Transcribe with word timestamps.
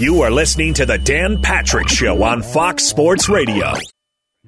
You 0.00 0.22
are 0.22 0.30
listening 0.30 0.72
to 0.74 0.86
the 0.86 0.96
Dan 0.96 1.42
Patrick 1.42 1.86
Show 1.86 2.22
on 2.22 2.40
Fox 2.40 2.84
Sports 2.84 3.28
Radio. 3.28 3.74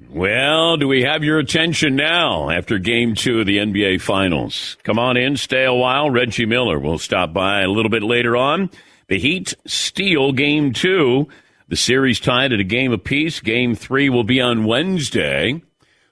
Well, 0.09 0.77
do 0.77 0.87
we 0.87 1.03
have 1.03 1.23
your 1.23 1.37
attention 1.37 1.95
now 1.95 2.49
after 2.49 2.79
game 2.79 3.13
two 3.13 3.41
of 3.41 3.45
the 3.45 3.59
NBA 3.59 4.01
Finals? 4.01 4.77
Come 4.81 4.97
on 4.97 5.15
in, 5.15 5.37
stay 5.37 5.63
a 5.63 5.71
while. 5.71 6.09
Reggie 6.09 6.47
Miller 6.47 6.79
will 6.79 6.97
stop 6.97 7.33
by 7.33 7.61
a 7.61 7.67
little 7.67 7.91
bit 7.91 8.01
later 8.01 8.35
on. 8.35 8.71
The 9.09 9.19
Heat 9.19 9.53
steal 9.67 10.31
game 10.31 10.73
two. 10.73 11.27
The 11.67 11.75
series 11.75 12.19
tied 12.19 12.51
at 12.51 12.59
a 12.59 12.63
game 12.63 12.91
apiece. 12.91 13.39
Game 13.39 13.75
three 13.75 14.09
will 14.09 14.23
be 14.23 14.41
on 14.41 14.65
Wednesday. 14.65 15.61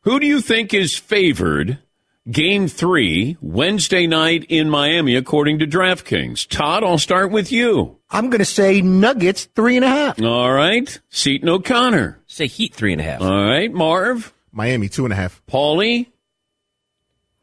Who 0.03 0.19
do 0.19 0.27
you 0.27 0.39
think 0.39 0.71
is 0.71 0.99
favored 0.99 1.79
game 2.29 2.67
three, 2.67 3.37
Wednesday 3.41 4.05
night 4.07 4.45
in 4.49 4.69
Miami, 4.69 5.15
according 5.15 5.59
to 5.59 5.67
DraftKings? 5.67 6.47
Todd, 6.47 6.83
I'll 6.83 6.97
start 6.97 7.31
with 7.31 7.51
you. 7.51 7.97
I'm 8.09 8.29
going 8.29 8.39
to 8.39 8.45
say 8.45 8.81
Nuggets 8.81 9.45
three 9.55 9.75
and 9.77 9.85
a 9.85 9.89
half. 9.89 10.21
All 10.21 10.51
right. 10.51 10.99
Seton 11.09 11.49
O'Connor. 11.49 12.19
Say 12.27 12.47
Heat 12.47 12.73
three 12.75 12.91
and 12.91 13.01
a 13.01 13.03
half. 13.05 13.21
All 13.21 13.45
right. 13.45 13.71
Marv. 13.71 14.33
Miami 14.51 14.89
two 14.89 15.05
and 15.05 15.13
a 15.13 15.15
half. 15.15 15.41
Paulie. 15.47 16.07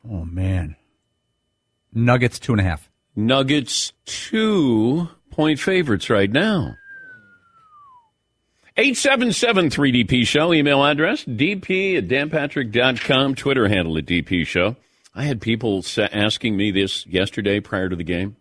Oh, 0.08 0.24
man. 0.24 0.76
Nuggets 1.92 2.38
two 2.38 2.52
and 2.52 2.60
a 2.60 2.64
half. 2.64 2.90
Nuggets 3.16 3.92
two 4.04 5.08
point 5.30 5.58
favorites 5.58 6.10
right 6.10 6.30
now. 6.30 6.76
877 8.78 9.70
3DP 9.70 10.24
Show, 10.24 10.54
email 10.54 10.84
address, 10.84 11.24
dp 11.24 11.98
at 11.98 12.06
danpatrick.com, 12.06 13.34
Twitter 13.34 13.66
handle 13.66 13.98
at 13.98 14.06
DP 14.06 14.46
Show. 14.46 14.76
I 15.16 15.24
had 15.24 15.40
people 15.40 15.84
asking 15.98 16.56
me 16.56 16.70
this 16.70 17.04
yesterday 17.04 17.58
prior 17.58 17.88
to 17.88 17.96
the 17.96 18.04
game. 18.04 18.36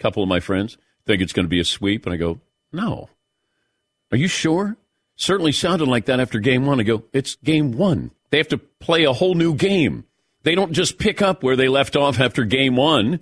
A 0.00 0.02
couple 0.02 0.24
of 0.24 0.28
my 0.28 0.40
friends 0.40 0.76
think 1.06 1.22
it's 1.22 1.32
going 1.32 1.44
to 1.44 1.50
be 1.50 1.60
a 1.60 1.64
sweep. 1.64 2.04
And 2.04 2.12
I 2.12 2.16
go, 2.16 2.40
no. 2.72 3.08
Are 4.10 4.16
you 4.16 4.26
sure? 4.26 4.76
Certainly 5.14 5.52
sounded 5.52 5.86
like 5.86 6.06
that 6.06 6.18
after 6.18 6.40
game 6.40 6.66
one. 6.66 6.80
I 6.80 6.82
go, 6.82 7.04
it's 7.12 7.36
game 7.36 7.70
one. 7.70 8.10
They 8.30 8.38
have 8.38 8.48
to 8.48 8.58
play 8.58 9.04
a 9.04 9.12
whole 9.12 9.36
new 9.36 9.54
game. 9.54 10.02
They 10.42 10.56
don't 10.56 10.72
just 10.72 10.98
pick 10.98 11.22
up 11.22 11.44
where 11.44 11.54
they 11.54 11.68
left 11.68 11.94
off 11.94 12.18
after 12.18 12.44
game 12.44 12.74
one. 12.74 13.20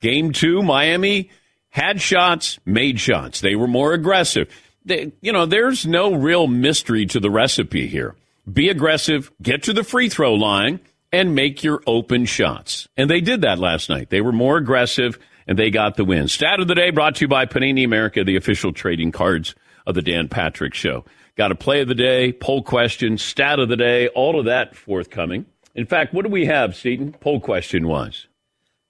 Game 0.00 0.32
two, 0.32 0.62
Miami 0.62 1.28
had 1.68 2.00
shots, 2.00 2.58
made 2.64 2.98
shots. 2.98 3.42
They 3.42 3.56
were 3.56 3.68
more 3.68 3.92
aggressive 3.92 4.48
you 4.88 5.32
know, 5.32 5.46
there's 5.46 5.86
no 5.86 6.14
real 6.14 6.46
mystery 6.46 7.06
to 7.06 7.20
the 7.20 7.30
recipe 7.30 7.86
here. 7.86 8.14
Be 8.50 8.68
aggressive, 8.68 9.30
get 9.42 9.64
to 9.64 9.72
the 9.72 9.84
free 9.84 10.08
throw 10.08 10.34
line, 10.34 10.80
and 11.12 11.34
make 11.34 11.62
your 11.62 11.82
open 11.86 12.24
shots. 12.24 12.88
And 12.96 13.10
they 13.10 13.20
did 13.20 13.42
that 13.42 13.58
last 13.58 13.88
night. 13.88 14.10
They 14.10 14.20
were 14.20 14.32
more 14.32 14.56
aggressive, 14.56 15.18
and 15.46 15.58
they 15.58 15.70
got 15.70 15.96
the 15.96 16.04
win. 16.04 16.28
Stat 16.28 16.60
of 16.60 16.68
the 16.68 16.74
day 16.74 16.90
brought 16.90 17.16
to 17.16 17.24
you 17.24 17.28
by 17.28 17.46
Panini 17.46 17.84
America, 17.84 18.24
the 18.24 18.36
official 18.36 18.72
trading 18.72 19.12
cards 19.12 19.54
of 19.86 19.94
the 19.94 20.02
Dan 20.02 20.28
Patrick 20.28 20.74
Show. 20.74 21.04
Got 21.36 21.52
a 21.52 21.56
play 21.56 21.80
of 21.80 21.88
the 21.88 21.94
day, 21.94 22.32
poll 22.32 22.62
question, 22.62 23.18
stat 23.18 23.58
of 23.58 23.68
the 23.68 23.76
day, 23.76 24.08
all 24.08 24.38
of 24.38 24.46
that 24.46 24.76
forthcoming. 24.76 25.46
In 25.74 25.86
fact, 25.86 26.12
what 26.12 26.24
do 26.24 26.30
we 26.30 26.46
have, 26.46 26.76
Seton? 26.76 27.12
Poll 27.12 27.40
question 27.40 27.88
was. 27.88 28.27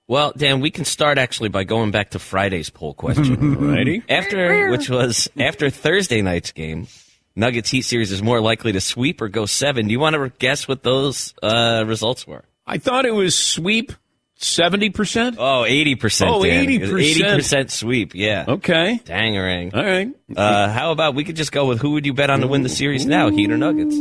Well, 0.08 0.32
Dan, 0.34 0.60
we 0.60 0.70
can 0.70 0.86
start 0.86 1.18
actually 1.18 1.50
by 1.50 1.64
going 1.64 1.90
back 1.90 2.10
to 2.10 2.18
Friday's 2.18 2.70
poll 2.70 2.94
question. 2.94 3.54
Righty. 3.70 4.02
After 4.08 4.70
which 4.70 4.88
was 4.88 5.28
after 5.38 5.68
Thursday 5.68 6.22
night's 6.22 6.50
game, 6.50 6.88
Nuggets 7.36 7.70
Heat 7.70 7.82
series 7.82 8.10
is 8.10 8.22
more 8.22 8.40
likely 8.40 8.72
to 8.72 8.80
sweep 8.80 9.20
or 9.20 9.28
go 9.28 9.44
seven. 9.44 9.86
Do 9.86 9.92
you 9.92 10.00
want 10.00 10.16
to 10.16 10.32
guess 10.38 10.66
what 10.66 10.82
those 10.82 11.34
uh, 11.42 11.84
results 11.86 12.26
were? 12.26 12.44
I 12.66 12.78
thought 12.78 13.04
it 13.04 13.12
was 13.12 13.36
sweep 13.36 13.92
70%? 14.38 15.36
Oh, 15.36 15.64
80%. 15.68 16.26
Oh, 16.28 16.40
80%. 16.40 17.38
80% 17.38 17.70
sweep, 17.70 18.14
yeah. 18.14 18.44
Okay. 18.48 19.00
Dangerang. 19.04 19.74
All 19.74 19.84
right. 19.84 20.10
Uh, 20.34 20.70
how 20.70 20.92
about 20.92 21.14
we 21.14 21.24
could 21.24 21.36
just 21.36 21.52
go 21.52 21.66
with 21.66 21.80
who 21.80 21.90
would 21.92 22.06
you 22.06 22.14
bet 22.14 22.30
on 22.30 22.40
to 22.40 22.46
win 22.46 22.62
the 22.62 22.68
series 22.68 23.04
now, 23.04 23.30
Heat 23.30 23.50
or 23.50 23.58
Nuggets? 23.58 23.96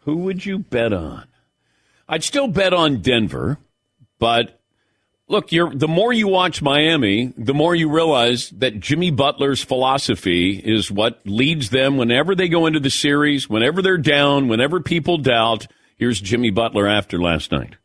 Who 0.00 0.16
would 0.18 0.44
you 0.44 0.58
bet 0.58 0.92
on? 0.92 1.26
I'd 2.08 2.22
still 2.22 2.46
bet 2.46 2.74
on 2.74 3.00
Denver, 3.00 3.58
but 4.18 4.60
Look, 5.26 5.48
the 5.48 5.88
more 5.88 6.12
you 6.12 6.28
watch 6.28 6.60
Miami, 6.60 7.32
the 7.38 7.54
more 7.54 7.74
you 7.74 7.88
realize 7.88 8.50
that 8.50 8.78
Jimmy 8.78 9.10
Butler's 9.10 9.64
philosophy 9.64 10.50
is 10.62 10.90
what 10.90 11.22
leads 11.24 11.70
them 11.70 11.96
whenever 11.96 12.34
they 12.34 12.46
go 12.46 12.66
into 12.66 12.78
the 12.78 12.90
series, 12.90 13.48
whenever 13.48 13.80
they're 13.80 13.96
down, 13.96 14.48
whenever 14.48 14.80
people 14.80 15.16
doubt. 15.16 15.66
Here's 15.96 16.20
Jimmy 16.20 16.50
Butler 16.50 16.86
after 16.86 17.18
last 17.18 17.52
night. 17.52 17.76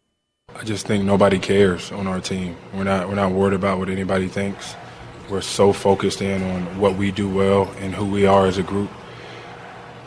I 0.53 0.65
just 0.65 0.85
think 0.85 1.05
nobody 1.05 1.39
cares 1.39 1.93
on 1.93 2.07
our 2.07 2.19
team. 2.19 2.57
We're 2.73 2.83
not 2.83 3.07
we're 3.07 3.15
not 3.15 3.31
worried 3.31 3.53
about 3.53 3.79
what 3.79 3.87
anybody 3.87 4.27
thinks. 4.27 4.75
We're 5.29 5.39
so 5.39 5.71
focused 5.71 6.21
in 6.21 6.43
on 6.43 6.77
what 6.77 6.95
we 6.95 7.09
do 7.11 7.29
well 7.29 7.71
and 7.77 7.95
who 7.95 8.05
we 8.05 8.25
are 8.25 8.47
as 8.47 8.57
a 8.57 8.63
group 8.63 8.89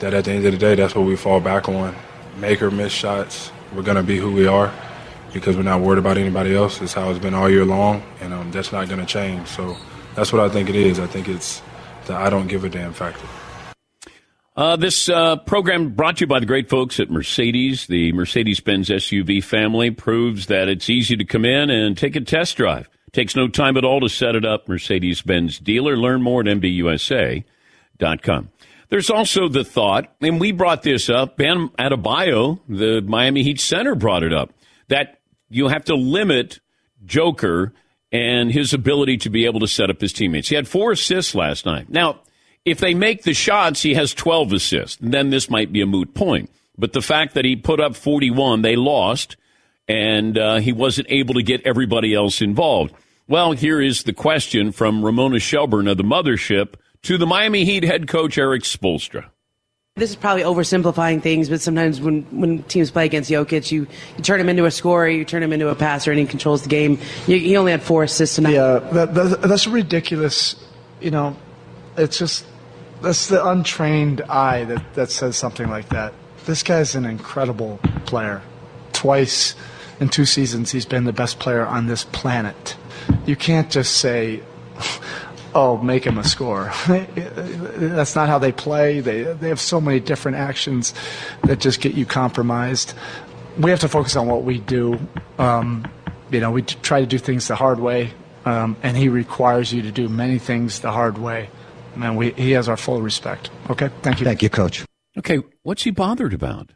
that 0.00 0.12
at 0.12 0.26
the 0.26 0.32
end 0.32 0.44
of 0.44 0.52
the 0.52 0.58
day, 0.58 0.74
that's 0.74 0.94
what 0.94 1.06
we 1.06 1.16
fall 1.16 1.40
back 1.40 1.66
on. 1.66 1.94
Make 2.36 2.60
or 2.60 2.70
miss 2.70 2.92
shots. 2.92 3.50
We're 3.74 3.82
gonna 3.82 4.02
be 4.02 4.18
who 4.18 4.32
we 4.32 4.46
are 4.46 4.70
because 5.32 5.56
we're 5.56 5.62
not 5.62 5.80
worried 5.80 5.98
about 5.98 6.18
anybody 6.18 6.54
else. 6.54 6.80
It's 6.80 6.92
how 6.92 7.10
it's 7.10 7.18
been 7.18 7.34
all 7.34 7.50
year 7.50 7.64
long, 7.64 8.02
and 8.20 8.32
um, 8.32 8.50
that's 8.50 8.72
not 8.72 8.88
going 8.88 9.00
to 9.00 9.06
change. 9.06 9.46
So 9.48 9.76
that's 10.14 10.32
what 10.32 10.42
I 10.42 10.48
think 10.48 10.68
it 10.68 10.76
is. 10.76 11.00
I 11.00 11.06
think 11.06 11.28
it's 11.28 11.62
the 12.06 12.14
I 12.14 12.30
don't 12.30 12.48
give 12.48 12.64
a 12.64 12.68
damn 12.68 12.92
factor. 12.92 13.26
Uh, 14.54 14.76
this 14.76 15.08
uh, 15.08 15.36
program 15.36 15.88
brought 15.90 16.18
to 16.18 16.22
you 16.22 16.26
by 16.26 16.38
the 16.38 16.44
great 16.44 16.68
folks 16.68 17.00
at 17.00 17.10
Mercedes. 17.10 17.86
The 17.86 18.12
Mercedes 18.12 18.60
Benz 18.60 18.90
SUV 18.90 19.42
family 19.42 19.90
proves 19.90 20.44
that 20.46 20.68
it's 20.68 20.90
easy 20.90 21.16
to 21.16 21.24
come 21.24 21.46
in 21.46 21.70
and 21.70 21.96
take 21.96 22.16
a 22.16 22.20
test 22.20 22.58
drive. 22.58 22.90
Takes 23.12 23.34
no 23.34 23.48
time 23.48 23.78
at 23.78 23.84
all 23.84 24.00
to 24.00 24.08
set 24.08 24.36
it 24.36 24.44
up. 24.44 24.68
Mercedes 24.68 25.22
Benz 25.22 25.58
dealer. 25.58 25.96
Learn 25.96 26.22
more 26.22 26.42
at 26.42 26.46
MBUSA.com. 26.46 28.50
There's 28.90 29.08
also 29.08 29.48
the 29.48 29.64
thought, 29.64 30.14
and 30.20 30.38
we 30.38 30.52
brought 30.52 30.82
this 30.82 31.08
up. 31.08 31.38
Bam 31.38 31.70
Adebayo, 31.78 32.60
the 32.68 33.00
Miami 33.00 33.42
Heat 33.42 33.58
center, 33.58 33.94
brought 33.94 34.22
it 34.22 34.34
up 34.34 34.52
that 34.92 35.21
you 35.52 35.68
have 35.68 35.84
to 35.84 35.94
limit 35.94 36.60
Joker 37.04 37.72
and 38.10 38.52
his 38.52 38.74
ability 38.74 39.16
to 39.18 39.30
be 39.30 39.44
able 39.46 39.60
to 39.60 39.68
set 39.68 39.90
up 39.90 40.00
his 40.00 40.12
teammates. 40.12 40.48
He 40.48 40.54
had 40.54 40.68
four 40.68 40.92
assists 40.92 41.34
last 41.34 41.64
night. 41.64 41.88
Now, 41.88 42.20
if 42.64 42.78
they 42.78 42.94
make 42.94 43.22
the 43.22 43.34
shots, 43.34 43.82
he 43.82 43.94
has 43.94 44.14
12 44.14 44.52
assists. 44.52 44.98
Then 45.00 45.30
this 45.30 45.50
might 45.50 45.72
be 45.72 45.80
a 45.80 45.86
moot 45.86 46.14
point. 46.14 46.50
But 46.78 46.92
the 46.92 47.02
fact 47.02 47.34
that 47.34 47.44
he 47.44 47.56
put 47.56 47.80
up 47.80 47.96
41, 47.96 48.62
they 48.62 48.76
lost, 48.76 49.36
and 49.88 50.38
uh, 50.38 50.56
he 50.56 50.72
wasn't 50.72 51.08
able 51.10 51.34
to 51.34 51.42
get 51.42 51.66
everybody 51.66 52.14
else 52.14 52.40
involved. 52.40 52.94
Well, 53.28 53.52
here 53.52 53.80
is 53.80 54.04
the 54.04 54.12
question 54.12 54.72
from 54.72 55.04
Ramona 55.04 55.38
Shelburne 55.38 55.88
of 55.88 55.96
the 55.96 56.02
Mothership 56.02 56.74
to 57.02 57.18
the 57.18 57.26
Miami 57.26 57.64
Heat 57.64 57.82
head 57.82 58.08
coach 58.08 58.38
Eric 58.38 58.62
Spoelstra. 58.62 59.30
This 59.96 60.08
is 60.08 60.16
probably 60.16 60.42
oversimplifying 60.42 61.20
things, 61.22 61.50
but 61.50 61.60
sometimes 61.60 62.00
when, 62.00 62.22
when 62.30 62.62
teams 62.62 62.90
play 62.90 63.04
against 63.04 63.30
Jokic, 63.30 63.70
you, 63.70 63.86
you 64.16 64.22
turn 64.22 64.40
him 64.40 64.48
into 64.48 64.64
a 64.64 64.70
scorer, 64.70 65.06
you 65.06 65.22
turn 65.22 65.42
him 65.42 65.52
into 65.52 65.68
a 65.68 65.74
passer, 65.74 66.10
and 66.10 66.18
he 66.18 66.24
controls 66.24 66.62
the 66.62 66.70
game. 66.70 66.98
You, 67.26 67.38
he 67.38 67.58
only 67.58 67.72
had 67.72 67.82
four 67.82 68.04
assists 68.04 68.36
tonight. 68.36 68.54
Yeah, 68.54 68.78
that, 68.78 69.12
that, 69.14 69.42
that's 69.42 69.66
ridiculous. 69.66 70.56
You 71.02 71.10
know, 71.10 71.36
it's 71.98 72.16
just 72.16 72.46
that's 73.02 73.28
the 73.28 73.46
untrained 73.46 74.22
eye 74.22 74.64
that, 74.64 74.94
that 74.94 75.10
says 75.10 75.36
something 75.36 75.68
like 75.68 75.90
that. 75.90 76.14
This 76.46 76.62
guy's 76.62 76.94
an 76.94 77.04
incredible 77.04 77.78
player. 78.06 78.40
Twice 78.94 79.54
in 80.00 80.08
two 80.08 80.24
seasons, 80.24 80.72
he's 80.72 80.86
been 80.86 81.04
the 81.04 81.12
best 81.12 81.38
player 81.38 81.66
on 81.66 81.86
this 81.86 82.04
planet. 82.04 82.76
You 83.26 83.36
can't 83.36 83.70
just 83.70 83.98
say, 83.98 84.42
oh, 85.54 85.78
make 85.78 86.04
him 86.04 86.18
a 86.18 86.24
score. 86.24 86.72
That's 86.86 88.14
not 88.14 88.28
how 88.28 88.38
they 88.38 88.52
play. 88.52 89.00
They, 89.00 89.22
they 89.22 89.48
have 89.48 89.60
so 89.60 89.80
many 89.80 90.00
different 90.00 90.38
actions 90.38 90.94
that 91.44 91.60
just 91.60 91.80
get 91.80 91.94
you 91.94 92.06
compromised. 92.06 92.94
We 93.58 93.70
have 93.70 93.80
to 93.80 93.88
focus 93.88 94.16
on 94.16 94.28
what 94.28 94.44
we 94.44 94.58
do. 94.58 94.98
Um, 95.38 95.84
you 96.30 96.40
know, 96.40 96.50
we 96.50 96.62
try 96.62 97.00
to 97.00 97.06
do 97.06 97.18
things 97.18 97.48
the 97.48 97.56
hard 97.56 97.80
way, 97.80 98.12
um, 98.44 98.76
and 98.82 98.96
he 98.96 99.08
requires 99.08 99.72
you 99.72 99.82
to 99.82 99.92
do 99.92 100.08
many 100.08 100.38
things 100.38 100.80
the 100.80 100.90
hard 100.90 101.18
way. 101.18 101.50
Man, 101.94 102.16
we, 102.16 102.32
he 102.32 102.52
has 102.52 102.68
our 102.68 102.76
full 102.76 103.02
respect. 103.02 103.50
Okay, 103.68 103.90
thank 104.00 104.20
you. 104.20 104.24
Thank 104.24 104.42
you, 104.42 104.48
Coach. 104.48 104.84
Okay, 105.18 105.40
what's 105.62 105.82
he 105.82 105.90
bothered 105.90 106.32
about? 106.32 106.72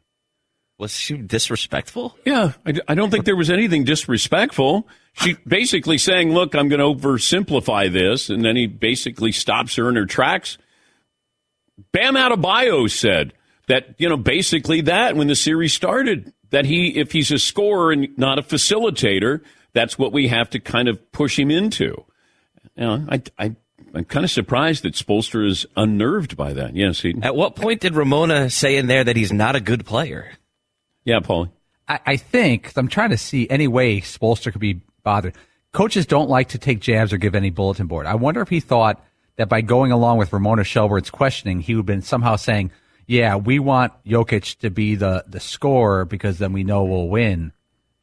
Was 0.78 0.92
she 0.94 1.16
disrespectful? 1.16 2.16
Yeah, 2.26 2.52
I, 2.66 2.74
I 2.88 2.94
don't 2.94 3.10
think 3.10 3.24
there 3.24 3.36
was 3.36 3.50
anything 3.50 3.84
disrespectful. 3.84 4.86
She 5.14 5.34
basically 5.46 5.96
saying, 5.96 6.32
"Look, 6.32 6.54
I'm 6.54 6.68
going 6.68 6.80
to 6.80 7.00
oversimplify 7.00 7.90
this," 7.90 8.28
and 8.28 8.44
then 8.44 8.56
he 8.56 8.66
basically 8.66 9.32
stops 9.32 9.76
her 9.76 9.88
in 9.88 9.96
her 9.96 10.04
tracks. 10.04 10.58
Bam 11.92 12.14
Adebayo 12.14 12.90
said 12.90 13.32
that 13.68 13.94
you 13.98 14.08
know 14.08 14.18
basically 14.18 14.82
that 14.82 15.16
when 15.16 15.28
the 15.28 15.34
series 15.34 15.72
started 15.72 16.32
that 16.50 16.66
he 16.66 16.88
if 16.98 17.12
he's 17.12 17.30
a 17.30 17.38
scorer 17.38 17.92
and 17.92 18.16
not 18.18 18.38
a 18.38 18.42
facilitator, 18.42 19.40
that's 19.72 19.98
what 19.98 20.12
we 20.12 20.28
have 20.28 20.50
to 20.50 20.60
kind 20.60 20.88
of 20.88 21.10
push 21.10 21.38
him 21.38 21.50
into. 21.50 22.04
You 22.76 22.84
know, 22.84 23.06
I, 23.08 23.22
I 23.38 23.56
I'm 23.94 24.04
kind 24.04 24.24
of 24.24 24.30
surprised 24.30 24.82
that 24.82 24.92
Spoelstra 24.92 25.48
is 25.48 25.64
unnerved 25.74 26.36
by 26.36 26.52
that. 26.52 26.76
Yes, 26.76 27.00
he. 27.00 27.14
At 27.22 27.34
what 27.34 27.56
point 27.56 27.80
did 27.80 27.94
Ramona 27.94 28.50
say 28.50 28.76
in 28.76 28.88
there 28.88 29.04
that 29.04 29.16
he's 29.16 29.32
not 29.32 29.56
a 29.56 29.60
good 29.60 29.86
player? 29.86 30.32
Yeah, 31.06 31.20
Paul. 31.20 31.48
I, 31.88 32.00
I 32.04 32.16
think 32.16 32.72
I'm 32.76 32.88
trying 32.88 33.10
to 33.10 33.16
see 33.16 33.48
any 33.48 33.68
way 33.68 34.02
Spoelstra 34.02 34.52
could 34.52 34.60
be 34.60 34.82
bothered. 35.02 35.34
Coaches 35.72 36.04
don't 36.04 36.28
like 36.28 36.48
to 36.50 36.58
take 36.58 36.80
jabs 36.80 37.12
or 37.12 37.16
give 37.16 37.34
any 37.34 37.48
bulletin 37.48 37.86
board. 37.86 38.06
I 38.06 38.16
wonder 38.16 38.42
if 38.42 38.48
he 38.48 38.60
thought 38.60 39.02
that 39.36 39.48
by 39.48 39.60
going 39.60 39.92
along 39.92 40.18
with 40.18 40.32
Ramona 40.32 40.64
Shelburne's 40.64 41.10
questioning, 41.10 41.60
he 41.60 41.74
would 41.74 41.80
have 41.80 41.86
been 41.86 42.02
somehow 42.02 42.36
saying, 42.36 42.72
"Yeah, 43.06 43.36
we 43.36 43.58
want 43.58 43.92
Jokic 44.04 44.58
to 44.58 44.70
be 44.70 44.96
the 44.96 45.24
the 45.26 45.40
scorer 45.40 46.04
because 46.04 46.38
then 46.38 46.52
we 46.52 46.64
know 46.64 46.84
we'll 46.84 47.08
win." 47.08 47.52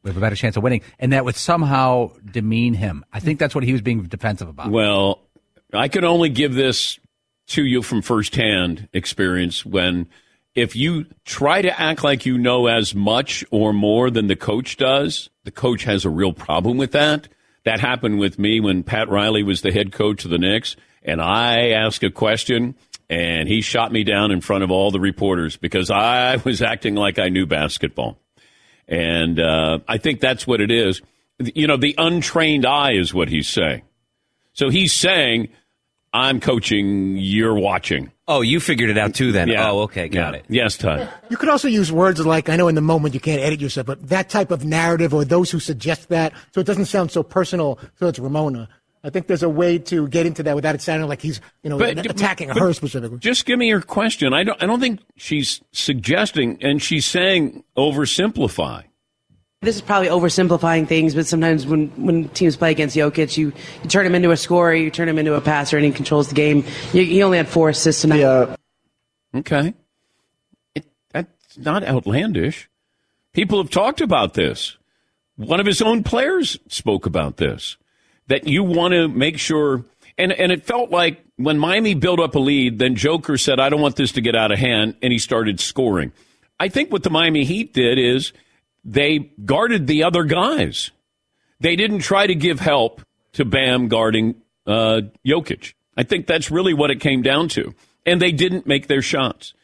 We 0.02 0.10
have 0.10 0.16
a 0.16 0.20
better 0.20 0.36
chance 0.36 0.56
of 0.56 0.62
winning, 0.62 0.82
and 0.98 1.12
that 1.12 1.24
would 1.24 1.34
somehow 1.34 2.12
demean 2.30 2.74
him. 2.74 3.04
I 3.12 3.20
think 3.20 3.38
that's 3.38 3.54
what 3.54 3.64
he 3.64 3.72
was 3.72 3.80
being 3.80 4.02
defensive 4.02 4.48
about. 4.48 4.70
Well, 4.70 5.20
I 5.72 5.88
can 5.88 6.04
only 6.04 6.28
give 6.28 6.54
this 6.54 6.98
to 7.48 7.64
you 7.64 7.82
from 7.82 8.02
firsthand 8.02 8.88
experience 8.92 9.64
when 9.64 10.06
if 10.54 10.76
you 10.76 11.06
try 11.24 11.62
to 11.62 11.80
act 11.80 12.04
like 12.04 12.26
you 12.26 12.38
know 12.38 12.66
as 12.66 12.94
much 12.94 13.44
or 13.50 13.72
more 13.72 14.10
than 14.10 14.28
the 14.28 14.36
coach 14.36 14.76
does, 14.76 15.28
the 15.44 15.50
coach 15.50 15.84
has 15.84 16.04
a 16.04 16.10
real 16.10 16.32
problem 16.32 16.76
with 16.76 16.92
that. 16.92 17.28
That 17.64 17.80
happened 17.80 18.18
with 18.18 18.38
me 18.38 18.60
when 18.60 18.82
Pat 18.82 19.08
Riley 19.08 19.42
was 19.42 19.62
the 19.62 19.72
head 19.72 19.92
coach 19.92 20.24
of 20.24 20.30
the 20.30 20.38
Knicks, 20.38 20.76
and 21.02 21.20
I 21.20 21.70
asked 21.70 22.02
a 22.04 22.10
question, 22.10 22.74
and 23.08 23.48
he 23.48 23.62
shot 23.62 23.90
me 23.90 24.04
down 24.04 24.30
in 24.30 24.40
front 24.40 24.64
of 24.64 24.70
all 24.70 24.90
the 24.90 25.00
reporters 25.00 25.56
because 25.56 25.90
I 25.90 26.36
was 26.44 26.62
acting 26.62 26.94
like 26.94 27.18
I 27.18 27.30
knew 27.30 27.46
basketball. 27.46 28.18
And 28.86 29.40
uh, 29.40 29.78
I 29.88 29.98
think 29.98 30.20
that's 30.20 30.46
what 30.46 30.60
it 30.60 30.70
is. 30.70 31.00
You 31.38 31.66
know, 31.66 31.78
the 31.78 31.94
untrained 31.98 32.66
eye 32.66 32.92
is 32.92 33.14
what 33.14 33.28
he's 33.28 33.48
saying. 33.48 33.82
So 34.52 34.68
he's 34.68 34.92
saying, 34.92 35.48
I'm 36.14 36.40
coaching, 36.40 37.16
you're 37.18 37.54
watching. 37.56 38.10
Oh, 38.28 38.40
you 38.40 38.60
figured 38.60 38.88
it 38.88 38.96
out 38.96 39.14
too 39.14 39.32
then. 39.32 39.48
Yeah. 39.48 39.68
Oh, 39.70 39.80
okay, 39.80 40.08
got 40.08 40.32
Yeah. 40.32 40.38
it. 40.38 40.44
Yes, 40.48 40.78
Todd. 40.78 41.08
You 41.28 41.36
could 41.36 41.48
also 41.50 41.68
use 41.68 41.90
words 41.92 42.24
like, 42.24 42.48
I 42.48 42.56
know 42.56 42.68
in 42.68 42.76
the 42.76 42.80
moment 42.80 43.12
you 43.14 43.20
can't 43.20 43.42
edit 43.42 43.60
yourself, 43.60 43.86
but 43.88 44.08
that 44.08 44.30
type 44.30 44.50
of 44.52 44.64
narrative 44.64 45.12
or 45.12 45.24
those 45.24 45.50
who 45.50 45.58
suggest 45.58 46.08
that, 46.10 46.32
so 46.54 46.60
it 46.60 46.66
doesn't 46.66 46.86
sound 46.86 47.10
so 47.10 47.22
personal, 47.22 47.78
so 47.98 48.06
it's 48.06 48.18
Ramona. 48.20 48.68
I 49.02 49.10
think 49.10 49.26
there's 49.26 49.42
a 49.42 49.50
way 49.50 49.78
to 49.80 50.08
get 50.08 50.24
into 50.24 50.42
that 50.44 50.54
without 50.56 50.74
it 50.74 50.80
sounding 50.80 51.08
like 51.08 51.20
he's, 51.20 51.40
you 51.62 51.68
know, 51.68 51.76
But- 51.78 51.98
attacking 52.06 52.48
but 52.48 52.56
her 52.58 52.72
specifically. 52.72 53.18
Just 53.18 53.44
give 53.44 53.58
me 53.58 53.66
your 53.68 53.82
question. 53.82 54.32
I 54.32 54.44
don't. 54.44 54.62
I 54.62 54.66
don't 54.66 54.80
think 54.80 55.00
she's 55.16 55.60
suggesting, 55.72 56.56
and 56.62 56.80
she's 56.80 57.04
saying 57.04 57.64
oversimplify. 57.76 58.84
This 59.64 59.76
is 59.76 59.82
probably 59.82 60.08
oversimplifying 60.08 60.86
things, 60.86 61.14
but 61.14 61.26
sometimes 61.26 61.66
when, 61.66 61.88
when 61.96 62.28
teams 62.30 62.56
play 62.56 62.70
against 62.70 62.96
Jokic, 62.96 63.36
you, 63.36 63.52
you 63.82 63.88
turn 63.88 64.06
him 64.06 64.14
into 64.14 64.30
a 64.30 64.36
scorer, 64.36 64.74
you 64.74 64.90
turn 64.90 65.08
him 65.08 65.18
into 65.18 65.34
a 65.34 65.40
passer, 65.40 65.76
and 65.76 65.86
he 65.86 65.92
controls 65.92 66.28
the 66.28 66.34
game. 66.34 66.64
You, 66.92 67.04
he 67.04 67.22
only 67.22 67.38
had 67.38 67.48
four 67.48 67.70
assists 67.70 68.02
tonight. 68.02 68.20
Yeah. 68.20 68.56
Okay, 69.34 69.74
it, 70.74 70.84
that's 71.12 71.58
not 71.58 71.82
outlandish. 71.82 72.68
People 73.32 73.58
have 73.58 73.70
talked 73.70 74.00
about 74.00 74.34
this. 74.34 74.76
One 75.36 75.58
of 75.58 75.66
his 75.66 75.82
own 75.82 76.04
players 76.04 76.58
spoke 76.68 77.06
about 77.06 77.38
this. 77.38 77.76
That 78.28 78.46
you 78.46 78.62
want 78.62 78.92
to 78.94 79.08
make 79.08 79.38
sure, 79.38 79.84
and 80.16 80.32
and 80.32 80.52
it 80.52 80.64
felt 80.64 80.90
like 80.90 81.22
when 81.36 81.58
Miami 81.58 81.94
built 81.94 82.20
up 82.20 82.34
a 82.36 82.38
lead, 82.38 82.78
then 82.78 82.94
Joker 82.94 83.36
said, 83.36 83.58
"I 83.58 83.68
don't 83.68 83.80
want 83.80 83.96
this 83.96 84.12
to 84.12 84.20
get 84.20 84.36
out 84.36 84.52
of 84.52 84.58
hand," 84.58 84.94
and 85.02 85.12
he 85.12 85.18
started 85.18 85.58
scoring. 85.58 86.12
I 86.60 86.68
think 86.68 86.92
what 86.92 87.02
the 87.02 87.10
Miami 87.10 87.44
Heat 87.44 87.74
did 87.74 87.98
is 87.98 88.32
they 88.84 89.30
guarded 89.44 89.86
the 89.86 90.04
other 90.04 90.24
guys. 90.24 90.90
They 91.60 91.76
didn't 91.76 92.00
try 92.00 92.26
to 92.26 92.34
give 92.34 92.60
help 92.60 93.00
to 93.32 93.44
Bam 93.44 93.88
guarding 93.88 94.36
uh, 94.66 95.02
Jokic. 95.26 95.74
I 95.96 96.02
think 96.02 96.26
that's 96.26 96.50
really 96.50 96.74
what 96.74 96.90
it 96.90 97.00
came 97.00 97.22
down 97.22 97.48
to. 97.50 97.74
And 98.04 98.20
they 98.20 98.32
didn't 98.32 98.66
make 98.66 98.86
their 98.86 99.02
shots. 99.02 99.54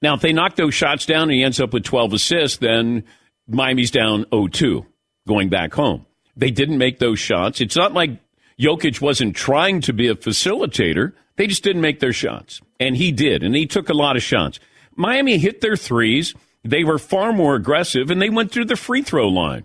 Now, 0.00 0.14
if 0.14 0.20
they 0.20 0.32
knock 0.32 0.56
those 0.56 0.74
shots 0.74 1.06
down 1.06 1.24
and 1.24 1.32
he 1.32 1.44
ends 1.44 1.60
up 1.60 1.72
with 1.72 1.84
12 1.84 2.14
assists, 2.14 2.58
then 2.58 3.04
Miami's 3.46 3.90
down 3.90 4.24
0-2 4.26 4.86
going 5.28 5.48
back 5.48 5.74
home. 5.74 6.06
They 6.36 6.50
didn't 6.50 6.78
make 6.78 6.98
those 6.98 7.18
shots. 7.18 7.60
It's 7.60 7.76
not 7.76 7.92
like 7.92 8.18
Jokic 8.58 9.00
wasn't 9.00 9.36
trying 9.36 9.80
to 9.82 9.92
be 9.92 10.08
a 10.08 10.14
facilitator. 10.14 11.12
They 11.36 11.46
just 11.46 11.62
didn't 11.62 11.82
make 11.82 12.00
their 12.00 12.12
shots. 12.12 12.60
And 12.80 12.96
he 12.96 13.12
did. 13.12 13.42
And 13.42 13.54
he 13.54 13.66
took 13.66 13.88
a 13.88 13.94
lot 13.94 14.16
of 14.16 14.22
shots. 14.22 14.58
Miami 14.96 15.38
hit 15.38 15.60
their 15.60 15.76
threes. 15.76 16.34
They 16.64 16.84
were 16.84 16.98
far 16.98 17.32
more 17.32 17.54
aggressive 17.54 18.10
and 18.10 18.22
they 18.22 18.30
went 18.30 18.52
through 18.52 18.66
the 18.66 18.76
free 18.76 19.02
throw 19.02 19.28
line. 19.28 19.64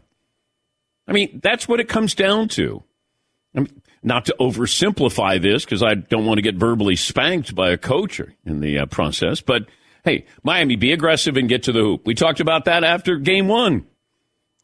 I 1.07 1.13
mean, 1.13 1.39
that's 1.43 1.67
what 1.67 1.79
it 1.79 1.87
comes 1.87 2.15
down 2.15 2.49
to. 2.49 2.83
I 3.55 3.59
mean, 3.59 3.81
not 4.03 4.25
to 4.25 4.35
oversimplify 4.39 5.41
this 5.41 5.63
because 5.63 5.83
I 5.83 5.95
don't 5.95 6.25
want 6.25 6.37
to 6.37 6.41
get 6.41 6.55
verbally 6.55 6.95
spanked 6.95 7.55
by 7.55 7.71
a 7.71 7.77
coach 7.77 8.21
in 8.45 8.59
the 8.59 8.79
uh, 8.79 8.85
process, 8.87 9.41
but 9.41 9.67
hey, 10.03 10.25
Miami, 10.43 10.75
be 10.75 10.91
aggressive 10.91 11.37
and 11.37 11.49
get 11.49 11.63
to 11.63 11.71
the 11.71 11.79
hoop. 11.79 12.05
We 12.05 12.15
talked 12.15 12.39
about 12.39 12.65
that 12.65 12.83
after 12.83 13.17
game 13.17 13.47
one. 13.47 13.85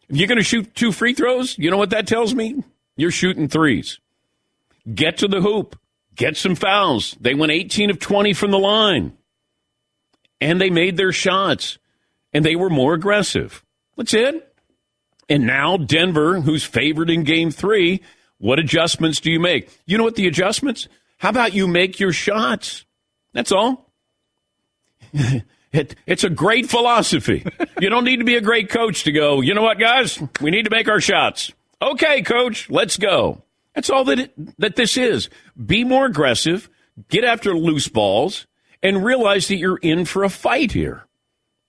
If 0.10 0.18
you're 0.18 0.28
going 0.28 0.38
to 0.38 0.44
shoot 0.44 0.76
two 0.76 0.92
free 0.92 1.14
throws, 1.14 1.58
you 1.58 1.72
know 1.72 1.78
what 1.78 1.92
that 1.92 2.08
tells 2.08 2.34
me? 2.34 2.64
You're 2.96 3.12
shooting 3.12 3.48
threes. 3.48 4.00
Get 4.94 5.18
to 5.18 5.28
the 5.28 5.42
hoop. 5.42 5.80
Get 6.16 6.38
some 6.38 6.56
fouls. 6.56 7.16
They 7.20 7.34
went 7.34 7.52
18 7.52 7.90
of 7.90 8.00
20 8.00 8.34
from 8.34 8.52
the 8.52 8.60
line. 8.60 9.18
And 10.40 10.60
they 10.60 10.70
made 10.70 10.98
their 10.98 11.12
shots. 11.12 11.80
And 12.34 12.44
they 12.44 12.56
were 12.56 12.70
more 12.70 12.94
aggressive. 12.94 13.64
That's 13.96 14.14
it. 14.14 14.54
And 15.30 15.46
now 15.46 15.78
Denver, 15.78 16.42
who's 16.42 16.64
favored 16.64 17.10
in 17.10 17.24
game 17.24 17.52
three, 17.52 18.02
what 18.38 18.60
adjustments 18.60 19.20
do 19.20 19.32
you 19.32 19.40
make? 19.40 19.70
You 19.86 19.98
know 19.98 20.04
what 20.04 20.16
the 20.16 20.28
adjustments? 20.28 20.88
How 21.18 21.30
about 21.30 21.54
you 21.54 21.68
make 21.68 22.00
your 22.00 22.12
shots? 22.12 22.86
That's 23.34 23.52
all. 23.52 23.90
it, 25.14 25.96
it's 26.06 26.24
a 26.24 26.30
great 26.30 26.70
philosophy. 26.70 27.46
you 27.80 27.90
don't 27.90 28.04
need 28.04 28.18
to 28.18 28.26
be 28.26 28.36
a 28.36 28.42
great 28.42 28.70
coach 28.70 29.04
to 29.04 29.12
go, 29.12 29.42
you 29.42 29.54
know 29.54 29.62
what, 29.62 29.80
guys? 29.80 30.22
We 30.42 30.52
need 30.52 30.66
to 30.66 30.72
make 30.72 30.90
our 30.90 31.00
shots. 31.00 31.52
Okay, 31.82 32.22
coach, 32.22 32.70
let's 32.70 32.98
go. 32.98 33.44
That's 33.76 33.90
all 33.90 34.04
that, 34.06 34.20
it, 34.20 34.60
that 34.60 34.76
this 34.76 34.98
is. 34.98 35.30
Be 35.66 35.84
more 35.84 36.06
aggressive, 36.06 36.70
get 37.10 37.24
after 37.24 37.56
loose 37.56 37.88
balls, 37.88 38.46
and 38.82 39.04
realize 39.04 39.48
that 39.48 39.58
you're 39.58 39.78
in 39.78 40.06
for 40.06 40.24
a 40.24 40.30
fight 40.30 40.72
here. 40.74 41.06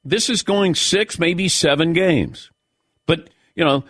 This 0.05 0.29
is 0.29 0.43
going 0.43 0.75
six, 0.75 1.19
maybe 1.19 1.49
seven 1.49 1.93
games. 1.93 2.51
But, 3.07 3.31
you 3.55 3.65
know, 3.65 3.85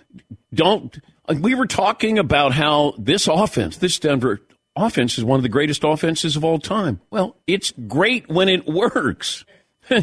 don't. 0.53 0.99
We 1.41 1.55
were 1.55 1.67
talking 1.67 2.19
about 2.19 2.53
how 2.53 2.95
this 2.99 3.27
offense, 3.27 3.79
this 3.79 3.99
Denver 3.99 4.41
offense, 4.77 5.19
is 5.19 5.25
one 5.25 5.39
of 5.39 5.43
the 5.43 5.49
greatest 5.49 5.83
offenses 5.85 6.37
of 6.37 6.45
all 6.45 6.59
time. 6.59 7.01
Well, 7.11 7.37
it's 7.47 7.73
great 7.87 8.29
when 8.29 8.49
it 8.49 8.67
works. 8.67 9.45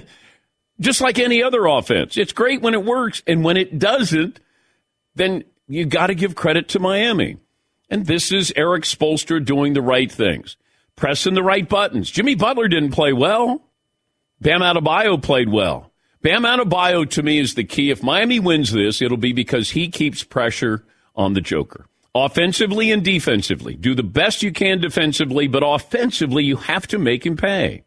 Just 0.79 0.99
like 0.99 1.19
any 1.19 1.43
other 1.43 1.65
offense. 1.67 2.17
It's 2.17 2.33
great 2.33 2.61
when 2.61 2.73
it 2.73 2.83
works. 2.83 3.21
And 3.27 3.43
when 3.43 3.55
it 3.55 3.77
doesn't, 3.77 4.39
then 5.15 5.43
you 5.67 5.85
got 5.85 6.07
to 6.07 6.15
give 6.15 6.35
credit 6.35 6.69
to 6.69 6.79
Miami. 6.79 7.37
And 7.89 8.05
this 8.05 8.31
is 8.31 8.53
Eric 8.55 8.83
Spoelstra 8.83 9.43
doing 9.43 9.73
the 9.73 9.81
right 9.81 10.11
things, 10.11 10.57
pressing 10.95 11.33
the 11.33 11.43
right 11.43 11.67
buttons. 11.67 12.09
Jimmy 12.09 12.35
Butler 12.35 12.67
didn't 12.67 12.91
play 12.91 13.13
well, 13.13 13.61
Bam 14.39 14.61
Adebayo 14.61 15.21
played 15.21 15.49
well. 15.49 15.90
Bam 16.21 16.43
Adebayo 16.43 17.09
to 17.09 17.23
me 17.23 17.39
is 17.39 17.55
the 17.55 17.63
key. 17.63 17.89
If 17.89 18.03
Miami 18.03 18.39
wins 18.39 18.71
this, 18.71 19.01
it'll 19.01 19.17
be 19.17 19.33
because 19.33 19.71
he 19.71 19.89
keeps 19.89 20.23
pressure 20.23 20.85
on 21.15 21.33
the 21.33 21.41
Joker. 21.41 21.87
Offensively 22.13 22.91
and 22.91 23.03
defensively. 23.03 23.75
Do 23.75 23.95
the 23.95 24.03
best 24.03 24.43
you 24.43 24.51
can 24.51 24.79
defensively, 24.79 25.47
but 25.47 25.63
offensively, 25.65 26.43
you 26.43 26.57
have 26.57 26.85
to 26.87 26.99
make 26.99 27.25
him 27.25 27.37
pay. 27.37 27.83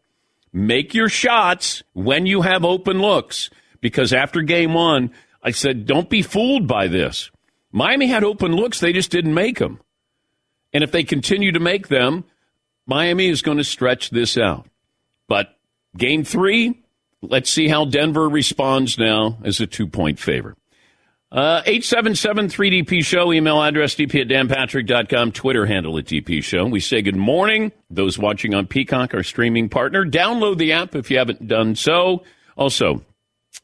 Make 0.51 0.93
your 0.93 1.09
shots 1.09 1.83
when 1.93 2.25
you 2.25 2.41
have 2.41 2.65
open 2.65 2.99
looks. 2.99 3.49
Because 3.81 4.11
after 4.11 4.41
game 4.41 4.73
one, 4.73 5.11
I 5.43 5.51
said, 5.51 5.85
don't 5.85 6.09
be 6.09 6.21
fooled 6.21 6.67
by 6.67 6.87
this. 6.87 7.29
Miami 7.71 8.07
had 8.07 8.23
open 8.23 8.53
looks, 8.53 8.79
they 8.79 8.93
just 8.93 9.11
didn't 9.11 9.33
make 9.33 9.59
them. 9.59 9.79
And 10.73 10.83
if 10.83 10.91
they 10.91 11.03
continue 11.03 11.51
to 11.51 11.59
make 11.59 11.87
them, 11.87 12.23
Miami 12.87 13.27
is 13.27 13.41
going 13.41 13.57
to 13.57 13.63
stretch 13.63 14.09
this 14.09 14.37
out. 14.37 14.67
But 15.27 15.55
game 15.95 16.23
three, 16.23 16.84
let's 17.29 17.49
see 17.49 17.67
how 17.67 17.85
Denver 17.85 18.27
responds 18.29 18.97
now 18.97 19.37
as 19.43 19.59
a 19.59 19.67
two 19.67 19.87
point 19.87 20.19
favorite. 20.19 20.57
Uh, 21.31 21.61
877 21.65 22.47
3DP 22.47 23.03
Show, 23.03 23.33
email 23.33 23.61
address 23.61 23.95
dp 23.95 24.21
at 24.21 24.27
danpatrick.com, 24.27 25.33
Twitter 25.33 25.65
handle 25.65 25.97
at 25.97 26.05
DP 26.05 26.41
Show. 26.41 26.65
We 26.65 26.79
say 26.79 27.01
good 27.01 27.15
morning. 27.17 27.73
Those 27.89 28.17
watching 28.17 28.53
on 28.53 28.67
Peacock, 28.67 29.13
our 29.13 29.23
streaming 29.23 29.67
partner, 29.67 30.05
download 30.05 30.59
the 30.59 30.71
app 30.71 30.95
if 30.95 31.11
you 31.11 31.17
haven't 31.17 31.45
done 31.47 31.75
so. 31.75 32.23
Also, 32.55 33.03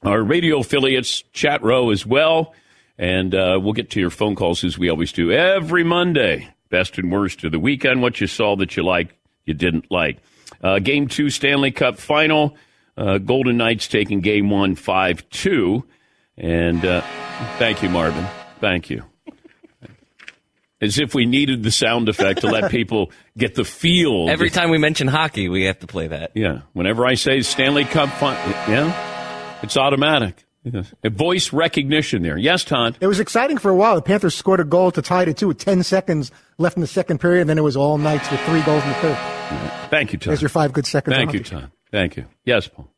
our 0.04 0.22
radio 0.22 0.60
affiliates, 0.60 1.22
chat 1.34 1.64
row 1.64 1.92
as 1.92 2.06
well. 2.06 2.54
And 2.98 3.34
uh, 3.34 3.60
we'll 3.62 3.74
get 3.74 3.92
to 3.92 4.00
your 4.00 4.10
phone 4.10 4.36
calls 4.36 4.64
as 4.64 4.78
we 4.78 4.90
always 4.90 5.12
do 5.12 5.32
every 5.32 5.84
Monday. 5.84 6.50
Best 6.70 6.98
and 6.98 7.12
worst 7.12 7.44
of 7.44 7.52
the 7.52 7.60
weekend, 7.60 8.02
what 8.02 8.20
you 8.20 8.28
saw 8.28 8.56
that 8.58 8.76
you 8.76 8.84
like, 8.84 9.18
you 9.46 9.54
didn't 9.54 9.90
like. 9.90 10.18
Uh, 10.62 10.80
game 10.80 11.08
two, 11.08 11.30
Stanley 11.30 11.72
Cup 11.72 11.98
final. 11.98 12.56
Uh, 12.98 13.18
Golden 13.18 13.58
Knights 13.58 13.88
taking 13.88 14.20
game 14.22 14.50
one, 14.50 14.76
5 14.76 15.30
2. 15.30 15.84
And 16.38 16.84
uh, 16.86 17.02
thank 17.58 17.84
you, 17.84 17.90
Marvin. 17.90 18.26
Thank 18.60 18.90
you. 18.90 19.04
As 20.82 20.98
if 20.98 21.14
we 21.14 21.28
needed 21.28 21.62
the 21.62 21.72
sound 21.72 22.10
effect 22.10 22.42
to 22.42 22.48
let 22.48 22.72
people 22.72 23.12
get 23.38 23.54
the 23.54 23.64
feel. 23.64 24.28
Every 24.30 24.50
time 24.50 24.72
we 24.72 24.80
mention 24.80 25.08
hockey, 25.08 25.48
we 25.48 25.66
have 25.66 25.80
to 25.80 25.88
play 25.88 26.08
that. 26.08 26.32
Yeah. 26.34 26.62
Whenever 26.74 27.06
I 27.06 27.14
say 27.14 27.42
Stanley 27.42 27.86
Cup 27.86 28.10
final, 28.10 28.52
yeah, 28.68 29.60
it's 29.62 29.78
automatic. 29.78 30.44
A 31.04 31.10
voice 31.10 31.54
recognition 31.54 32.22
there. 32.22 32.38
Yes, 32.38 32.64
Todd. 32.64 32.96
It 33.02 33.08
was 33.08 33.20
exciting 33.20 33.58
for 33.58 33.70
a 33.70 33.76
while. 33.76 33.96
The 33.96 34.04
Panthers 34.04 34.36
scored 34.36 34.60
a 34.60 34.64
goal 34.64 34.92
to 34.92 35.02
tie 35.02 35.24
it 35.24 35.38
two 35.38 35.48
with 35.48 35.58
10 35.58 35.82
seconds 35.82 36.32
left 36.60 36.78
in 36.78 36.82
the 36.82 36.88
second 36.88 37.20
period, 37.20 37.42
and 37.42 37.50
then 37.50 37.58
it 37.58 37.64
was 37.64 37.76
all 37.76 37.98
Knights 37.98 38.30
with 38.30 38.40
three 38.42 38.62
goals 38.62 38.84
in 38.84 38.90
the 38.90 38.96
third. 38.96 39.18
Thank 39.90 40.14
you, 40.14 40.20
Todd. 40.20 40.30
There's 40.30 40.42
your 40.42 40.50
five 40.50 40.72
good 40.72 40.86
seconds. 40.86 41.16
Thank 41.16 41.34
you, 41.34 41.44
Todd. 41.44 41.72
Thank 41.92 42.18
you. 42.18 42.26
Yes, 42.46 42.68
Paul. 42.68 42.90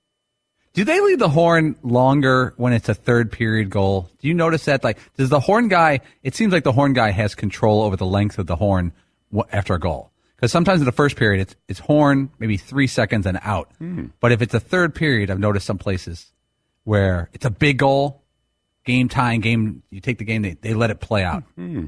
Do 0.74 0.84
they 0.84 1.00
leave 1.02 1.20
the 1.20 1.30
horn 1.30 1.76
longer 1.84 2.54
when 2.58 2.74
it's 2.74 2.90
a 2.90 2.96
third 2.96 3.32
period 3.32 3.70
goal? 3.70 4.10
Do 4.20 4.28
you 4.28 4.34
notice 4.34 4.66
that? 4.66 4.84
Like, 4.84 4.98
does 5.18 5.30
the 5.30 5.40
horn 5.40 5.68
guy? 5.68 6.00
It 6.24 6.34
seems 6.34 6.52
like 6.52 6.64
the 6.64 6.72
horn 6.72 6.94
guy 6.94 7.12
has 7.12 7.36
control 7.36 7.84
over 7.84 7.96
the 7.96 8.08
length 8.08 8.40
of 8.40 8.48
the 8.48 8.56
horn 8.56 8.92
after 9.52 9.76
a 9.76 9.80
goal. 9.80 10.12
Because 10.36 10.52
sometimes 10.52 10.82
in 10.82 10.86
the 10.86 10.92
first 10.92 11.16
period, 11.16 11.42
it's 11.42 11.56
it's 11.68 11.80
horn 11.80 12.32
maybe 12.40 12.58
three 12.58 12.88
seconds 12.88 13.26
and 13.28 13.40
out. 13.44 13.72
Hmm. 13.78 14.08
But 14.20 14.32
if 14.32 14.42
it's 14.42 14.54
a 14.54 14.60
third 14.60 14.96
period, 14.96 15.30
I've 15.30 15.40
noticed 15.40 15.66
some 15.66 15.78
places 15.78 16.32
where 16.84 17.30
it's 17.34 17.46
a 17.46 17.52
big 17.52 17.78
goal, 17.78 18.24
game 18.84 19.10
tying 19.10 19.42
game. 19.42 19.84
You 19.92 20.02
take 20.02 20.18
the 20.18 20.26
game, 20.26 20.42
they 20.42 20.56
they 20.56 20.74
let 20.74 20.90
it 20.90 21.00
play 21.00 21.24
out. 21.24 21.44
Hmm. 21.56 21.86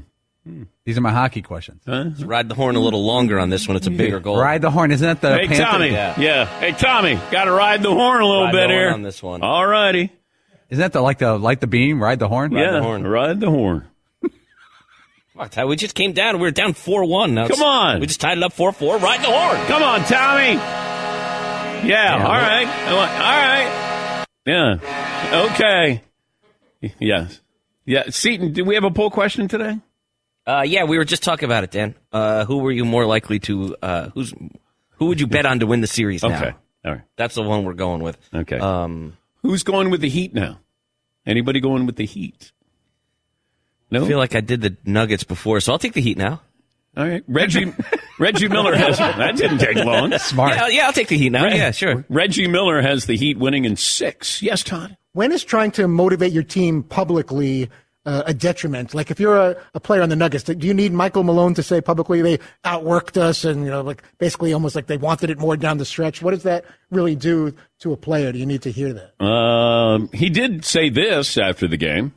These 0.84 0.96
are 0.96 1.00
my 1.00 1.10
hockey 1.10 1.42
questions. 1.42 1.82
Let's 1.86 2.22
ride 2.22 2.48
the 2.48 2.54
horn 2.54 2.76
a 2.76 2.80
little 2.80 3.04
longer 3.04 3.38
on 3.40 3.50
this 3.50 3.66
one. 3.66 3.76
It's 3.76 3.86
a 3.88 3.90
bigger 3.90 4.20
goal. 4.20 4.38
Ride 4.38 4.62
the 4.62 4.70
horn, 4.70 4.92
isn't 4.92 5.04
that 5.06 5.20
the 5.20 5.36
Hey, 5.36 5.48
Panther- 5.48 5.62
Tommy. 5.64 5.90
Yeah. 5.90 6.46
Hey, 6.60 6.72
Tommy. 6.72 7.14
Got 7.32 7.44
to 7.46 7.52
ride 7.52 7.82
the 7.82 7.90
horn 7.92 8.20
a 8.22 8.26
little 8.26 8.44
Ride 8.44 8.52
bit 8.52 8.70
here. 8.70 8.90
on 8.90 9.02
this 9.02 9.22
one. 9.22 9.42
All 9.42 9.66
righty. 9.66 10.12
Isn't 10.70 10.80
that 10.80 10.92
the 10.92 11.00
like 11.00 11.18
the 11.18 11.36
like 11.38 11.60
the 11.60 11.66
beam? 11.66 12.00
Ride 12.02 12.18
the 12.20 12.28
horn. 12.28 12.52
yeah. 12.52 12.72
The 12.72 12.82
horn. 12.82 13.04
ride 13.06 13.40
the 13.40 13.50
horn. 13.50 13.86
Fuck, 15.36 15.50
Ty, 15.50 15.64
We 15.64 15.76
just 15.76 15.94
came 15.94 16.12
down. 16.12 16.36
We 16.36 16.42
were 16.42 16.50
down 16.50 16.72
4 16.74 17.04
1. 17.04 17.34
Now 17.34 17.48
Come 17.48 17.62
on. 17.62 18.00
We 18.00 18.06
just 18.06 18.20
tied 18.20 18.38
it 18.38 18.42
up 18.44 18.52
4 18.52 18.72
4. 18.72 18.98
Ride 18.98 19.20
the 19.20 19.26
horn. 19.26 19.66
Come 19.66 19.82
on, 19.82 20.00
Tommy. 20.04 20.54
Yeah. 21.88 22.14
all 22.24 22.32
right. 22.32 22.66
All 22.88 22.96
right. 22.96 24.26
Yeah. 24.46 25.50
Okay. 25.52 26.02
Yes. 26.98 27.40
Yeah. 27.84 28.04
Seton, 28.10 28.52
do 28.52 28.64
we 28.64 28.74
have 28.76 28.84
a 28.84 28.90
poll 28.90 29.10
question 29.10 29.48
today? 29.48 29.78
Uh, 30.46 30.62
yeah, 30.66 30.84
we 30.84 30.96
were 30.96 31.04
just 31.04 31.22
talking 31.22 31.46
about 31.46 31.64
it, 31.64 31.70
Dan. 31.72 31.94
Uh, 32.12 32.44
who 32.44 32.58
were 32.58 32.70
you 32.70 32.84
more 32.84 33.04
likely 33.04 33.38
to? 33.40 33.76
Uh, 33.82 34.08
who's 34.10 34.32
who 34.92 35.06
would 35.06 35.20
you 35.20 35.26
bet 35.26 35.44
on 35.46 35.60
to 35.60 35.66
win 35.66 35.80
the 35.80 35.86
series? 35.86 36.22
Now? 36.22 36.36
Okay. 36.36 36.54
All 36.84 36.92
right. 36.92 37.02
That's 37.16 37.34
the 37.34 37.42
one 37.42 37.64
we're 37.64 37.74
going 37.74 38.02
with. 38.02 38.16
Okay. 38.32 38.58
Um, 38.58 39.16
Who's 39.42 39.62
going 39.62 39.90
with 39.90 40.00
the 40.00 40.08
Heat 40.08 40.34
now? 40.34 40.60
Anybody 41.26 41.60
going 41.60 41.86
with 41.86 41.96
the 41.96 42.06
Heat? 42.06 42.52
No. 43.90 44.04
I 44.04 44.08
feel 44.08 44.18
like 44.18 44.34
I 44.34 44.40
did 44.40 44.60
the 44.60 44.76
Nuggets 44.84 45.24
before, 45.24 45.60
so 45.60 45.72
I'll 45.72 45.78
take 45.78 45.92
the 45.92 46.00
Heat 46.00 46.16
now. 46.16 46.40
All 46.96 47.06
right. 47.06 47.22
Reggie 47.28 47.72
Reggie 48.18 48.48
Miller 48.48 48.74
has 48.74 48.98
that 48.98 49.36
didn't 49.36 49.58
take 49.58 49.76
long. 49.76 50.16
Smart. 50.18 50.54
Yeah, 50.54 50.68
yeah, 50.68 50.86
I'll 50.86 50.92
take 50.92 51.08
the 51.08 51.18
Heat 51.18 51.30
now. 51.30 51.46
Yeah, 51.46 51.70
sure. 51.72 52.04
Reggie 52.08 52.48
Miller 52.48 52.80
has 52.80 53.06
the 53.06 53.16
Heat 53.16 53.38
winning 53.38 53.64
in 53.64 53.76
six. 53.76 54.40
Yes, 54.42 54.62
Todd. 54.62 54.96
When 55.12 55.32
is 55.32 55.44
trying 55.44 55.72
to 55.72 55.88
motivate 55.88 56.32
your 56.32 56.42
team 56.42 56.82
publicly 56.82 57.68
uh, 58.06 58.22
a 58.26 58.32
detriment? 58.32 58.94
Like 58.94 59.10
if 59.10 59.20
you're 59.20 59.36
a, 59.36 59.56
a 59.74 59.80
player 59.80 60.00
on 60.00 60.08
the 60.08 60.16
Nuggets, 60.16 60.44
do 60.44 60.66
you 60.66 60.72
need 60.72 60.92
Michael 60.92 61.24
Malone 61.24 61.54
to 61.54 61.62
say 61.62 61.80
publicly 61.80 62.22
they 62.22 62.38
outworked 62.64 63.16
us 63.16 63.44
and 63.44 63.64
you 63.64 63.70
know 63.70 63.82
like 63.82 64.02
basically 64.18 64.52
almost 64.52 64.74
like 64.74 64.86
they 64.86 64.96
wanted 64.96 65.28
it 65.28 65.38
more 65.38 65.56
down 65.56 65.78
the 65.78 65.84
stretch? 65.84 66.22
What 66.22 66.30
does 66.30 66.44
that 66.44 66.64
really 66.90 67.16
do 67.16 67.54
to 67.80 67.92
a 67.92 67.96
player? 67.96 68.32
Do 68.32 68.38
you 68.38 68.46
need 68.46 68.62
to 68.62 68.70
hear 68.70 68.92
that? 68.94 69.22
Um, 69.22 70.08
he 70.12 70.30
did 70.30 70.64
say 70.64 70.88
this 70.88 71.36
after 71.36 71.68
the 71.68 71.76
game. 71.76 72.14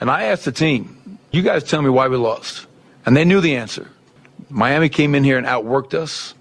And 0.00 0.10
I 0.10 0.24
asked 0.24 0.46
the 0.46 0.52
team, 0.52 1.18
you 1.30 1.42
guys 1.42 1.62
tell 1.62 1.82
me 1.82 1.90
why 1.90 2.08
we 2.08 2.16
lost. 2.16 2.66
And 3.04 3.16
they 3.16 3.24
knew 3.24 3.40
the 3.40 3.56
answer. 3.56 3.88
Miami 4.48 4.88
came 4.88 5.14
in 5.14 5.24
here 5.24 5.36
and 5.36 5.46
outworked 5.46 5.94
us. 5.94 6.34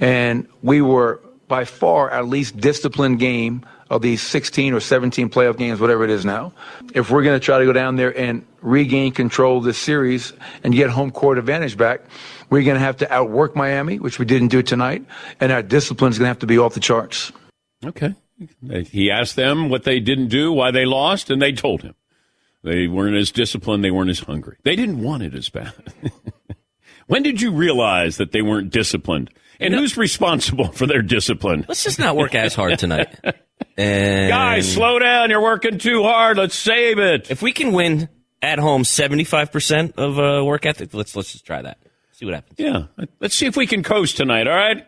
And 0.00 0.48
we 0.62 0.82
were 0.82 1.20
by 1.48 1.64
far 1.64 2.10
our 2.10 2.22
least 2.22 2.56
disciplined 2.56 3.18
game 3.18 3.64
of 3.90 4.02
these 4.02 4.22
16 4.22 4.72
or 4.72 4.80
17 4.80 5.28
playoff 5.28 5.56
games, 5.56 5.80
whatever 5.80 6.04
it 6.04 6.10
is 6.10 6.24
now. 6.24 6.52
If 6.94 7.10
we're 7.10 7.22
going 7.22 7.38
to 7.38 7.44
try 7.44 7.58
to 7.58 7.64
go 7.64 7.72
down 7.72 7.96
there 7.96 8.16
and 8.16 8.44
regain 8.62 9.12
control 9.12 9.58
of 9.58 9.64
this 9.64 9.78
series 9.78 10.32
and 10.62 10.74
get 10.74 10.90
home 10.90 11.10
court 11.10 11.38
advantage 11.38 11.76
back, 11.76 12.00
we're 12.50 12.64
going 12.64 12.76
to 12.76 12.80
have 12.80 12.96
to 12.98 13.12
outwork 13.12 13.54
Miami, 13.54 13.98
which 13.98 14.18
we 14.18 14.24
didn't 14.24 14.48
do 14.48 14.62
tonight. 14.62 15.04
And 15.40 15.52
our 15.52 15.62
discipline 15.62 16.10
is 16.12 16.18
going 16.18 16.26
to 16.26 16.30
have 16.30 16.38
to 16.40 16.46
be 16.46 16.58
off 16.58 16.74
the 16.74 16.80
charts. 16.80 17.32
Okay. 17.84 18.14
He 18.90 19.10
asked 19.10 19.36
them 19.36 19.68
what 19.68 19.84
they 19.84 20.00
didn't 20.00 20.28
do, 20.28 20.52
why 20.52 20.70
they 20.70 20.86
lost, 20.86 21.30
and 21.30 21.40
they 21.40 21.52
told 21.52 21.82
him. 21.82 21.94
They 22.62 22.88
weren't 22.88 23.16
as 23.16 23.30
disciplined, 23.30 23.84
they 23.84 23.90
weren't 23.90 24.10
as 24.10 24.20
hungry. 24.20 24.56
They 24.62 24.74
didn't 24.74 25.02
want 25.02 25.22
it 25.22 25.34
as 25.34 25.50
bad. 25.50 25.72
when 27.06 27.22
did 27.22 27.42
you 27.42 27.52
realize 27.52 28.16
that 28.16 28.32
they 28.32 28.40
weren't 28.40 28.70
disciplined? 28.70 29.30
And 29.60 29.74
who's 29.74 29.96
responsible 29.96 30.68
for 30.72 30.86
their 30.86 31.02
discipline? 31.02 31.64
Let's 31.68 31.84
just 31.84 31.98
not 31.98 32.16
work 32.16 32.34
as 32.34 32.54
hard 32.54 32.78
tonight. 32.78 33.14
And 33.76 34.28
Guys, 34.28 34.72
slow 34.72 34.98
down. 34.98 35.30
You're 35.30 35.42
working 35.42 35.78
too 35.78 36.02
hard. 36.02 36.36
Let's 36.36 36.54
save 36.54 36.98
it. 36.98 37.30
If 37.30 37.42
we 37.42 37.52
can 37.52 37.72
win 37.72 38.08
at 38.42 38.58
home 38.58 38.84
seventy 38.84 39.24
five 39.24 39.50
percent 39.50 39.94
of 39.96 40.18
uh, 40.18 40.44
work 40.44 40.66
ethic, 40.66 40.92
let's 40.94 41.16
let's 41.16 41.32
just 41.32 41.44
try 41.44 41.62
that. 41.62 41.78
See 42.12 42.24
what 42.24 42.34
happens. 42.34 42.58
Yeah. 42.58 42.86
Let's 43.20 43.34
see 43.34 43.46
if 43.46 43.56
we 43.56 43.66
can 43.66 43.82
coast 43.82 44.16
tonight, 44.16 44.46
all 44.46 44.56
right? 44.56 44.86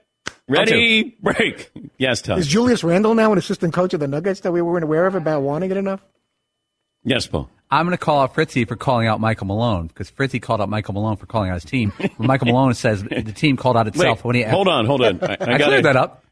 Ready? 0.48 1.16
Break. 1.20 1.70
Yes, 1.98 2.22
Tom. 2.22 2.38
Is 2.38 2.46
Julius 2.46 2.84
Randle 2.84 3.14
now 3.14 3.32
an 3.32 3.38
assistant 3.38 3.72
coach 3.74 3.94
of 3.94 4.00
the 4.00 4.06
Nuggets 4.06 4.40
that 4.40 4.52
we 4.52 4.62
weren't 4.62 4.84
aware 4.84 5.06
of 5.06 5.16
about 5.16 5.42
wanting 5.42 5.70
it 5.72 5.76
enough? 5.76 6.00
Yes, 7.06 7.26
Paul. 7.26 7.48
I'm 7.70 7.86
going 7.86 7.96
to 7.96 8.04
call 8.04 8.20
out 8.20 8.34
Fritzy 8.34 8.66
for 8.66 8.76
calling 8.76 9.06
out 9.06 9.20
Michael 9.20 9.46
Malone 9.46 9.86
because 9.86 10.10
Fritzy 10.10 10.40
called 10.40 10.60
out 10.60 10.68
Michael 10.68 10.94
Malone 10.94 11.16
for 11.16 11.26
calling 11.26 11.50
out 11.50 11.54
his 11.54 11.64
team. 11.64 11.92
Michael 12.18 12.48
Malone 12.48 12.74
says 12.74 13.02
the 13.02 13.32
team 13.32 13.56
called 13.56 13.76
out 13.76 13.86
itself 13.88 14.18
Wait, 14.18 14.24
when 14.24 14.36
he 14.36 14.42
hold 14.42 14.68
on, 14.68 14.86
hold 14.86 15.02
on. 15.02 15.22
I, 15.22 15.32
I, 15.32 15.36
gotta- 15.36 15.64
cleared 15.64 15.84
that 15.84 15.96
up. 15.96 16.24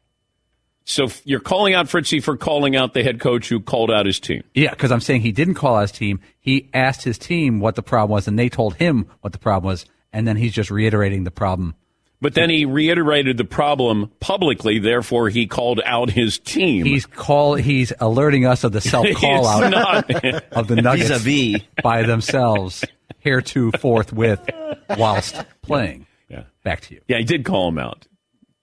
So 0.87 1.07
you're 1.23 1.39
calling 1.39 1.73
out 1.73 1.87
Fritzy 1.87 2.21
for 2.21 2.37
calling 2.37 2.75
out 2.75 2.93
the 2.93 3.01
head 3.01 3.19
coach 3.19 3.49
who 3.49 3.59
called 3.59 3.89
out 3.89 4.05
his 4.05 4.19
team. 4.19 4.43
Yeah, 4.53 4.69
because 4.69 4.91
I'm 4.91 5.01
saying 5.01 5.21
he 5.21 5.31
didn't 5.31 5.55
call 5.55 5.75
out 5.75 5.81
his 5.81 5.91
team. 5.91 6.19
He 6.39 6.69
asked 6.75 7.03
his 7.03 7.17
team 7.17 7.59
what 7.59 7.73
the 7.73 7.81
problem 7.81 8.11
was, 8.11 8.27
and 8.27 8.37
they 8.37 8.49
told 8.49 8.75
him 8.75 9.07
what 9.21 9.33
the 9.33 9.39
problem 9.39 9.67
was, 9.67 9.87
and 10.13 10.27
then 10.27 10.37
he's 10.37 10.53
just 10.53 10.69
reiterating 10.69 11.23
the 11.23 11.31
problem. 11.31 11.73
But 12.21 12.33
then 12.33 12.49
he 12.49 12.65
reiterated 12.65 13.37
the 13.37 13.45
problem 13.45 14.11
publicly, 14.19 14.79
therefore 14.79 15.29
he 15.29 15.47
called 15.47 15.81
out 15.85 16.09
his 16.09 16.39
team. 16.39 16.85
He's 16.85 17.05
call 17.05 17.55
he's 17.55 17.91
alerting 17.99 18.45
us 18.45 18.63
of 18.63 18.71
the 18.71 18.81
self 18.81 19.07
call 19.15 19.47
out 19.47 19.69
not. 19.69 20.25
of 20.53 20.67
the 20.67 20.77
Nuggets 20.77 21.09
Vis-a-vis. 21.09 21.61
by 21.83 22.03
themselves, 22.03 22.83
hereto 23.19 23.71
forthwith, 23.79 24.49
whilst 24.97 25.43
playing. 25.61 26.07
Yeah. 26.29 26.43
Back 26.63 26.81
to 26.81 26.95
you. 26.95 27.01
Yeah, 27.07 27.17
he 27.17 27.25
did 27.25 27.45
call 27.45 27.67
him 27.67 27.77
out. 27.77 28.07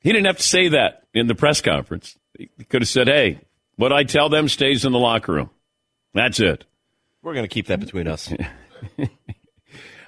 He 0.00 0.11
didn't 0.12 0.26
have 0.26 0.38
to 0.38 0.42
say 0.42 0.68
that 0.68 1.04
in 1.14 1.26
the 1.26 1.35
press 1.35 1.61
conference. 1.61 2.18
He 2.37 2.49
could 2.68 2.82
have 2.82 2.88
said, 2.88 3.06
hey, 3.06 3.40
what 3.76 3.92
I 3.92 4.04
tell 4.04 4.28
them 4.28 4.49
stays 4.49 4.85
in 4.85 4.92
the 4.92 4.99
locker 4.99 5.32
room. 5.32 5.50
That's 6.14 6.40
it. 6.40 6.64
We're 7.23 7.35
going 7.35 7.44
to 7.44 7.52
keep 7.52 7.66
that 7.66 7.80
between 7.80 8.09
us. 8.09 8.32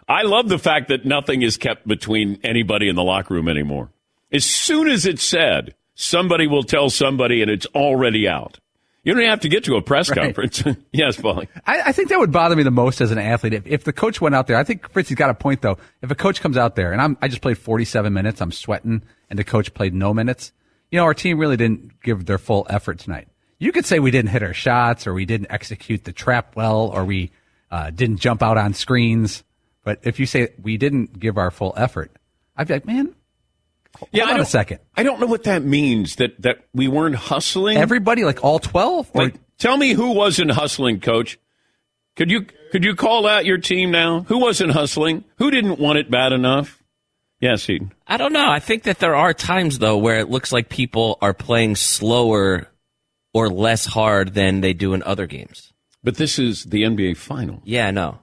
I 0.09 0.23
love 0.23 0.49
the 0.49 0.59
fact 0.59 0.89
that 0.89 1.05
nothing 1.05 1.43
is 1.43 1.57
kept 1.57 1.87
between 1.87 2.39
anybody 2.43 2.89
in 2.89 2.97
the 2.97 3.03
locker 3.03 3.35
room 3.35 3.49
anymore. 3.49 3.91
As 4.33 4.45
soon 4.45 4.89
as 4.89 5.07
it's 5.07 5.23
said, 5.23 5.75
somebody 5.95 6.47
will 6.47 6.65
tell 6.65 6.91
somebody 6.91 7.41
and 7.43 7.51
it's 7.51 7.67
already 7.75 8.29
out. 8.29 8.59
You 9.03 9.15
don't 9.15 9.25
have 9.25 9.41
to 9.41 9.49
get 9.51 9.65
to 9.65 9.77
a 9.77 9.83
press 9.83 10.09
Right. 10.09 10.19
conference. 10.19 10.63
yes, 10.93 11.17
Paulie. 11.19 11.49
I, 11.67 11.83
I 11.87 11.93
think 11.93 12.09
that 12.09 12.19
would 12.19 12.33
bother 12.33 12.57
me 12.57 12.63
the 12.63 12.71
most 12.71 13.01
as 13.03 13.11
an 13.13 13.19
athlete. 13.19 13.53
If, 13.53 13.67
if 13.67 13.85
the 13.85 13.93
coach 13.93 14.21
went 14.21 14.35
out 14.35 14.47
there, 14.47 14.57
I 14.57 14.65
think 14.65 14.91
Fritzy's 14.91 15.17
got 15.17 15.29
a 15.31 15.35
point 15.35 15.61
though. 15.61 15.77
If 16.03 16.11
a 16.11 16.15
coach 16.15 16.41
comes 16.41 16.57
out 16.57 16.75
there 16.75 16.93
and 16.93 17.01
I'm, 17.03 17.17
I 17.21 17.29
just 17.29 17.43
played 17.43 17.59
47 17.59 18.13
minutes, 18.13 18.41
I'm 18.41 18.51
sweating, 18.53 19.03
and 19.29 19.39
the 19.39 19.45
coach 19.45 19.75
played 19.75 19.95
no 19.95 20.15
minutes, 20.15 20.53
you 20.91 20.99
know, 20.99 21.05
our 21.05 21.15
team 21.15 21.39
really 21.39 21.57
didn't 21.57 22.01
give 22.03 22.25
their 22.25 22.39
full 22.39 22.67
effort 22.71 22.99
tonight. 22.99 23.29
You 23.59 23.73
could 23.73 23.85
say 23.87 23.99
we 23.99 24.11
didn't 24.11 24.31
hit 24.31 24.43
our 24.43 24.55
shots, 24.55 25.07
or 25.07 25.15
we 25.15 25.25
didn't 25.27 25.51
execute 25.51 26.05
the 26.05 26.13
trap 26.13 26.57
well, 26.57 26.89
or 26.89 27.05
we 27.05 27.31
uh, 27.71 27.91
didn't 27.91 28.19
jump 28.19 28.43
out 28.43 28.59
on 28.59 28.75
screens. 28.75 29.43
But 29.85 30.01
if 30.03 30.19
you 30.19 30.27
say 30.27 30.49
we 30.61 30.77
didn't 30.77 31.19
give 31.21 31.39
our 31.39 31.51
full 31.51 31.75
effort, 31.77 32.11
I'd 32.57 32.67
be 32.69 32.75
like, 32.75 32.87
man, 32.87 33.15
hold 33.97 34.11
I 34.15 34.21
on 34.23 34.31
a 34.31 34.37
don't- 34.39 34.47
second. 34.47 34.79
I 34.97 35.03
don't 35.03 35.21
know 35.21 35.27
what 35.27 35.45
that 35.45 35.63
means. 35.63 36.17
That 36.17 36.41
that 36.43 36.65
we 36.75 36.89
weren't 36.89 37.17
hustling. 37.17 37.77
Everybody, 37.77 38.25
like 38.25 38.43
all 38.43 38.59
12? 38.59 39.11
Or- 39.15 39.23
Like, 39.25 39.35
tell 39.59 39.77
me 39.77 39.93
who 39.93 40.13
wasn't 40.13 40.51
hustling, 40.53 41.01
Coach. 41.01 41.39
Could 42.17 42.31
you 42.31 42.47
could 42.73 42.85
you 42.85 42.95
call 42.95 43.27
out 43.27 43.45
your 43.45 43.59
team 43.59 43.91
now? 43.91 44.21
Who 44.23 44.39
wasn't 44.39 44.73
hustling? 44.73 45.25
Who 45.39 45.51
didn't 45.51 45.79
want 45.79 45.99
it 45.99 46.11
bad 46.11 46.33
enough? 46.33 46.81
Yes, 47.41 47.69
Eden. 47.69 47.93
I 48.07 48.17
don't 48.17 48.33
know. 48.33 48.49
I 48.49 48.59
think 48.61 48.85
that 48.85 49.01
there 49.01 49.15
are 49.17 49.35
times 49.35 49.79
though 49.81 49.99
where 49.99 50.19
it 50.21 50.31
looks 50.31 50.51
like 50.53 50.69
people 50.71 51.19
are 51.21 51.35
playing 51.35 51.77
slower 51.77 52.69
or 53.35 53.51
less 53.51 53.85
hard 53.85 54.33
than 54.35 54.61
they 54.61 54.73
do 54.73 54.95
in 54.95 55.03
other 55.03 55.27
games. 55.27 55.73
But 56.05 56.17
this 56.17 56.39
is 56.39 56.65
the 56.65 56.85
NBA 56.85 57.17
final. 57.17 57.61
Yeah, 57.65 57.89
I 57.89 57.91
know. 57.91 58.21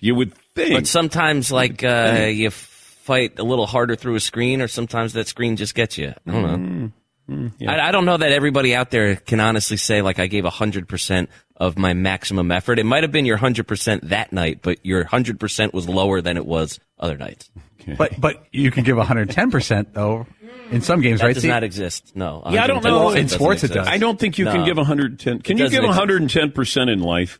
You 0.00 0.14
would 0.14 0.32
think. 0.56 0.74
But 0.74 0.86
sometimes, 0.86 1.52
like, 1.52 1.84
uh, 1.84 2.26
you 2.32 2.50
fight 2.50 3.38
a 3.38 3.44
little 3.44 3.66
harder 3.66 3.94
through 3.96 4.16
a 4.16 4.20
screen, 4.20 4.60
or 4.60 4.68
sometimes 4.68 5.12
that 5.12 5.28
screen 5.28 5.56
just 5.56 5.74
gets 5.74 5.96
you. 5.98 6.12
I 6.26 6.30
don't 6.30 6.42
know. 6.42 6.90
Mm, 7.28 7.52
yeah. 7.58 7.72
I, 7.72 7.88
I 7.88 7.92
don't 7.92 8.04
know 8.04 8.16
that 8.16 8.30
everybody 8.32 8.74
out 8.74 8.90
there 8.90 9.16
can 9.16 9.40
honestly 9.40 9.76
say, 9.76 10.00
like, 10.02 10.18
I 10.18 10.26
gave 10.28 10.44
100% 10.44 11.28
of 11.56 11.76
my 11.78 11.92
maximum 11.92 12.50
effort. 12.52 12.78
It 12.78 12.84
might 12.86 13.02
have 13.02 13.10
been 13.12 13.24
your 13.26 13.38
100% 13.38 14.00
that 14.08 14.32
night, 14.32 14.60
but 14.62 14.78
your 14.84 15.04
100% 15.04 15.72
was 15.72 15.88
lower 15.88 16.20
than 16.20 16.36
it 16.36 16.46
was 16.46 16.78
other 16.98 17.16
nights. 17.16 17.50
But 17.96 18.20
but 18.20 18.44
you 18.50 18.72
can 18.72 18.82
give 18.82 18.96
110 18.96 19.52
percent 19.52 19.94
though 19.94 20.26
in 20.72 20.80
some 20.82 21.00
games, 21.02 21.20
That 21.20 21.26
right? 21.26 21.34
does 21.34 21.42
See- 21.44 21.48
not 21.48 21.62
exist. 21.62 22.16
No. 22.16 22.42
Yeah, 22.50 22.64
I 22.64 22.66
don't 22.66 22.82
know. 22.82 23.10
in 23.10 23.22
doesn't 23.26 23.38
sports 23.38 23.62
it 23.62 23.68
does. 23.72 23.86
I 23.86 23.98
don't 23.98 24.18
think 24.18 24.38
you 24.38 24.44
can 24.44 24.60
No. 24.62 24.64
give 24.66 24.76
110. 24.76 25.40
Can 25.42 25.56
you 25.56 25.64
give 25.70 25.84
exist. 25.84 25.86
110 25.86 26.50
percent 26.50 26.90
in 26.90 26.98
life? 27.00 27.38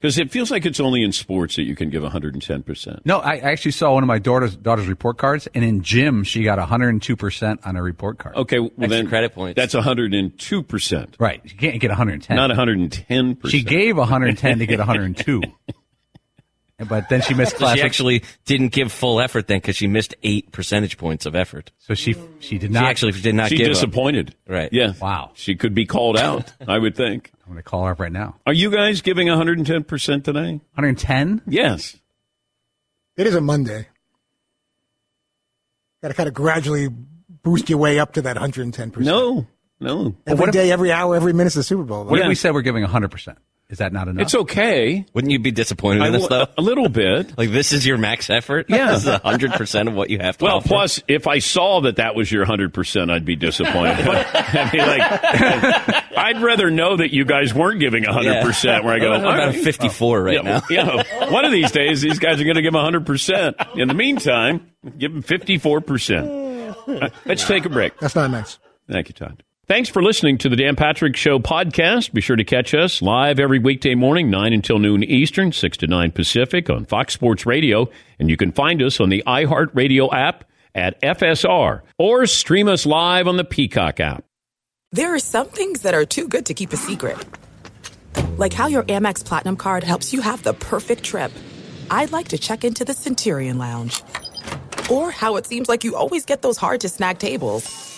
Because 0.00 0.16
it 0.16 0.30
feels 0.30 0.50
like 0.52 0.64
it's 0.64 0.78
only 0.78 1.02
in 1.02 1.10
sports 1.10 1.56
that 1.56 1.62
you 1.64 1.74
can 1.74 1.90
give 1.90 2.04
110 2.04 2.62
percent. 2.62 3.00
No, 3.04 3.18
I 3.18 3.38
actually 3.38 3.72
saw 3.72 3.94
one 3.94 4.04
of 4.04 4.06
my 4.06 4.20
daughter's 4.20 4.54
daughter's 4.54 4.86
report 4.86 5.18
cards, 5.18 5.48
and 5.54 5.64
in 5.64 5.82
gym 5.82 6.22
she 6.22 6.44
got 6.44 6.58
102 6.58 7.16
percent 7.16 7.60
on 7.64 7.74
her 7.74 7.82
report 7.82 8.18
card. 8.18 8.36
Okay, 8.36 8.60
well 8.60 8.70
Extra 8.78 8.88
then 8.88 9.08
credit 9.08 9.34
points. 9.34 9.56
That's 9.56 9.74
102 9.74 10.62
percent, 10.62 11.16
Right, 11.18 11.40
you 11.44 11.56
can't 11.56 11.80
get 11.80 11.88
110. 11.90 12.36
not 12.36 12.48
110 12.50 13.34
percent. 13.36 13.50
she 13.50 13.62
gave 13.64 13.96
110 13.96 14.58
to 14.60 14.66
get 14.66 14.78
102, 14.78 15.42
but 16.88 17.08
then 17.08 17.20
she 17.22 17.34
missed 17.34 17.52
So 17.52 17.58
class. 17.58 17.76
she 17.78 17.82
actually 17.82 18.22
didn't 18.44 18.68
give 18.68 18.92
full 18.92 19.20
effort 19.20 19.48
then 19.48 19.58
because 19.58 19.74
she 19.74 19.88
missed 19.88 20.14
eight 20.22 20.52
percentage 20.52 20.96
points 20.96 21.26
of 21.26 21.34
effort. 21.34 21.72
so 21.78 21.94
she 21.94 22.14
she 22.38 22.58
did 22.58 22.68
She 22.68 22.74
not. 22.74 22.84
actually 22.84 23.12
did 23.20 23.34
not 23.34 23.48
She 23.48 23.56
give 23.56 23.66
up. 23.66 23.72
disappointed. 23.72 24.36
Right. 24.46 24.72
Yeah. 24.72 24.92
Wow. 25.00 25.32
She 25.34 25.56
could 25.56 25.74
be 25.74 25.86
called 25.86 26.16
out. 26.16 26.52
I 26.68 26.78
would 26.78 26.94
think. 26.94 27.32
I'm 27.48 27.54
going 27.54 27.62
to 27.64 27.68
call 27.68 27.86
her 27.86 27.92
up 27.92 28.00
right 28.00 28.12
now. 28.12 28.36
Are 28.46 28.52
you 28.52 28.70
guys 28.70 29.00
giving 29.00 29.26
110 29.28 29.84
percent 29.84 30.24
today? 30.26 30.60
110. 30.74 31.40
Yes. 31.46 31.96
It 33.16 33.26
is 33.26 33.34
a 33.34 33.40
Monday. 33.40 33.88
Got 36.02 36.08
to 36.08 36.14
kind 36.14 36.28
of 36.28 36.34
gradually 36.34 36.88
boost 37.42 37.70
your 37.70 37.78
way 37.78 37.98
up 37.98 38.12
to 38.12 38.22
that 38.22 38.36
110%. 38.36 38.98
No. 38.98 39.46
No. 39.80 40.14
Every 40.26 40.40
what 40.46 40.54
if- 40.54 40.70
every 40.70 40.92
hour, 40.92 41.16
every 41.16 41.32
minute's 41.32 41.54
the 41.54 41.62
Super 41.62 41.84
Bowl. 41.84 42.04
What 42.04 42.18
Yeah. 42.18 42.24
if 42.24 42.28
we 42.28 42.34
said 42.34 42.52
we're 42.52 42.60
giving 42.62 42.82
100 42.82 43.10
percent? 43.10 43.38
Is 43.70 43.78
that 43.78 43.92
not 43.92 44.08
enough? 44.08 44.22
It's 44.22 44.34
okay. 44.34 45.04
Wouldn't 45.12 45.30
you 45.30 45.38
be 45.38 45.50
disappointed 45.50 46.02
I 46.02 46.08
in 46.08 46.14
us 46.14 46.22
will- 46.22 46.28
though? 46.30 46.46
a 46.56 46.62
little 46.62 46.88
bit. 46.88 47.34
Like 47.38 47.50
this 47.50 47.72
is 47.74 47.86
your 47.86 47.98
max 47.98 48.30
effort? 48.30 48.66
Yeah. 48.70 48.92
This 48.92 49.06
is 49.06 49.14
hundred 49.20 49.52
percent 49.52 49.88
of 49.90 49.94
what 49.94 50.08
you 50.08 50.18
have 50.20 50.38
to 50.38 50.44
Well, 50.46 50.56
offer? 50.56 50.68
plus, 50.68 51.02
if 51.06 51.26
I 51.26 51.38
saw 51.40 51.82
that 51.82 51.96
that 51.96 52.14
was 52.14 52.32
your 52.32 52.46
100%, 52.46 53.10
I'd 53.10 53.24
be 53.26 53.36
disappointed. 53.36 53.98
But, 54.06 54.26
I 54.34 54.70
mean, 54.72 54.86
like, 54.86 56.08
I'd 56.18 56.40
rather 56.42 56.70
know 56.70 56.96
that 56.96 57.12
you 57.12 57.26
guys 57.26 57.52
weren't 57.52 57.78
giving 57.80 58.04
100%, 58.04 58.84
where 58.84 58.94
I 58.94 58.98
go, 58.98 59.12
I'm 59.12 59.24
all 59.24 59.32
about 59.34 59.54
right. 59.54 59.62
54 59.64 60.22
right 60.22 60.34
yeah, 60.34 60.40
now. 60.42 60.62
yeah, 60.70 61.30
one 61.30 61.44
of 61.44 61.52
these 61.52 61.70
days, 61.70 62.00
these 62.00 62.18
guys 62.18 62.40
are 62.40 62.44
going 62.44 62.56
to 62.56 62.62
give 62.62 62.72
100%. 62.74 63.76
In 63.78 63.88
the 63.88 63.94
meantime, 63.94 64.70
give 64.96 65.12
them 65.12 65.22
54%. 65.22 66.74
Uh, 67.02 67.10
Let's 67.26 67.46
take 67.46 67.66
a 67.66 67.68
break. 67.68 67.98
That's 67.98 68.14
not 68.16 68.30
nice. 68.30 68.58
Thank 68.90 69.08
you, 69.08 69.14
Todd. 69.14 69.42
Thanks 69.68 69.90
for 69.90 70.02
listening 70.02 70.38
to 70.38 70.48
the 70.48 70.56
Dan 70.56 70.76
Patrick 70.76 71.14
Show 71.14 71.38
podcast. 71.38 72.14
Be 72.14 72.22
sure 72.22 72.36
to 72.36 72.44
catch 72.44 72.72
us 72.72 73.02
live 73.02 73.38
every 73.38 73.58
weekday 73.58 73.94
morning, 73.94 74.30
9 74.30 74.54
until 74.54 74.78
noon 74.78 75.04
Eastern, 75.04 75.52
6 75.52 75.76
to 75.76 75.86
9 75.86 76.10
Pacific 76.12 76.70
on 76.70 76.86
Fox 76.86 77.12
Sports 77.12 77.44
Radio. 77.44 77.90
And 78.18 78.30
you 78.30 78.38
can 78.38 78.50
find 78.50 78.80
us 78.80 78.98
on 78.98 79.10
the 79.10 79.22
iHeartRadio 79.26 80.10
app 80.10 80.44
at 80.74 80.98
FSR 81.02 81.82
or 81.98 82.26
stream 82.26 82.66
us 82.66 82.86
live 82.86 83.28
on 83.28 83.36
the 83.36 83.44
Peacock 83.44 84.00
app. 84.00 84.24
There 84.92 85.14
are 85.14 85.18
some 85.18 85.48
things 85.48 85.82
that 85.82 85.92
are 85.92 86.06
too 86.06 86.28
good 86.28 86.46
to 86.46 86.54
keep 86.54 86.72
a 86.72 86.78
secret. 86.78 87.18
Like 88.38 88.54
how 88.54 88.68
your 88.68 88.84
Amex 88.84 89.22
Platinum 89.22 89.56
card 89.56 89.84
helps 89.84 90.14
you 90.14 90.22
have 90.22 90.42
the 90.44 90.54
perfect 90.54 91.02
trip. 91.02 91.30
I'd 91.90 92.10
like 92.10 92.28
to 92.28 92.38
check 92.38 92.64
into 92.64 92.86
the 92.86 92.94
Centurion 92.94 93.58
Lounge. 93.58 94.02
Or 94.90 95.10
how 95.10 95.36
it 95.36 95.44
seems 95.44 95.68
like 95.68 95.84
you 95.84 95.94
always 95.94 96.24
get 96.24 96.40
those 96.40 96.56
hard 96.56 96.80
to 96.80 96.88
snag 96.88 97.18
tables. 97.18 97.97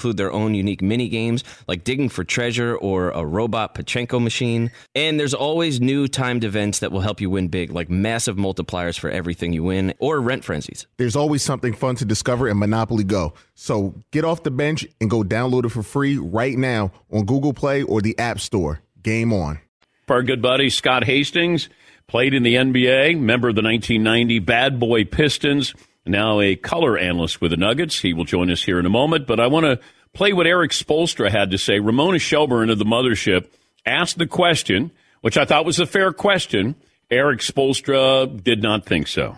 include 0.00 0.16
their 0.16 0.32
own 0.32 0.54
unique 0.54 0.80
mini 0.80 1.10
games 1.10 1.44
like 1.68 1.84
digging 1.84 2.08
for 2.08 2.24
treasure 2.24 2.74
or 2.74 3.10
a 3.10 3.22
robot 3.22 3.74
Pachinko 3.74 4.22
machine. 4.22 4.70
And 4.94 5.20
there's 5.20 5.34
always 5.34 5.78
new 5.78 6.08
timed 6.08 6.42
events 6.42 6.78
that 6.78 6.90
will 6.90 7.02
help 7.02 7.20
you 7.20 7.28
win 7.28 7.48
big, 7.48 7.70
like 7.70 7.90
massive 7.90 8.36
multipliers 8.36 8.98
for 8.98 9.10
everything 9.10 9.52
you 9.52 9.62
win 9.62 9.92
or 9.98 10.18
rent 10.18 10.42
frenzies. 10.42 10.86
There's 10.96 11.16
always 11.16 11.42
something 11.42 11.74
fun 11.74 11.96
to 11.96 12.06
discover 12.06 12.48
in 12.48 12.58
Monopoly 12.58 13.04
Go. 13.04 13.34
So 13.54 13.94
get 14.10 14.24
off 14.24 14.42
the 14.42 14.50
bench 14.50 14.86
and 15.02 15.10
go 15.10 15.22
download 15.22 15.66
it 15.66 15.68
for 15.68 15.82
free 15.82 16.16
right 16.16 16.56
now 16.56 16.92
on 17.12 17.26
Google 17.26 17.52
Play 17.52 17.82
or 17.82 18.00
the 18.00 18.18
App 18.18 18.40
Store. 18.40 18.80
Game 19.02 19.34
on. 19.34 19.60
Our 20.08 20.22
good 20.22 20.40
buddy 20.40 20.70
Scott 20.70 21.04
Hastings 21.04 21.68
played 22.06 22.32
in 22.32 22.42
the 22.42 22.54
NBA, 22.54 23.20
member 23.20 23.50
of 23.50 23.54
the 23.54 23.62
1990 23.62 24.38
Bad 24.40 24.80
Boy 24.80 25.04
Pistons, 25.04 25.74
now 26.10 26.40
a 26.40 26.56
color 26.56 26.98
analyst 26.98 27.40
with 27.40 27.52
the 27.52 27.56
Nuggets. 27.56 28.00
He 28.00 28.12
will 28.12 28.24
join 28.24 28.50
us 28.50 28.62
here 28.62 28.78
in 28.78 28.86
a 28.86 28.90
moment, 28.90 29.26
but 29.26 29.40
I 29.40 29.46
want 29.46 29.64
to 29.64 29.80
play 30.12 30.32
what 30.32 30.46
Eric 30.46 30.72
Spoelstra 30.72 31.30
had 31.30 31.50
to 31.52 31.58
say. 31.58 31.78
Ramona 31.78 32.18
Shelburne 32.18 32.70
of 32.70 32.78
the 32.78 32.84
Mothership 32.84 33.46
asked 33.86 34.18
the 34.18 34.26
question, 34.26 34.90
which 35.20 35.36
I 35.36 35.44
thought 35.44 35.64
was 35.64 35.78
a 35.78 35.86
fair 35.86 36.12
question. 36.12 36.74
Eric 37.10 37.40
Spoelstra 37.40 38.42
did 38.42 38.62
not 38.62 38.84
think 38.84 39.08
so. 39.08 39.36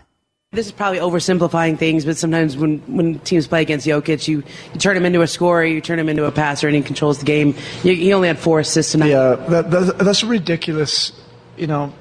This 0.50 0.66
is 0.66 0.72
probably 0.72 0.98
oversimplifying 0.98 1.78
things, 1.78 2.04
but 2.04 2.18
sometimes 2.18 2.58
when, 2.58 2.80
when 2.80 3.18
teams 3.20 3.46
play 3.46 3.62
against 3.62 3.86
Jokic, 3.86 4.28
you, 4.28 4.42
you 4.74 4.78
turn 4.78 4.98
him 4.98 5.06
into 5.06 5.22
a 5.22 5.26
scorer, 5.26 5.64
you 5.64 5.80
turn 5.80 5.98
him 5.98 6.10
into 6.10 6.26
a 6.26 6.30
passer, 6.30 6.66
and 6.66 6.76
he 6.76 6.82
controls 6.82 7.18
the 7.18 7.24
game. 7.24 7.54
You, 7.82 7.94
he 7.94 8.12
only 8.12 8.28
had 8.28 8.38
four 8.38 8.60
assists 8.60 8.92
tonight. 8.92 9.08
Yeah, 9.08 9.36
that, 9.48 9.70
that, 9.70 9.98
that's 9.98 10.22
ridiculous. 10.22 11.12
You 11.56 11.68
know, 11.68 11.94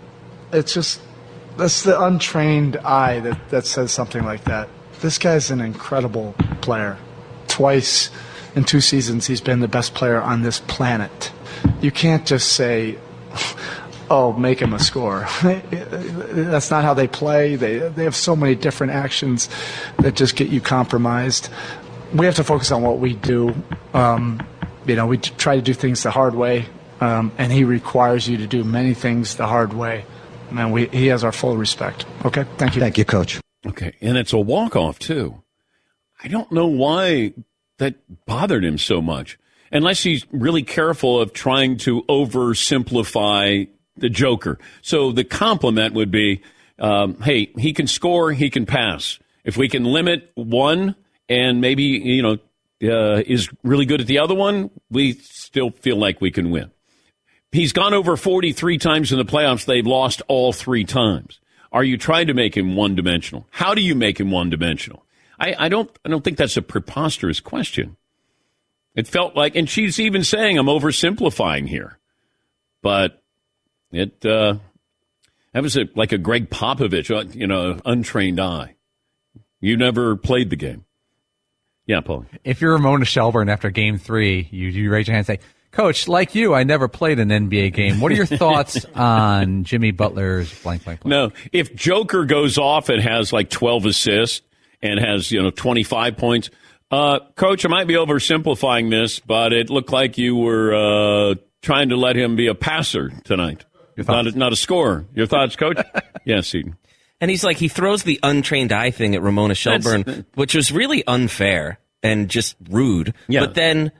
it's 0.51 0.73
just 0.73 1.01
that's 1.57 1.83
the 1.83 2.01
untrained 2.01 2.77
eye 2.77 3.19
that, 3.19 3.49
that 3.49 3.65
says 3.65 3.91
something 3.91 4.23
like 4.23 4.45
that. 4.45 4.69
This 5.01 5.17
guy's 5.17 5.51
an 5.51 5.61
incredible 5.61 6.35
player. 6.61 6.97
Twice 7.47 8.09
in 8.55 8.63
two 8.63 8.81
seasons, 8.81 9.27
he's 9.27 9.41
been 9.41 9.59
the 9.59 9.67
best 9.67 9.93
player 9.93 10.21
on 10.21 10.41
this 10.41 10.59
planet. 10.59 11.31
You 11.81 11.91
can't 11.91 12.25
just 12.25 12.53
say, 12.53 12.97
"Oh, 14.09 14.33
make 14.33 14.59
him 14.61 14.73
a 14.73 14.79
scorer." 14.79 15.27
That's 15.41 16.71
not 16.71 16.83
how 16.83 16.93
they 16.93 17.07
play. 17.07 17.55
They 17.55 17.79
they 17.79 18.03
have 18.03 18.15
so 18.15 18.35
many 18.35 18.55
different 18.55 18.93
actions 18.93 19.49
that 19.99 20.15
just 20.15 20.35
get 20.35 20.49
you 20.49 20.61
compromised. 20.61 21.49
We 22.13 22.25
have 22.25 22.35
to 22.35 22.43
focus 22.43 22.71
on 22.71 22.81
what 22.81 22.99
we 22.99 23.13
do. 23.13 23.55
Um, 23.93 24.45
you 24.85 24.95
know, 24.95 25.07
we 25.07 25.17
try 25.17 25.55
to 25.55 25.61
do 25.61 25.73
things 25.73 26.03
the 26.03 26.11
hard 26.11 26.35
way, 26.35 26.65
um, 26.99 27.31
and 27.37 27.51
he 27.51 27.63
requires 27.63 28.27
you 28.27 28.37
to 28.37 28.47
do 28.47 28.63
many 28.63 28.93
things 28.93 29.35
the 29.35 29.47
hard 29.47 29.73
way 29.73 30.05
man, 30.51 30.71
we, 30.71 30.87
he 30.87 31.07
has 31.07 31.23
our 31.23 31.31
full 31.31 31.57
respect. 31.57 32.05
Okay, 32.25 32.45
thank 32.57 32.75
you. 32.75 32.81
Thank 32.81 32.97
you, 32.97 33.05
Coach. 33.05 33.39
Okay, 33.65 33.93
and 34.01 34.17
it's 34.17 34.33
a 34.33 34.39
walk 34.39 34.75
off 34.75 34.99
too. 34.99 35.41
I 36.23 36.27
don't 36.27 36.51
know 36.51 36.67
why 36.67 37.33
that 37.77 37.95
bothered 38.25 38.63
him 38.63 38.77
so 38.77 39.01
much, 39.01 39.37
unless 39.71 40.03
he's 40.03 40.25
really 40.31 40.63
careful 40.63 41.19
of 41.19 41.33
trying 41.33 41.77
to 41.77 42.03
oversimplify 42.03 43.67
the 43.97 44.09
Joker. 44.09 44.59
So 44.81 45.11
the 45.11 45.23
compliment 45.23 45.93
would 45.93 46.11
be, 46.11 46.41
um, 46.79 47.19
"Hey, 47.21 47.51
he 47.57 47.73
can 47.73 47.87
score, 47.87 48.31
he 48.31 48.49
can 48.49 48.65
pass. 48.65 49.19
If 49.43 49.57
we 49.57 49.67
can 49.67 49.83
limit 49.83 50.31
one, 50.35 50.95
and 51.29 51.61
maybe 51.61 51.83
you 51.83 52.21
know." 52.21 52.37
Uh, 52.83 53.21
is 53.27 53.47
really 53.61 53.85
good 53.85 54.01
at 54.01 54.07
the 54.07 54.17
other 54.17 54.33
one, 54.33 54.71
we 54.89 55.13
still 55.13 55.69
feel 55.69 55.97
like 55.97 56.19
we 56.19 56.31
can 56.31 56.49
win. 56.49 56.71
He's 57.51 57.73
gone 57.73 57.93
over 57.93 58.15
43 58.15 58.77
times 58.77 59.11
in 59.11 59.17
the 59.17 59.25
playoffs. 59.25 59.65
They've 59.65 59.85
lost 59.85 60.21
all 60.27 60.53
three 60.53 60.85
times. 60.85 61.39
Are 61.71 61.83
you 61.83 61.97
trying 61.97 62.27
to 62.27 62.33
make 62.33 62.55
him 62.55 62.75
one 62.75 62.95
dimensional? 62.95 63.47
How 63.49 63.73
do 63.73 63.81
you 63.81 63.95
make 63.95 64.19
him 64.19 64.31
one 64.31 64.49
dimensional? 64.49 65.05
I, 65.39 65.55
I, 65.57 65.69
don't 65.69 65.89
I 66.05 66.09
don't 66.09 66.23
think 66.23 66.37
that's 66.37 66.57
a 66.57 66.61
preposterous 66.61 67.39
question. 67.39 67.97
It 68.95 69.07
felt 69.07 69.35
like, 69.35 69.55
and 69.55 69.69
she's 69.69 69.99
even 69.99 70.23
saying 70.23 70.57
I'm 70.57 70.65
oversimplifying 70.65 71.67
here, 71.67 71.97
but 72.81 73.21
it 73.91 74.25
uh, 74.25 74.55
that 75.53 75.63
was 75.63 75.77
a, 75.77 75.89
like 75.95 76.11
a 76.11 76.17
Gregg 76.17 76.49
Popovich, 76.49 77.09
uh, 77.09 77.29
you 77.31 77.47
know, 77.47 77.79
untrained 77.85 78.39
eye. 78.39 78.75
You 79.61 79.77
never 79.77 80.15
played 80.17 80.49
the 80.49 80.55
game. 80.55 80.85
Yeah, 81.85 82.01
Paul. 82.01 82.25
If 82.43 82.61
you're 82.61 82.73
Ramona 82.73 83.05
Shelburne 83.05 83.49
after 83.49 83.69
Game 83.69 83.97
Three, 83.97 84.47
you 84.51 84.67
you 84.67 84.91
raise 84.91 85.07
your 85.07 85.15
hand 85.15 85.29
and 85.29 85.39
say, 85.39 85.45
Coach, 85.71 86.07
like 86.07 86.35
you, 86.35 86.53
I 86.53 86.63
never 86.63 86.87
played 86.87 87.19
an 87.19 87.29
NBA 87.29 87.73
game. 87.73 88.01
What 88.01 88.11
are 88.11 88.15
your 88.15 88.25
thoughts 88.25 88.85
on 88.93 89.63
Jimmy 89.63 89.91
Butler's 89.91 90.53
blank, 90.61 90.83
blank, 90.83 91.01
blank? 91.01 91.05
No, 91.05 91.47
if 91.53 91.73
Joker 91.73 92.25
goes 92.25 92.57
off 92.57 92.89
and 92.89 93.01
has 93.01 93.31
like 93.31 93.49
12 93.49 93.85
assists 93.85 94.41
and 94.81 94.99
has, 94.99 95.31
you 95.31 95.41
know, 95.41 95.49
25 95.49 96.17
points, 96.17 96.49
uh, 96.91 97.19
Coach, 97.35 97.65
I 97.65 97.69
might 97.69 97.87
be 97.87 97.93
oversimplifying 97.93 98.89
this, 98.89 99.19
but 99.19 99.53
it 99.53 99.69
looked 99.69 99.93
like 99.93 100.17
you 100.17 100.35
were 100.35 100.73
uh, 100.73 101.35
trying 101.61 101.89
to 101.89 101.95
let 101.95 102.17
him 102.17 102.35
be 102.35 102.47
a 102.47 102.55
passer 102.55 103.09
tonight, 103.23 103.63
not 103.97 104.27
a, 104.27 104.37
not 104.37 104.51
a 104.51 104.57
scorer. 104.57 105.05
Your 105.15 105.25
thoughts, 105.25 105.55
Coach? 105.55 105.77
yes, 106.25 106.53
Eden. 106.53 106.75
And 107.21 107.31
he's 107.31 107.45
like, 107.45 107.57
he 107.57 107.69
throws 107.69 108.03
the 108.03 108.19
untrained 108.23 108.73
eye 108.73 108.91
thing 108.91 109.15
at 109.15 109.21
Ramona 109.21 109.55
Shelburne, 109.55 110.03
That's, 110.05 110.23
which 110.33 110.55
was 110.55 110.71
really 110.71 111.05
unfair 111.07 111.79
and 112.03 112.27
just 112.27 112.55
rude. 112.69 113.13
Yeah. 113.27 113.41
But 113.41 113.53
then 113.53 113.91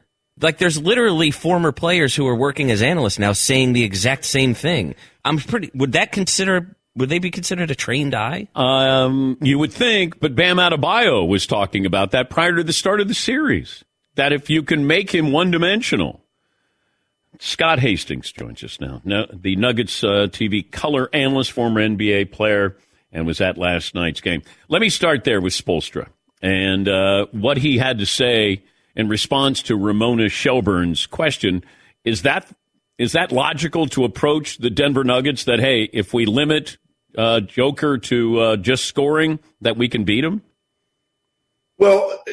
like 0.42 0.58
there's 0.58 0.82
literally 0.82 1.32
former 1.32 1.72
players 1.72 2.16
who 2.16 2.28
are 2.28 2.36
working 2.36 2.72
as 2.72 2.82
analysts 2.82 3.20
now 3.20 3.34
saying 3.34 3.74
the 3.74 3.84
exact 3.84 4.26
same 4.26 4.54
thing. 4.54 4.96
I'm 5.24 5.38
pretty. 5.38 5.72
Would 5.74 5.94
that 5.94 6.12
consider? 6.12 6.76
Would 6.96 7.10
they 7.10 7.20
be 7.20 7.32
considered 7.32 7.72
a 7.72 7.76
trained 7.76 8.14
eye? 8.14 8.48
Um, 8.54 9.38
you 9.42 9.58
would 9.60 9.72
think, 9.72 10.20
but 10.20 10.36
Bam 10.36 10.58
Adebayo 10.58 11.28
was 11.28 11.48
talking 11.48 11.86
about 11.86 12.12
that 12.12 12.30
prior 12.30 12.56
to 12.56 12.64
the 12.64 12.74
start 12.74 13.00
of 13.00 13.08
the 13.08 13.14
series. 13.14 13.84
That 14.16 14.34
if 14.34 14.50
you 14.50 14.62
can 14.64 14.88
make 14.88 15.14
him 15.14 15.32
one 15.32 15.52
dimensional. 15.52 16.22
Scott 17.40 17.80
Hastings 17.80 18.32
joins 18.32 18.64
us 18.64 18.80
now. 18.80 19.02
now 19.04 19.26
the 19.34 19.56
Nuggets 19.56 20.04
uh, 20.04 20.28
TV 20.30 20.70
color 20.70 21.10
analyst, 21.14 21.54
former 21.54 21.82
NBA 21.82 22.32
player, 22.32 22.78
and 23.12 23.26
was 23.26 23.42
at 23.42 23.58
last 23.58 23.96
night's 23.96 24.22
game. 24.22 24.44
Let 24.68 24.82
me 24.82 24.90
start 24.90 25.24
there 25.24 25.42
with 25.42 25.54
Spoelstra 25.54 26.08
and 26.42 26.88
uh, 26.88 27.28
what 27.32 27.58
he 27.58 27.78
had 27.78 28.00
to 28.00 28.06
say 28.06 28.64
in 28.96 29.08
response 29.08 29.62
to 29.64 29.76
Ramona 29.76 30.30
Shelburne's 30.30 31.06
question, 31.06 31.64
is 32.04 32.24
that 32.24 32.52
is 32.98 33.14
that 33.14 33.32
logical 33.32 33.88
to 33.88 34.04
approach 34.04 34.58
the 34.58 34.70
Denver 34.70 35.04
Nuggets 35.04 35.46
that 35.46 35.60
hey, 35.60 35.90
if 35.92 36.14
we 36.14 36.26
limit 36.26 36.78
uh, 37.18 37.40
Joker 37.40 37.98
to 37.98 38.40
uh, 38.40 38.56
just 38.58 38.86
scoring, 38.86 39.40
that 39.62 39.78
we 39.78 39.90
can 39.90 40.04
beat 40.04 40.24
him? 40.24 40.42
Well, 41.78 42.24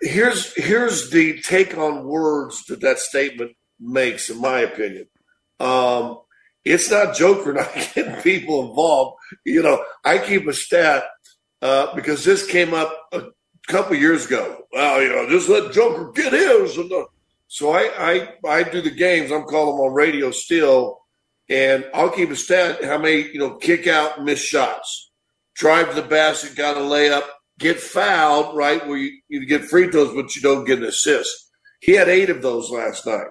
here's 0.00 0.52
here's 0.54 1.10
the 1.10 1.40
take 1.42 1.76
on 1.76 2.04
words 2.04 2.64
that 2.66 2.80
that 2.80 2.98
statement 2.98 3.52
makes, 3.78 4.30
in 4.30 4.40
my 4.40 4.60
opinion. 4.60 5.06
Um, 5.60 6.18
it's 6.64 6.90
not 6.90 7.14
Joker 7.14 7.52
not 7.52 7.72
getting 7.94 8.16
people 8.22 8.68
involved. 8.68 9.16
You 9.44 9.62
know, 9.62 9.84
I 10.04 10.18
keep 10.18 10.46
a 10.48 10.52
stat 10.52 11.04
uh, 11.62 11.94
because 11.94 12.24
this 12.24 12.46
came 12.46 12.74
up 12.74 12.92
couple 13.66 13.96
years 13.96 14.26
ago. 14.26 14.64
Well, 14.72 15.02
you 15.02 15.08
know, 15.08 15.28
just 15.28 15.48
let 15.48 15.72
Joker 15.72 16.12
get 16.12 16.32
his. 16.32 16.76
And 16.76 16.92
uh, 16.92 17.04
so 17.48 17.70
I, 17.70 17.90
I, 17.98 18.28
I 18.48 18.62
do 18.62 18.80
the 18.80 18.90
games. 18.90 19.30
I'm 19.30 19.44
calling 19.44 19.76
them 19.76 19.86
on 19.86 19.94
radio 19.94 20.30
still, 20.30 21.00
and 21.48 21.86
I'll 21.94 22.10
keep 22.10 22.30
a 22.30 22.36
stat 22.36 22.84
how 22.84 22.98
many 22.98 23.28
you 23.32 23.38
know 23.38 23.56
kick 23.56 23.86
out, 23.86 24.22
miss 24.24 24.40
shots, 24.40 25.10
drive 25.54 25.90
to 25.90 25.94
the 25.94 26.08
basket, 26.08 26.56
got 26.56 26.76
a 26.76 26.80
layup, 26.80 27.24
get 27.58 27.78
fouled, 27.78 28.56
right 28.56 28.86
where 28.86 28.98
you, 28.98 29.20
you 29.28 29.46
get 29.46 29.64
free 29.64 29.90
throws, 29.90 30.14
but 30.14 30.34
you 30.34 30.42
don't 30.42 30.64
get 30.64 30.78
an 30.78 30.84
assist. 30.84 31.50
He 31.80 31.92
had 31.92 32.08
eight 32.08 32.30
of 32.30 32.42
those 32.42 32.70
last 32.70 33.06
night. 33.06 33.26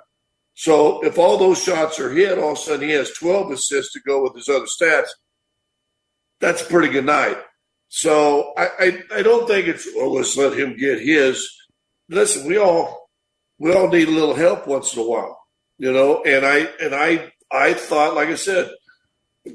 So 0.55 1.03
if 1.03 1.17
all 1.17 1.37
those 1.37 1.61
shots 1.61 1.99
are 1.99 2.11
hit, 2.11 2.37
all 2.37 2.51
of 2.51 2.57
a 2.57 2.61
sudden 2.61 2.87
he 2.87 2.93
has 2.93 3.11
12 3.13 3.51
assists 3.51 3.93
to 3.93 3.99
go 4.05 4.21
with 4.21 4.35
his 4.35 4.47
other 4.47 4.65
stats. 4.65 5.07
That's 6.39 6.61
a 6.61 6.65
pretty 6.65 6.93
good 6.93 7.05
night. 7.05 7.37
So 7.95 8.53
I, 8.57 8.69
I, 8.79 9.03
I 9.17 9.21
don't 9.21 9.47
think 9.47 9.67
it's 9.67 9.87
well. 9.95 10.15
Let's 10.15 10.35
let 10.35 10.57
him 10.57 10.75
get 10.75 10.99
his. 10.99 11.47
Listen, 12.09 12.47
we 12.47 12.57
all 12.57 13.07
we 13.59 13.71
all 13.71 13.87
need 13.87 14.07
a 14.07 14.11
little 14.11 14.33
help 14.33 14.65
once 14.65 14.95
in 14.95 14.99
a 15.03 15.05
while, 15.05 15.39
you 15.77 15.93
know. 15.93 16.23
And 16.23 16.43
I 16.43 16.67
and 16.81 16.95
I 16.95 17.31
I 17.51 17.75
thought, 17.75 18.15
like 18.15 18.29
I 18.29 18.33
said, 18.33 18.71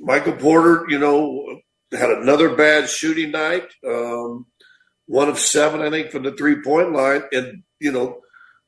Michael 0.03 0.35
Porter, 0.35 0.85
you 0.89 1.01
know, 1.01 1.59
had 1.91 2.11
another 2.11 2.55
bad 2.55 2.89
shooting 2.89 3.33
night. 3.33 3.67
Um, 3.85 4.47
one 5.07 5.29
of 5.29 5.41
seven, 5.41 5.81
I 5.81 5.91
think, 5.91 6.13
from 6.13 6.23
the 6.23 6.37
three 6.37 6.63
point 6.63 6.93
line. 6.93 7.23
And 7.33 7.65
you 7.81 7.91
know, 7.91 8.21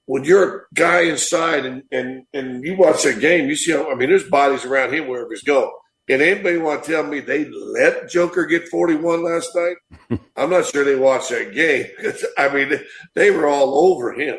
when 0.06 0.24
you're 0.24 0.56
a 0.56 0.61
guy 0.74 1.02
inside 1.02 1.64
and 1.64 1.85
and 1.92 2.24
and 2.35 2.64
you 2.64 2.76
watch 2.76 3.04
that 3.04 3.20
game, 3.20 3.48
you 3.48 3.54
see 3.54 3.72
I 3.72 3.94
mean, 3.94 4.09
there's 4.09 4.28
bodies 4.28 4.64
around 4.64 4.92
him 4.92 5.06
wherever 5.06 5.30
he's 5.30 5.44
going. 5.44 5.70
And 6.08 6.22
anybody 6.22 6.58
want 6.58 6.82
to 6.84 6.92
tell 6.92 7.04
me 7.04 7.20
they 7.20 7.44
let 7.44 8.08
Joker 8.10 8.44
get 8.44 8.68
41 8.68 9.22
last 9.22 9.50
night? 9.54 10.18
I'm 10.36 10.50
not 10.50 10.66
sure 10.66 10.84
they 10.84 10.96
watched 10.96 11.30
that 11.30 11.54
game. 11.54 11.86
I 12.38 12.52
mean, 12.52 12.80
they 13.14 13.30
were 13.30 13.46
all 13.46 13.92
over 13.92 14.12
him. 14.12 14.38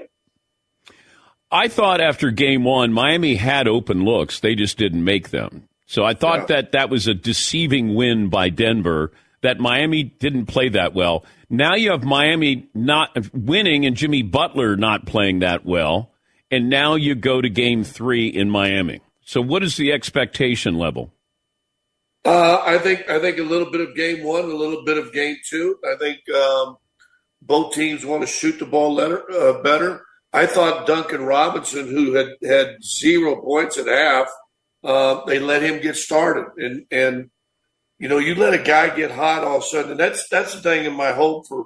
I 1.51 1.67
thought 1.67 2.01
after 2.01 2.31
game 2.31 2.63
one, 2.63 2.93
Miami 2.93 3.35
had 3.35 3.67
open 3.67 4.03
looks. 4.03 4.39
They 4.39 4.55
just 4.55 4.77
didn't 4.77 5.03
make 5.03 5.29
them. 5.29 5.67
So 5.85 6.05
I 6.05 6.13
thought 6.13 6.41
yeah. 6.41 6.45
that 6.55 6.71
that 6.71 6.89
was 6.89 7.07
a 7.07 7.13
deceiving 7.13 7.95
win 7.95 8.29
by 8.29 8.49
Denver, 8.49 9.11
that 9.41 9.59
Miami 9.59 10.03
didn't 10.03 10.45
play 10.45 10.69
that 10.69 10.93
well. 10.93 11.25
Now 11.49 11.75
you 11.75 11.91
have 11.91 12.05
Miami 12.05 12.69
not 12.73 13.33
winning 13.33 13.85
and 13.85 13.97
Jimmy 13.97 14.21
Butler 14.21 14.77
not 14.77 15.05
playing 15.05 15.39
that 15.39 15.65
well, 15.65 16.11
and 16.49 16.69
now 16.69 16.95
you 16.95 17.15
go 17.15 17.41
to 17.41 17.49
Game 17.49 17.83
Three 17.83 18.27
in 18.27 18.49
Miami. 18.49 19.01
So, 19.25 19.41
what 19.41 19.63
is 19.63 19.75
the 19.75 19.91
expectation 19.91 20.75
level? 20.75 21.11
Uh, 22.23 22.61
I 22.63 22.77
think 22.77 23.09
I 23.09 23.19
think 23.19 23.39
a 23.39 23.43
little 23.43 23.71
bit 23.71 23.81
of 23.81 23.95
game 23.95 24.23
one, 24.23 24.43
a 24.43 24.47
little 24.47 24.83
bit 24.85 24.97
of 24.97 25.11
game 25.11 25.37
two. 25.49 25.77
I 25.85 25.95
think 25.97 26.19
um, 26.29 26.77
both 27.41 27.73
teams 27.73 28.05
want 28.05 28.21
to 28.21 28.27
shoot 28.27 28.59
the 28.59 28.65
ball 28.65 28.95
better. 28.95 29.31
Uh, 29.31 29.61
better. 29.61 30.03
I 30.33 30.45
thought 30.45 30.87
Duncan 30.87 31.23
Robinson, 31.23 31.87
who 31.87 32.13
had 32.13 32.29
had 32.43 32.77
zero 32.83 33.41
points 33.41 33.77
at 33.77 33.87
half, 33.87 34.27
uh, 34.83 35.25
they 35.25 35.39
let 35.39 35.63
him 35.63 35.81
get 35.81 35.95
started, 35.95 36.45
and 36.57 36.85
and 36.91 37.31
you 37.97 38.07
know 38.07 38.19
you 38.19 38.35
let 38.35 38.53
a 38.53 38.63
guy 38.63 38.95
get 38.95 39.11
hot 39.11 39.43
all 39.43 39.57
of 39.57 39.63
a 39.63 39.65
sudden, 39.65 39.91
and 39.91 39.99
that's 39.99 40.27
that's 40.29 40.53
the 40.53 40.61
thing 40.61 40.85
in 40.85 40.93
my 40.93 41.11
hope 41.13 41.47
for 41.47 41.65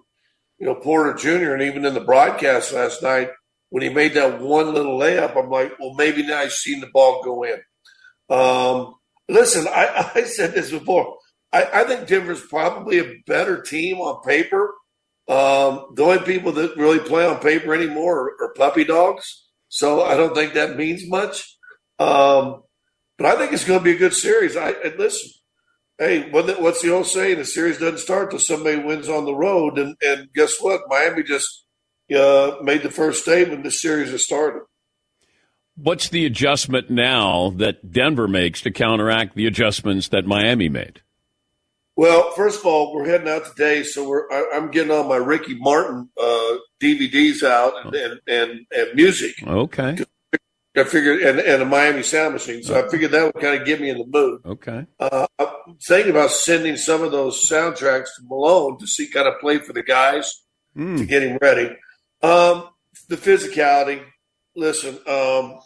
you 0.57 0.65
know 0.65 0.75
Porter 0.75 1.13
Jr. 1.13 1.53
and 1.53 1.63
even 1.63 1.85
in 1.85 1.93
the 1.93 2.01
broadcast 2.01 2.71
last 2.71 3.03
night 3.03 3.29
when 3.69 3.83
he 3.83 3.89
made 3.89 4.13
that 4.13 4.39
one 4.39 4.73
little 4.73 4.97
layup, 4.97 5.35
I'm 5.35 5.49
like, 5.49 5.77
well, 5.79 5.93
maybe 5.95 6.23
now 6.23 6.43
he's 6.43 6.53
seen 6.53 6.79
the 6.79 6.87
ball 6.87 7.21
go 7.23 7.43
in. 7.43 7.59
Um, 8.29 8.95
listen, 9.29 9.67
I, 9.67 10.11
I 10.15 10.23
said 10.23 10.53
this 10.53 10.71
before. 10.71 11.17
I, 11.51 11.81
I 11.81 11.83
think 11.85 12.07
Denver's 12.07 12.45
probably 12.45 12.99
a 12.99 13.15
better 13.25 13.61
team 13.61 13.97
on 13.97 14.21
paper. 14.23 14.73
Um, 15.27 15.87
the 15.95 16.03
only 16.03 16.19
people 16.19 16.51
that 16.53 16.75
really 16.77 16.99
play 16.99 17.25
on 17.25 17.39
paper 17.39 17.73
anymore 17.73 18.19
are, 18.39 18.45
are 18.45 18.53
puppy 18.53 18.83
dogs. 18.83 19.45
So 19.69 20.03
I 20.03 20.15
don't 20.15 20.35
think 20.35 20.53
that 20.53 20.77
means 20.77 21.07
much. 21.07 21.57
Um, 21.97 22.63
but 23.17 23.27
I 23.27 23.35
think 23.37 23.53
it's 23.53 23.65
going 23.65 23.79
to 23.79 23.83
be 23.83 23.93
a 23.93 23.97
good 23.97 24.13
series. 24.13 24.55
I 24.55 24.71
and 24.71 24.99
listen. 24.99 25.29
Hey, 25.97 26.29
what's 26.29 26.81
the 26.81 26.93
old 26.93 27.05
saying? 27.05 27.37
The 27.37 27.45
series 27.45 27.77
doesn't 27.77 27.99
start 27.99 28.29
till 28.29 28.39
somebody 28.39 28.77
wins 28.77 29.07
on 29.07 29.23
the 29.23 29.33
road, 29.33 29.79
and 29.79 29.95
and 30.01 30.27
guess 30.35 30.59
what? 30.59 30.81
Miami 30.89 31.23
just 31.23 31.65
uh, 32.13 32.57
made 32.61 32.83
the 32.83 32.91
first 32.91 33.21
statement. 33.23 33.63
The 33.63 33.71
series 33.71 34.11
has 34.11 34.25
started. 34.25 34.63
What's 35.77 36.09
the 36.09 36.25
adjustment 36.25 36.89
now 36.89 37.51
that 37.57 37.91
Denver 37.91 38.27
makes 38.27 38.61
to 38.61 38.71
counteract 38.71 39.35
the 39.35 39.45
adjustments 39.45 40.07
that 40.09 40.25
Miami 40.25 40.69
made? 40.69 41.01
Well, 41.97 42.31
first 42.31 42.59
of 42.59 42.65
all, 42.65 42.93
we're 42.93 43.07
heading 43.07 43.29
out 43.29 43.45
today, 43.45 43.83
so 43.83 44.07
we're 44.07 44.29
I, 44.31 44.57
am 44.57 44.71
getting 44.71 44.91
all 44.91 45.05
my 45.05 45.15
Ricky 45.15 45.55
Martin 45.55 46.09
uh, 46.21 46.55
DVDs 46.81 47.43
out 47.43 47.85
and, 47.85 47.95
and, 47.95 48.19
and, 48.27 48.65
and 48.71 48.95
music. 48.95 49.35
Okay. 49.45 49.97
I 50.77 50.83
figured, 50.83 51.21
and, 51.21 51.39
and 51.39 51.61
a 51.61 51.65
Miami 51.65 52.03
sound 52.03 52.33
machine. 52.33 52.61
So 52.63 52.77
I 52.77 52.89
figured 52.89 53.11
that 53.11 53.23
would 53.33 53.41
kind 53.41 53.59
of 53.59 53.65
get 53.65 53.79
me 53.79 53.89
in 53.89 53.97
the 53.97 54.05
mood. 54.05 54.41
Okay. 54.45 54.85
Uh, 54.99 55.25
I'm 55.39 55.77
thinking 55.81 56.11
about 56.11 56.31
sending 56.31 56.75
some 56.75 57.01
of 57.01 57.13
those 57.13 57.47
soundtracks 57.49 58.07
to 58.17 58.23
Malone 58.23 58.77
to 58.79 58.87
see 58.87 59.07
kind 59.07 59.27
of 59.27 59.39
play 59.39 59.59
for 59.59 59.71
the 59.71 59.83
guys 59.83 60.41
mm. 60.75 60.97
to 60.97 61.05
get 61.05 61.23
him 61.23 61.37
ready. 61.41 61.69
Um, 62.21 62.69
the 63.07 63.15
physicality. 63.15 64.03
Listen, 64.55 64.97
um, 65.07 65.59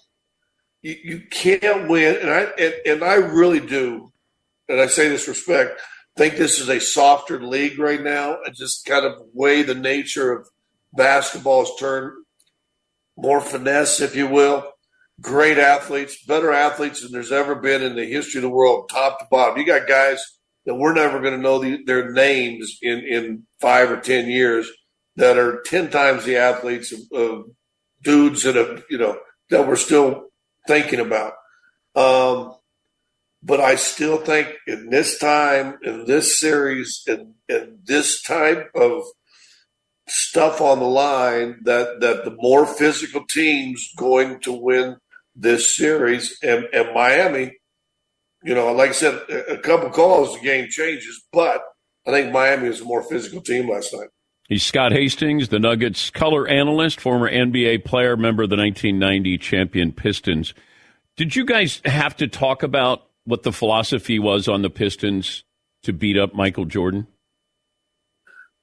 you, 0.82 0.96
you 1.04 1.22
can't 1.30 1.88
win, 1.90 2.18
and 2.18 2.30
I 2.30 2.42
and, 2.58 2.74
and 2.86 3.04
I 3.04 3.16
really 3.16 3.60
do, 3.60 4.12
and 4.68 4.80
I 4.80 4.88
say 4.88 5.10
this 5.10 5.28
respect. 5.28 5.80
Think 6.18 6.36
this 6.36 6.60
is 6.60 6.70
a 6.70 6.80
softer 6.82 7.42
league 7.42 7.80
right 7.80 8.02
now, 8.02 8.40
and 8.44 8.56
just 8.56 8.86
kind 8.86 9.06
of 9.06 9.22
way 9.34 9.62
the 9.62 9.76
nature 9.76 10.32
of 10.32 10.48
basketball 10.94 11.66
has 11.66 11.76
turned 11.80 12.14
more 13.16 13.42
finesse, 13.42 14.02
if 14.02 14.16
you 14.16 14.28
will. 14.28 14.72
Great 15.22 15.58
athletes, 15.58 16.24
better 16.26 16.52
athletes 16.52 17.02
than 17.02 17.12
there's 17.12 17.32
ever 17.32 17.56
been 17.56 17.84
in 17.84 17.96
the 17.96 18.06
history 18.06 18.40
of 18.40 18.44
the 18.44 18.50
world, 18.50 18.90
top 18.90 19.20
to 19.20 19.26
bottom. 19.30 19.58
You 19.58 19.66
got 19.66 19.88
guys 19.88 20.24
that 20.66 20.76
we're 20.76 20.94
never 20.94 21.20
going 21.20 21.36
to 21.36 21.42
know 21.42 21.60
the, 21.60 21.84
their 21.86 22.12
names 22.12 22.78
in, 22.82 23.00
in 23.00 23.44
five 23.60 23.92
or 23.92 24.00
ten 24.00 24.30
years 24.30 24.70
that 25.18 25.38
are 25.38 25.62
ten 25.66 25.90
times 25.90 26.24
the 26.24 26.38
athletes 26.38 26.94
of, 26.94 27.00
of 27.12 27.46
dudes 28.02 28.44
that 28.44 28.56
have 28.56 28.84
you 28.90 28.98
know 28.98 29.18
that 29.50 29.68
we're 29.68 29.76
still 29.76 30.30
thinking 30.68 31.00
about. 31.00 31.34
Um, 31.96 32.56
but 33.42 33.60
I 33.62 33.76
still 33.76 34.18
think 34.18 34.50
in 34.68 34.90
this 34.90 35.18
time, 35.18 35.78
in 35.84 36.06
this 36.06 36.40
series, 36.40 37.04
in, 37.08 37.36
in 37.48 37.80
this 37.84 38.22
type 38.22 38.70
of 38.76 39.04
stuff 40.08 40.60
on 40.60 40.80
the 40.80 40.86
line, 40.86 41.60
that 41.64 42.02
that 42.02 42.26
the 42.26 42.36
more 42.38 42.66
physical 42.66 43.26
teams 43.26 43.90
going 43.98 44.40
to 44.42 44.52
win 44.52 44.98
this 45.36 45.76
series, 45.76 46.38
and, 46.44 46.66
and 46.74 46.94
Miami, 46.94 47.54
you 48.44 48.54
know, 48.54 48.72
like 48.74 48.90
I 48.90 48.94
said, 48.94 49.22
a, 49.30 49.58
couple 49.58 49.90
calls, 49.90 50.34
the 50.34 50.42
game 50.42 50.68
changes, 50.70 51.24
but 51.32 51.62
I 52.06 52.12
think 52.12 52.32
Miami 52.32 52.70
was 52.70 52.82
a 52.82 52.86
more 52.86 53.04
physical 53.04 53.42
team 53.42 53.70
last 53.70 53.94
night. 53.94 54.10
He's 54.50 54.66
Scott 54.66 54.92
Hastings, 54.92 55.50
the 55.50 55.60
Nuggets 55.60 56.10
color 56.10 56.48
analyst, 56.48 57.00
former 57.00 57.30
NBA 57.30 57.86
player, 57.86 58.18
member 58.18 58.42
of 58.42 58.50
the 58.50 58.58
1990 58.58 59.38
champion 59.38 59.92
Pistons. 59.92 60.56
Did 61.16 61.36
you 61.36 61.46
guys 61.46 61.84
have 61.86 62.18
to 62.18 62.28
talk 62.28 62.64
about 62.64 63.04
what 63.26 63.44
the 63.44 63.52
philosophy 63.52 64.18
was 64.18 64.48
on 64.48 64.64
the 64.64 64.72
Pistons 64.72 65.44
to 65.84 65.94
beat 65.94 66.18
up 66.18 66.34
Michael 66.34 66.66
Jordan? 66.66 67.06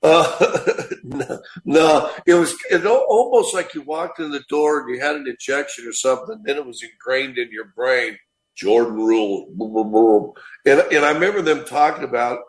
Uh, 0.02 0.82
no, 1.04 1.40
no, 1.64 2.10
it 2.26 2.34
was 2.34 2.56
it 2.68 2.84
almost 2.84 3.54
like 3.54 3.72
you 3.72 3.82
walked 3.82 4.18
in 4.18 4.32
the 4.32 4.42
door 4.48 4.80
and 4.80 4.92
you 4.92 5.00
had 5.00 5.14
an 5.14 5.28
injection 5.28 5.86
or 5.86 5.92
something. 5.92 6.42
Then 6.44 6.56
it 6.56 6.66
was 6.66 6.82
ingrained 6.82 7.38
in 7.38 7.52
your 7.52 7.72
brain. 7.76 8.18
Jordan 8.56 8.94
rule, 8.94 9.46
boom, 9.54 9.72
boom, 9.72 9.92
boom. 9.92 10.32
and 10.64 10.80
and 10.92 11.04
I 11.04 11.12
remember 11.12 11.42
them 11.42 11.64
talking 11.64 12.02
about 12.02 12.40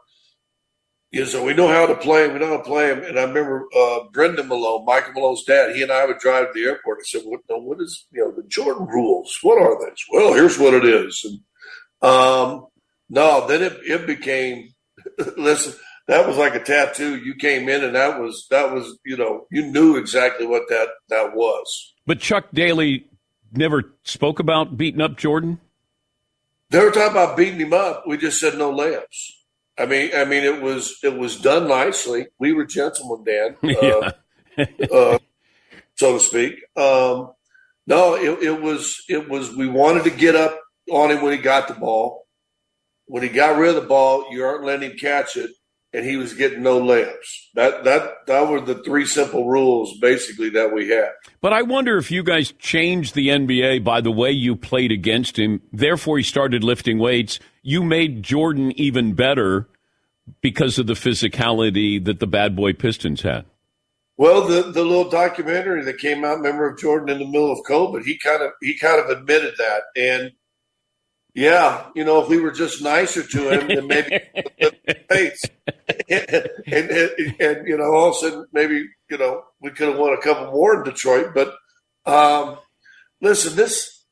you 1.11 1.21
know, 1.21 1.25
so 1.25 1.43
we 1.43 1.53
know 1.53 1.67
how 1.67 1.85
to 1.85 1.95
play 1.95 2.25
him. 2.25 2.33
We 2.33 2.39
know 2.39 2.49
how 2.49 2.57
to 2.57 2.63
play 2.63 2.91
him. 2.91 3.03
And 3.03 3.17
I 3.17 3.23
remember 3.23 3.65
uh, 3.75 3.99
Brendan 4.11 4.49
Malone, 4.49 4.85
Michael 4.85 5.13
Malone's 5.13 5.43
dad. 5.45 5.75
He 5.75 5.81
and 5.81 5.91
I 5.91 6.05
would 6.05 6.19
drive 6.19 6.47
to 6.47 6.53
the 6.53 6.67
airport. 6.67 6.99
I 6.99 7.03
said, 7.05 7.21
"What? 7.23 7.41
No, 7.49 7.57
what 7.57 7.79
is 7.79 8.05
you 8.11 8.23
know 8.23 8.31
the 8.31 8.47
Jordan 8.47 8.87
rules? 8.87 9.37
What 9.41 9.61
are 9.61 9.79
these?" 9.79 10.03
Well, 10.11 10.33
here's 10.33 10.59
what 10.59 10.73
it 10.73 10.83
is. 10.85 11.23
And 11.23 12.11
um, 12.11 12.67
no, 13.09 13.47
then 13.47 13.63
it, 13.63 13.79
it 13.83 14.05
became. 14.05 14.69
listen, 15.37 15.73
that 16.07 16.27
was 16.27 16.37
like 16.37 16.55
a 16.55 16.63
tattoo. 16.63 17.17
You 17.17 17.35
came 17.35 17.69
in, 17.69 17.85
and 17.85 17.95
that 17.95 18.19
was 18.19 18.45
that 18.49 18.73
was 18.73 18.97
you 19.05 19.15
know 19.15 19.45
you 19.49 19.65
knew 19.65 19.95
exactly 19.95 20.45
what 20.45 20.63
that 20.69 20.89
that 21.07 21.35
was. 21.35 21.93
But 22.05 22.19
Chuck 22.19 22.47
Daly 22.53 23.07
never 23.53 23.93
spoke 24.03 24.39
about 24.39 24.75
beating 24.75 25.01
up 25.01 25.17
Jordan. 25.17 25.59
They 26.69 26.83
were 26.83 26.91
talking 26.91 27.11
about 27.11 27.37
beating 27.37 27.61
him 27.61 27.71
up. 27.71 28.03
We 28.05 28.17
just 28.17 28.41
said 28.41 28.57
no 28.57 28.73
layups. 28.73 29.36
I 29.79 29.85
mean, 29.85 30.11
I 30.15 30.25
mean, 30.25 30.43
it 30.43 30.61
was 30.61 30.97
it 31.03 31.15
was 31.17 31.39
done 31.39 31.67
nicely. 31.67 32.27
We 32.39 32.53
were 32.53 32.65
gentlemen, 32.65 33.23
Dan, 33.25 33.75
uh, 33.81 34.11
uh, 34.91 35.19
so 35.95 36.13
to 36.13 36.19
speak. 36.19 36.55
Um, 36.75 37.33
no, 37.85 38.15
it, 38.15 38.43
it 38.43 38.61
was 38.61 39.03
it 39.07 39.29
was. 39.29 39.55
We 39.55 39.67
wanted 39.67 40.03
to 40.05 40.09
get 40.09 40.35
up 40.35 40.59
on 40.91 41.11
him 41.11 41.21
when 41.21 41.33
he 41.33 41.37
got 41.37 41.67
the 41.67 41.75
ball. 41.75 42.25
When 43.05 43.23
he 43.23 43.29
got 43.29 43.57
rid 43.57 43.75
of 43.75 43.81
the 43.81 43.87
ball, 43.87 44.27
you 44.31 44.43
aren't 44.43 44.65
letting 44.65 44.91
him 44.91 44.97
catch 44.97 45.37
it, 45.37 45.51
and 45.93 46.05
he 46.05 46.17
was 46.17 46.33
getting 46.33 46.63
no 46.63 46.79
layups. 46.79 47.49
That 47.55 47.83
that 47.85 48.25
that 48.27 48.47
were 48.47 48.61
the 48.61 48.83
three 48.83 49.05
simple 49.05 49.47
rules 49.47 49.97
basically 49.99 50.49
that 50.51 50.73
we 50.73 50.89
had. 50.89 51.11
But 51.41 51.53
I 51.53 51.61
wonder 51.61 51.97
if 51.97 52.11
you 52.11 52.23
guys 52.23 52.53
changed 52.59 53.15
the 53.15 53.29
NBA 53.29 53.83
by 53.83 54.01
the 54.01 54.11
way 54.11 54.31
you 54.31 54.55
played 54.55 54.91
against 54.91 55.37
him. 55.39 55.61
Therefore, 55.71 56.17
he 56.17 56.23
started 56.23 56.63
lifting 56.63 56.99
weights. 56.99 57.39
You 57.61 57.83
made 57.83 58.23
Jordan 58.23 58.71
even 58.79 59.13
better 59.13 59.67
because 60.41 60.77
of 60.77 60.87
the 60.87 60.93
physicality 60.93 62.03
that 62.03 62.19
the 62.19 62.27
bad 62.27 62.55
boy 62.55 62.73
Pistons 62.73 63.21
had. 63.21 63.45
Well, 64.17 64.47
the 64.47 64.63
the 64.63 64.83
little 64.83 65.09
documentary 65.09 65.83
that 65.83 65.99
came 65.99 66.25
out, 66.25 66.41
member 66.41 66.67
of 66.67 66.79
Jordan 66.79 67.09
in 67.09 67.19
the 67.19 67.31
middle 67.31 67.51
of 67.51 67.59
COVID, 67.65 68.03
he 68.03 68.17
kind 68.17 68.41
of 68.41 68.51
he 68.61 68.77
kind 68.77 68.99
of 68.99 69.09
admitted 69.09 69.53
that, 69.57 69.83
and 69.95 70.31
yeah, 71.37 71.89
you 71.93 72.03
know, 72.03 72.19
if 72.23 72.29
we 72.29 72.39
were 72.39 72.49
just 72.49 72.81
nicer 72.81 73.21
to 73.21 73.49
him, 73.51 73.67
then 73.67 73.85
maybe 73.85 74.19
face, 75.07 75.43
and, 76.09 76.49
and, 76.65 77.35
and, 77.39 77.67
you 77.67 77.77
know, 77.77 77.93
all 77.93 78.09
of 78.09 78.15
a 78.15 78.17
sudden 78.17 78.47
maybe 78.53 78.87
you 79.07 79.19
know 79.19 79.43
we 79.61 79.69
could 79.69 79.89
have 79.89 79.99
won 79.99 80.13
a 80.13 80.21
couple 80.21 80.51
more 80.51 80.77
in 80.77 80.83
Detroit. 80.83 81.35
But 81.35 81.53
um, 82.07 82.57
listen, 83.21 83.55
this 83.55 84.03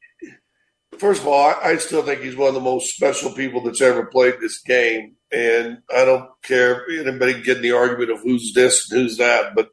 first 0.99 1.23
of 1.23 1.27
all, 1.27 1.49
I, 1.49 1.71
I 1.71 1.77
still 1.77 2.03
think 2.03 2.21
he's 2.21 2.37
one 2.37 2.49
of 2.49 2.53
the 2.53 2.59
most 2.59 2.93
special 2.93 3.31
people 3.31 3.61
that's 3.61 3.81
ever 3.81 4.05
played 4.05 4.35
this 4.39 4.61
game, 4.61 5.15
and 5.31 5.79
I 5.91 6.05
don't 6.05 6.29
care 6.43 6.87
if 6.87 7.07
anybody 7.07 7.33
can 7.33 7.41
get 7.41 7.57
in 7.57 7.63
the 7.63 7.71
argument 7.71 8.11
of 8.11 8.21
who's 8.21 8.53
this 8.53 8.91
and 8.91 9.01
who's 9.01 9.17
that, 9.17 9.55
but 9.55 9.69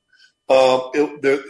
um, 0.49 0.91
it, 0.95 1.21
there, 1.21 1.41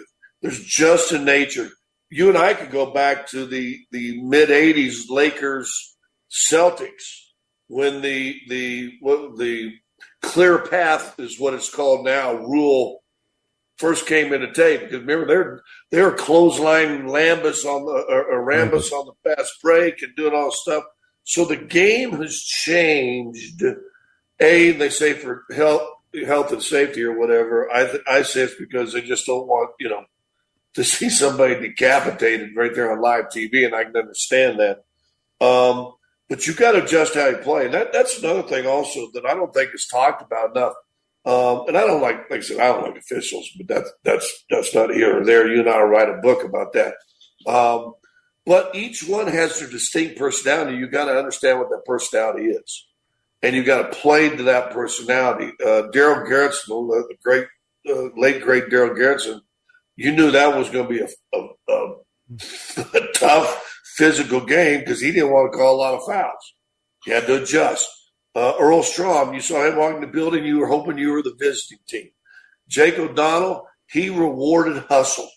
there's 0.42 0.64
just 0.64 1.12
a 1.12 1.18
nature. 1.20 1.70
You 2.10 2.28
and 2.28 2.36
I 2.36 2.54
could 2.54 2.72
go 2.72 2.90
back 2.90 3.28
to 3.28 3.46
the 3.46 3.78
the 3.92 4.20
mid 4.20 4.48
'80s 4.48 5.08
Lakers 5.08 5.91
Celtics 6.32 7.30
when 7.68 8.00
the 8.00 8.40
the 8.48 8.92
what, 9.00 9.36
the 9.36 9.72
clear 10.22 10.58
path 10.58 11.18
is 11.18 11.38
what 11.38 11.54
it's 11.54 11.72
called 11.72 12.04
now 12.04 12.34
rule 12.34 13.02
first 13.76 14.06
came 14.06 14.32
into 14.32 14.52
tape 14.52 14.80
because 14.80 15.00
remember 15.00 15.26
they're 15.26 15.62
they're 15.90 16.12
clothesline 16.12 17.02
Lambus 17.02 17.64
on 17.64 17.84
the 17.84 18.04
or, 18.08 18.24
or 18.24 18.46
Rambis 18.46 18.90
mm-hmm. 18.90 18.94
on 18.94 19.06
the 19.06 19.34
fast 19.34 19.52
break 19.62 20.02
and 20.02 20.14
doing 20.14 20.34
all 20.34 20.46
this 20.46 20.60
stuff. 20.62 20.84
So 21.24 21.44
the 21.44 21.56
game 21.56 22.12
has 22.12 22.38
changed. 22.40 23.62
A 24.40 24.72
they 24.72 24.88
say 24.88 25.12
for 25.12 25.44
help 25.54 25.82
health 26.26 26.52
and 26.52 26.62
safety 26.62 27.02
or 27.02 27.18
whatever, 27.18 27.70
I 27.70 27.86
th- 27.86 28.04
I 28.08 28.22
say 28.22 28.42
it's 28.42 28.54
because 28.54 28.92
they 28.92 29.00
just 29.00 29.26
don't 29.26 29.46
want 29.46 29.70
you 29.80 29.88
know 29.88 30.04
to 30.74 30.84
see 30.84 31.10
somebody 31.10 31.58
decapitated 31.58 32.56
right 32.56 32.74
there 32.74 32.92
on 32.92 33.00
live 33.00 33.26
TV, 33.26 33.66
and 33.66 33.74
I 33.74 33.84
can 33.84 33.96
understand 33.96 34.60
that. 34.60 34.84
Um, 35.44 35.94
but 36.32 36.46
you 36.46 36.54
got 36.54 36.72
to 36.72 36.82
adjust 36.82 37.14
how 37.14 37.26
you 37.26 37.36
play, 37.36 37.66
and 37.66 37.74
that, 37.74 37.92
that's 37.92 38.18
another 38.18 38.42
thing 38.42 38.66
also 38.66 39.06
that 39.12 39.26
I 39.26 39.34
don't 39.34 39.52
think 39.52 39.74
is 39.74 39.86
talked 39.86 40.22
about 40.22 40.56
enough. 40.56 40.72
Um, 41.26 41.68
and 41.68 41.76
I 41.76 41.86
don't 41.86 42.00
like, 42.00 42.30
like 42.30 42.38
I 42.38 42.42
said, 42.42 42.58
I 42.58 42.68
don't 42.68 42.84
like 42.84 42.96
officials, 42.96 43.50
but 43.58 43.68
that's 43.68 43.92
that's 44.02 44.44
that's 44.48 44.74
not 44.74 44.94
here 44.94 45.20
or 45.20 45.26
there. 45.26 45.46
You 45.46 45.60
and 45.60 45.68
I 45.68 45.76
will 45.82 45.90
write 45.90 46.08
a 46.08 46.22
book 46.22 46.42
about 46.42 46.72
that. 46.72 46.94
Um, 47.46 47.92
but 48.46 48.74
each 48.74 49.06
one 49.06 49.26
has 49.26 49.60
their 49.60 49.68
distinct 49.68 50.18
personality. 50.18 50.78
You 50.78 50.88
got 50.88 51.04
to 51.04 51.18
understand 51.18 51.58
what 51.58 51.68
that 51.68 51.84
personality 51.84 52.46
is, 52.46 52.86
and 53.42 53.54
you 53.54 53.62
got 53.62 53.82
to 53.82 53.98
play 53.98 54.34
to 54.34 54.42
that 54.44 54.70
personality. 54.70 55.52
Uh, 55.62 55.82
Darell 55.92 56.26
Garretson, 56.26 56.66
the 56.66 57.14
great 57.22 57.46
uh, 57.90 58.08
late 58.16 58.40
great 58.40 58.70
Daryl 58.70 58.96
Garretson, 58.96 59.42
you 59.96 60.12
knew 60.12 60.30
that 60.30 60.56
was 60.56 60.70
going 60.70 60.88
to 60.88 60.94
be 60.94 61.00
a, 61.00 61.38
a, 61.68 61.94
a 62.96 63.08
tough 63.14 63.71
physical 63.96 64.40
game 64.40 64.80
because 64.80 65.00
he 65.00 65.12
didn't 65.12 65.30
want 65.30 65.52
to 65.52 65.58
call 65.58 65.76
a 65.76 65.80
lot 65.80 65.94
of 65.94 66.04
fouls. 66.04 66.54
He 67.04 67.10
had 67.10 67.26
to 67.26 67.42
adjust. 67.42 67.88
Uh, 68.34 68.54
Earl 68.58 68.82
Strom, 68.82 69.34
you 69.34 69.40
saw 69.40 69.66
him 69.66 69.76
walking 69.76 70.00
the 70.00 70.06
building. 70.06 70.44
You 70.44 70.58
were 70.58 70.66
hoping 70.66 70.98
you 70.98 71.12
were 71.12 71.22
the 71.22 71.36
visiting 71.38 71.78
team. 71.86 72.10
Jake 72.68 72.98
O'Donnell, 72.98 73.66
he 73.90 74.08
rewarded 74.08 74.84
hustle. 74.88 75.28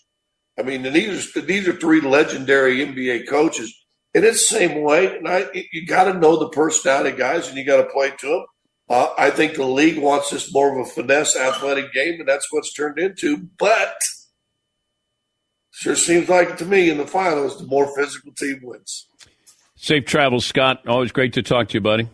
I 0.58 0.62
mean, 0.62 0.82
these 0.82 1.36
are, 1.36 1.40
these 1.42 1.68
are 1.68 1.74
three 1.74 2.00
legendary 2.00 2.78
NBA 2.78 3.28
coaches. 3.28 3.74
And 4.14 4.24
it's 4.24 4.48
the 4.48 4.56
same 4.56 4.82
way. 4.82 5.14
And 5.18 5.28
I, 5.28 5.46
you 5.72 5.86
got 5.86 6.04
to 6.04 6.18
know 6.18 6.38
the 6.38 6.48
personality 6.48 7.14
guys, 7.16 7.48
and 7.48 7.58
you 7.58 7.64
got 7.64 7.82
to 7.82 7.90
play 7.90 8.12
to 8.18 8.26
them. 8.26 8.44
Uh, 8.88 9.08
I 9.18 9.30
think 9.30 9.54
the 9.54 9.66
league 9.66 9.98
wants 9.98 10.30
this 10.30 10.52
more 10.54 10.72
of 10.72 10.86
a 10.86 10.88
finesse 10.88 11.36
athletic 11.36 11.92
game, 11.92 12.20
and 12.20 12.28
that's 12.28 12.50
what's 12.50 12.72
turned 12.72 12.98
into. 12.98 13.48
But 13.58 13.98
sure 15.76 15.94
seems 15.94 16.28
like 16.28 16.56
to 16.56 16.64
me 16.64 16.90
in 16.90 16.98
the 16.98 17.06
finals, 17.06 17.58
the 17.58 17.66
more 17.66 17.94
physical 17.94 18.32
team 18.32 18.60
wins. 18.62 19.08
Safe 19.76 20.04
travels, 20.06 20.46
Scott. 20.46 20.86
Always 20.88 21.12
great 21.12 21.34
to 21.34 21.42
talk 21.42 21.68
to 21.68 21.74
you, 21.74 21.80
buddy. 21.82 22.08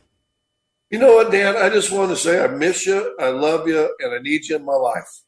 You 0.91 0.99
know 0.99 1.15
what, 1.15 1.31
Dan? 1.31 1.57
I 1.57 1.71
just 1.71 1.91
want 1.91 2.11
to 2.11 2.17
say 2.17 2.43
I 2.43 2.49
miss 2.49 2.87
you, 2.87 3.17
I 3.19 3.29
love 3.29 3.67
you, 3.67 3.95
and 4.01 4.13
I 4.13 4.19
need 4.19 4.47
you 4.47 4.57
in 4.57 4.65
my 4.65 4.75
life. 4.75 5.23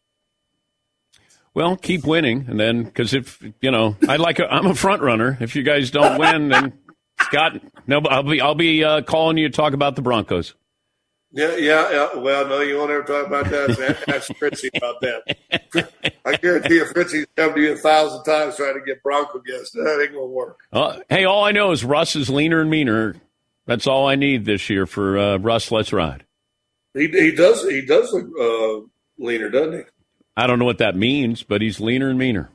Well, 1.55 1.77
keep 1.77 2.05
winning, 2.05 2.47
and 2.49 2.59
then 2.59 2.83
because 2.83 3.15
if 3.15 3.41
you 3.61 3.71
know, 3.71 3.97
I 4.09 4.17
like 4.17 4.41
a, 4.41 4.53
I'm 4.53 4.67
a 4.67 4.75
front 4.75 5.03
runner. 5.03 5.39
If 5.41 5.55
you 5.55 5.63
guys 5.63 5.93
don't 5.93 6.19
win, 6.19 6.49
then 6.49 6.73
Scott, 7.21 7.61
no, 7.87 8.01
I'll 8.01 8.25
be 8.25 8.41
I'll 8.41 8.57
be 8.57 8.83
uh, 8.83 9.03
calling 9.03 9.39
you 9.39 9.49
to 9.49 9.55
talk 9.55 9.73
about 9.73 9.95
the 9.95 10.03
Broncos. 10.03 10.55
Yeah, 11.35 11.57
yeah, 11.57 11.91
yeah. 11.91 12.17
Well, 12.17 12.47
no, 12.47 12.61
you 12.61 12.79
won't 12.79 12.93
ever 12.93 13.03
talk 13.03 13.27
about 13.27 13.47
that. 13.47 14.05
Ask 14.09 14.33
Fritzy 14.37 14.71
about 14.73 15.01
that. 15.01 16.15
I 16.25 16.37
guarantee 16.37 16.77
you, 16.77 16.85
Fritzy's 16.85 17.27
come 17.35 17.55
to 17.55 17.61
you 17.61 17.73
a 17.73 17.77
thousand 17.77 18.23
times 18.23 18.57
trying 18.57 18.75
to 18.75 18.87
get 18.87 19.03
Bronco 19.03 19.41
guests. 19.41 19.73
That 19.73 20.01
ain't 20.01 20.15
gonna 20.15 20.27
work. 20.27 20.61
Uh, 20.73 21.01
hey, 21.09 21.25
all 21.25 21.43
I 21.45 21.51
know 21.51 21.73
is 21.73 21.85
Russ 21.85 22.15
is 22.15 22.31
leaner 22.31 22.61
and 22.61 22.71
meaner. 22.71 23.17
That's 23.67 23.89
all 23.89 24.07
I 24.07 24.15
need 24.15 24.45
this 24.45 24.71
year 24.71 24.87
for 24.87 25.19
uh, 25.19 25.39
Russ. 25.39 25.73
Let's 25.73 25.93
ride. 25.93 26.25
He 26.95 27.09
he 27.09 27.33
does 27.33 27.69
he 27.69 27.85
does 27.85 28.13
look 28.13 28.27
uh, 28.41 28.87
leaner, 29.19 29.51
doesn't 29.51 29.73
he? 29.73 29.85
I 30.37 30.47
don't 30.47 30.61
know 30.61 30.65
what 30.65 30.79
that 30.79 30.95
means, 30.95 31.43
but 31.43 31.63
he's 31.63 31.81
leaner 31.81 32.11
and 32.11 32.19
meaner. 32.19 32.51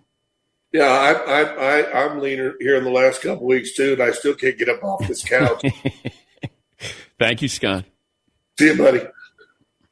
Yeah, 0.72 0.86
I, 0.86 1.12
I, 1.12 1.42
I, 1.42 2.06
I'm 2.06 2.20
leaner 2.20 2.54
here 2.60 2.76
in 2.76 2.84
the 2.86 2.92
last 2.92 3.22
couple 3.22 3.46
weeks 3.46 3.74
too, 3.74 3.94
and 3.94 4.04
I 4.04 4.12
still 4.12 4.36
can't 4.36 4.58
get 4.58 4.70
up 4.70 4.84
off 4.84 5.06
this 5.06 5.24
couch. 5.24 5.66
Thank 7.20 7.42
you, 7.42 7.50
Scott. 7.50 7.86
See 8.60 8.66
you, 8.66 8.78
buddy. 8.78 9.00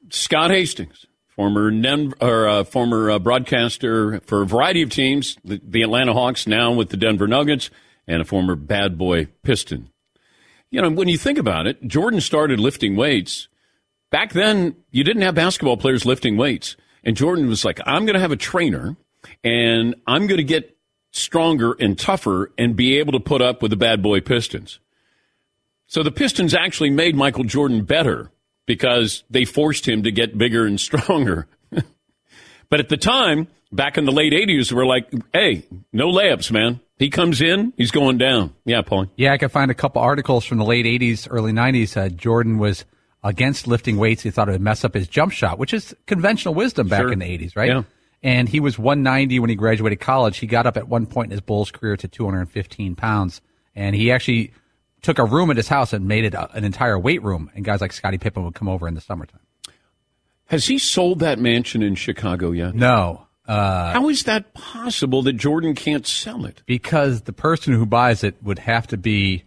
Scott 0.09 0.51
Hastings, 0.51 1.05
former 1.29 1.71
Nem- 1.71 2.13
or 2.19 2.49
uh, 2.49 2.63
former 2.65 3.11
uh, 3.11 3.17
broadcaster 3.17 4.19
for 4.25 4.41
a 4.41 4.45
variety 4.45 4.81
of 4.81 4.89
teams, 4.89 5.37
the, 5.45 5.61
the 5.63 5.83
Atlanta 5.83 6.11
Hawks, 6.11 6.45
now 6.45 6.73
with 6.73 6.89
the 6.89 6.97
Denver 6.97 7.29
Nuggets, 7.29 7.69
and 8.09 8.21
a 8.21 8.25
former 8.25 8.57
bad 8.57 8.97
boy 8.97 9.29
Piston. 9.41 9.89
You 10.69 10.81
know, 10.81 10.89
when 10.89 11.07
you 11.07 11.17
think 11.17 11.37
about 11.37 11.65
it, 11.65 11.81
Jordan 11.87 12.19
started 12.19 12.59
lifting 12.59 12.97
weights. 12.97 13.47
Back 14.09 14.33
then, 14.33 14.75
you 14.91 15.05
didn't 15.05 15.21
have 15.21 15.35
basketball 15.35 15.77
players 15.77 16.05
lifting 16.05 16.35
weights. 16.35 16.75
And 17.05 17.15
Jordan 17.15 17.47
was 17.47 17.63
like, 17.63 17.79
I'm 17.85 18.05
going 18.05 18.15
to 18.15 18.19
have 18.19 18.33
a 18.33 18.35
trainer 18.35 18.97
and 19.45 19.95
I'm 20.05 20.27
going 20.27 20.39
to 20.39 20.43
get 20.43 20.77
stronger 21.11 21.71
and 21.79 21.97
tougher 21.97 22.51
and 22.57 22.75
be 22.75 22.97
able 22.97 23.13
to 23.13 23.21
put 23.21 23.41
up 23.41 23.61
with 23.61 23.71
the 23.71 23.77
bad 23.77 24.03
boy 24.03 24.19
Pistons. 24.19 24.79
So 25.85 26.03
the 26.03 26.11
Pistons 26.11 26.53
actually 26.53 26.89
made 26.89 27.15
Michael 27.15 27.45
Jordan 27.45 27.85
better 27.85 28.29
because 28.67 29.23
they 29.31 29.45
forced 29.45 29.87
him 29.87 30.03
to 30.03 30.11
get 30.11 30.37
bigger 30.37 30.67
and 30.67 30.79
stronger. 30.79 31.47
but 32.69 32.79
at 32.79 32.89
the 32.89 32.97
time, 32.97 33.47
back 33.71 33.97
in 33.97 34.05
the 34.05 34.11
late 34.11 34.33
80s, 34.33 34.71
we're 34.71 34.85
like, 34.85 35.11
hey, 35.33 35.63
no 35.91 36.11
layups, 36.11 36.51
man. 36.51 36.79
He 36.99 37.09
comes 37.09 37.41
in, 37.41 37.73
he's 37.77 37.91
going 37.91 38.17
down. 38.19 38.53
Yeah, 38.65 38.81
Paul. 38.81 39.07
Yeah, 39.15 39.33
I 39.33 39.37
could 39.37 39.51
find 39.51 39.71
a 39.71 39.75
couple 39.75 40.01
articles 40.01 40.45
from 40.45 40.57
the 40.57 40.65
late 40.65 40.85
80s, 40.85 41.27
early 41.29 41.51
90s. 41.51 41.95
Uh, 41.97 42.09
Jordan 42.09 42.57
was 42.59 42.85
against 43.23 43.67
lifting 43.67 43.97
weights. 43.97 44.23
He 44.23 44.31
thought 44.31 44.49
it 44.49 44.53
would 44.53 44.61
mess 44.61 44.83
up 44.83 44.93
his 44.93 45.07
jump 45.07 45.31
shot, 45.31 45.59
which 45.59 45.73
is 45.73 45.95
conventional 46.05 46.53
wisdom 46.53 46.87
back 46.87 47.01
Sure. 47.01 47.11
in 47.11 47.19
the 47.19 47.25
80s, 47.25 47.55
right? 47.55 47.69
Yeah. 47.69 47.83
And 48.23 48.49
he 48.49 48.59
was 48.59 48.79
190 48.79 49.39
when 49.39 49.49
he 49.49 49.55
graduated 49.55 49.99
college. 49.99 50.39
He 50.39 50.47
got 50.47 50.65
up 50.65 50.75
at 50.75 50.87
one 50.87 51.05
point 51.05 51.27
in 51.27 51.31
his 51.31 51.41
Bulls 51.41 51.71
career 51.71 51.95
to 51.97 52.07
215 52.07 52.95
pounds. 52.95 53.41
And 53.75 53.95
he 53.95 54.11
actually 54.11 54.53
took 55.01 55.19
a 55.19 55.25
room 55.25 55.49
at 55.51 55.57
his 55.57 55.67
house 55.67 55.93
and 55.93 56.07
made 56.07 56.25
it 56.25 56.33
a, 56.33 56.51
an 56.55 56.63
entire 56.63 56.97
weight 56.97 57.23
room. 57.23 57.51
And 57.55 57.63
guys 57.63 57.81
like 57.81 57.93
Scottie 57.93 58.17
Pippen 58.17 58.43
would 58.43 58.55
come 58.55 58.67
over 58.69 58.87
in 58.87 58.93
the 58.93 59.01
summertime. 59.01 59.41
Has 60.45 60.65
he 60.67 60.77
sold 60.77 61.19
that 61.19 61.39
mansion 61.39 61.81
in 61.83 61.95
Chicago 61.95 62.51
yet? 62.51 62.73
No. 62.73 63.27
Uh, 63.47 63.93
How 63.93 64.09
is 64.09 64.23
that 64.23 64.53
possible 64.53 65.21
that 65.23 65.33
Jordan 65.33 65.73
can't 65.75 66.05
sell 66.05 66.45
it? 66.45 66.61
because 66.65 67.21
the 67.21 67.33
person 67.33 67.73
who 67.73 67.85
buys 67.85 68.23
it 68.23 68.35
would 68.43 68.59
have 68.59 68.87
to 68.87 68.97
be 68.97 69.43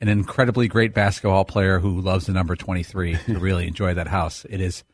an 0.00 0.08
incredibly 0.08 0.68
great 0.68 0.94
basketball 0.94 1.44
player 1.44 1.78
who 1.78 2.00
loves 2.00 2.26
the 2.26 2.32
number 2.32 2.54
23 2.56 3.16
to 3.26 3.38
really 3.38 3.66
enjoy 3.66 3.94
that 3.94 4.06
house. 4.06 4.44
It 4.48 4.60
is, 4.60 4.84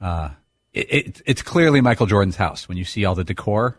uh, 0.00 0.30
it, 0.72 0.92
it, 0.92 1.22
it's 1.26 1.42
clearly 1.42 1.80
Michael 1.80 2.06
Jordan's 2.06 2.36
house 2.36 2.68
when 2.68 2.76
you 2.78 2.84
see 2.84 3.04
all 3.04 3.14
the 3.14 3.24
decor 3.24 3.78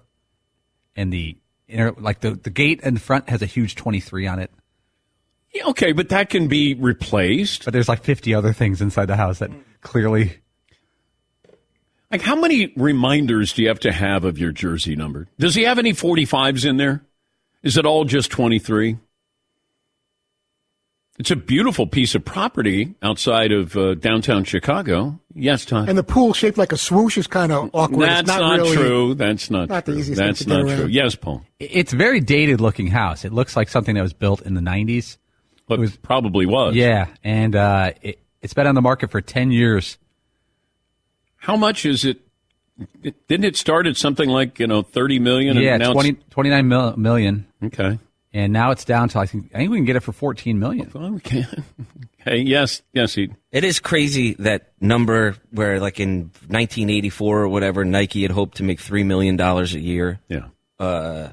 and 0.95 1.13
the 1.13 1.38
inner, 1.67 1.91
like 1.93 2.19
the, 2.22 2.32
the 2.32 2.50
gate 2.50 2.82
in 2.82 2.98
front 2.98 3.30
has 3.30 3.41
a 3.41 3.45
huge 3.45 3.76
23 3.76 4.28
on 4.28 4.39
it. 4.39 4.52
Yeah, 5.53 5.67
okay, 5.67 5.93
but 5.93 6.09
that 6.09 6.29
can 6.29 6.47
be 6.47 6.75
replaced. 6.75 7.65
But 7.65 7.73
there's 7.73 7.89
like 7.89 8.03
50 8.03 8.33
other 8.33 8.53
things 8.53 8.81
inside 8.81 9.05
the 9.05 9.15
house 9.15 9.39
that 9.39 9.51
clearly. 9.81 10.38
Like, 12.12 12.21
how 12.21 12.35
many 12.35 12.73
reminders 12.75 13.53
do 13.53 13.62
you 13.62 13.67
have 13.67 13.79
to 13.81 13.91
have 13.91 14.25
of 14.25 14.39
your 14.39 14.51
jersey 14.51 14.95
number? 14.95 15.27
Does 15.38 15.55
he 15.55 15.63
have 15.63 15.77
any 15.77 15.93
45s 15.93 16.67
in 16.67 16.77
there? 16.77 17.03
Is 17.62 17.77
it 17.77 17.85
all 17.85 18.05
just 18.05 18.31
23? 18.31 18.97
It's 21.19 21.31
a 21.31 21.35
beautiful 21.35 21.85
piece 21.85 22.15
of 22.15 22.23
property 22.23 22.95
outside 23.03 23.51
of 23.51 23.75
uh, 23.75 23.95
downtown 23.95 24.45
Chicago. 24.45 25.19
Yes, 25.35 25.65
Todd. 25.65 25.89
And 25.89 25.97
the 25.97 26.03
pool 26.03 26.31
shaped 26.33 26.57
like 26.57 26.71
a 26.71 26.77
swoosh 26.77 27.17
is 27.17 27.27
kind 27.27 27.51
of 27.51 27.69
awkward. 27.73 28.07
That's 28.07 28.21
it's 28.21 28.29
not, 28.29 28.39
not, 28.39 28.59
really, 28.59 28.75
true. 28.77 29.13
That's 29.15 29.51
not, 29.51 29.67
not 29.67 29.85
the 29.85 29.91
true. 29.91 29.99
easiest 29.99 30.17
thing 30.17 30.27
That's 30.27 30.39
to 30.39 30.45
get 30.45 30.63
not 30.65 30.77
true. 30.77 30.85
Yes, 30.85 31.15
Paul. 31.15 31.43
It's 31.59 31.91
a 31.91 31.97
very 31.97 32.21
dated 32.21 32.62
looking 32.62 32.88
house. 32.88 33.25
It 33.25 33.33
looks 33.33 33.57
like 33.57 33.67
something 33.67 33.95
that 33.95 34.01
was 34.01 34.13
built 34.13 34.43
in 34.43 34.53
the 34.53 34.62
90s. 34.62 35.17
It 35.69 35.79
was, 35.79 35.97
probably 35.97 36.45
was. 36.45 36.75
Yeah. 36.75 37.08
And 37.23 37.55
uh, 37.55 37.91
it, 38.01 38.19
it's 38.41 38.53
been 38.53 38.67
on 38.67 38.75
the 38.75 38.82
market 38.82 39.12
for 39.12 39.21
10 39.21 39.51
years. 39.51 39.97
How 41.38 41.55
much 41.55 41.86
is 41.86 42.05
it? 42.05 42.19
it- 43.03 43.27
Didn't 43.27 43.45
it 43.45 43.55
start 43.55 43.88
at 43.88 43.97
something 43.97 44.29
like 44.29 44.60
you 44.60 44.67
know 44.67 44.82
thirty 44.82 45.19
million? 45.19 45.58
Yeah, 45.58 45.73
and 45.75 45.84
now 45.84 45.93
20, 45.93 46.13
29 46.29 46.67
mil, 46.67 46.97
million. 46.97 47.47
Okay. 47.63 47.97
And 48.34 48.53
now 48.53 48.71
it's 48.71 48.86
down 48.86 49.10
to 49.10 49.19
I 49.19 49.25
think 49.25 49.49
I 49.53 49.58
think 49.60 49.71
we 49.71 49.77
can 49.77 49.86
get 49.86 49.95
it 49.95 50.01
for 50.01 50.12
14 50.12 50.60
million. 50.60 50.91
Okay. 50.95 51.45
Hey, 52.21 52.39
yes, 52.39 52.82
yes, 52.91 53.15
he. 53.15 53.29
It 53.49 53.63
is 53.63 53.79
crazy 53.79 54.34
that 54.39 54.73
number 54.82 55.38
where, 55.51 55.79
like 55.79 56.01
in 56.01 56.23
1984 56.49 57.39
or 57.43 57.47
whatever, 57.47 57.86
Nike 57.86 58.23
had 58.23 58.32
hoped 58.32 58.58
to 58.58 58.63
make 58.63 58.82
three 58.82 59.05
million 59.05 59.38
dollars 59.38 59.73
a 59.73 59.79
year. 59.79 60.19
Yeah. 60.27 60.47
Uh, 60.77 61.29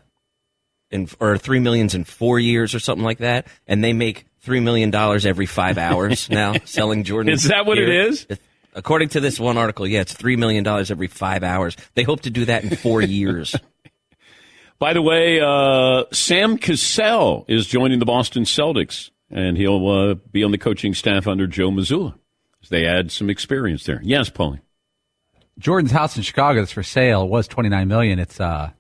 in 0.97 1.09
or 1.21 1.39
three 1.39 1.61
millions 1.61 1.95
in 1.95 2.03
four 2.03 2.41
years 2.41 2.75
or 2.75 2.81
something 2.81 3.05
like 3.05 3.19
that, 3.19 3.47
and 3.69 3.85
they 3.85 3.93
make 3.93 4.27
three 4.41 4.59
million 4.59 4.91
dollars 4.91 5.25
every 5.25 5.47
five 5.47 5.79
hours 5.79 6.29
now 6.31 6.55
selling 6.65 7.05
Jordan. 7.05 7.33
Is 7.33 7.45
that 7.45 7.67
what 7.67 7.79
it 7.79 7.89
is? 7.89 8.27
According 8.75 9.11
to 9.11 9.21
this 9.21 9.39
one 9.39 9.57
article, 9.57 9.87
yeah, 9.87 10.01
it's 10.01 10.13
three 10.13 10.37
million 10.37 10.65
dollars 10.65 10.91
every 10.91 11.07
five 11.07 11.45
hours. 11.45 11.77
They 11.95 12.03
hope 12.03 12.23
to 12.23 12.31
do 12.31 12.45
that 12.47 12.65
in 12.65 12.75
four 12.77 13.01
years. 13.21 13.55
By 14.79 14.93
the 14.93 15.01
way, 15.01 15.41
uh, 15.41 16.05
Sam 16.13 16.59
Cassell 16.59 17.45
is 17.49 17.67
joining 17.67 17.99
the 17.99 18.05
Boston 18.05 18.43
Celtics, 18.43 19.11
and 19.31 19.57
he'll 19.57 19.89
uh, 19.89 20.15
be 20.15 20.45
on 20.45 20.51
the 20.51 20.59
coaching 20.59 20.93
staff 20.93 21.27
under 21.27 21.47
Joe 21.47 21.71
Mazzulla. 21.71 22.15
as 22.63 22.69
They 22.69 22.85
add 22.85 23.11
some 23.11 23.31
experience 23.31 23.85
there. 23.85 24.01
Yes, 24.03 24.29
Paulie. 24.29 24.61
Jordan's 25.59 25.93
house 25.93 26.17
in 26.17 26.23
Chicago 26.23 26.61
that's 26.61 26.73
for 26.73 26.83
sale 26.83 27.27
was 27.27 27.49
29 27.49 27.89
million. 27.89 28.19
It's 28.19 28.39
uh 28.41 28.71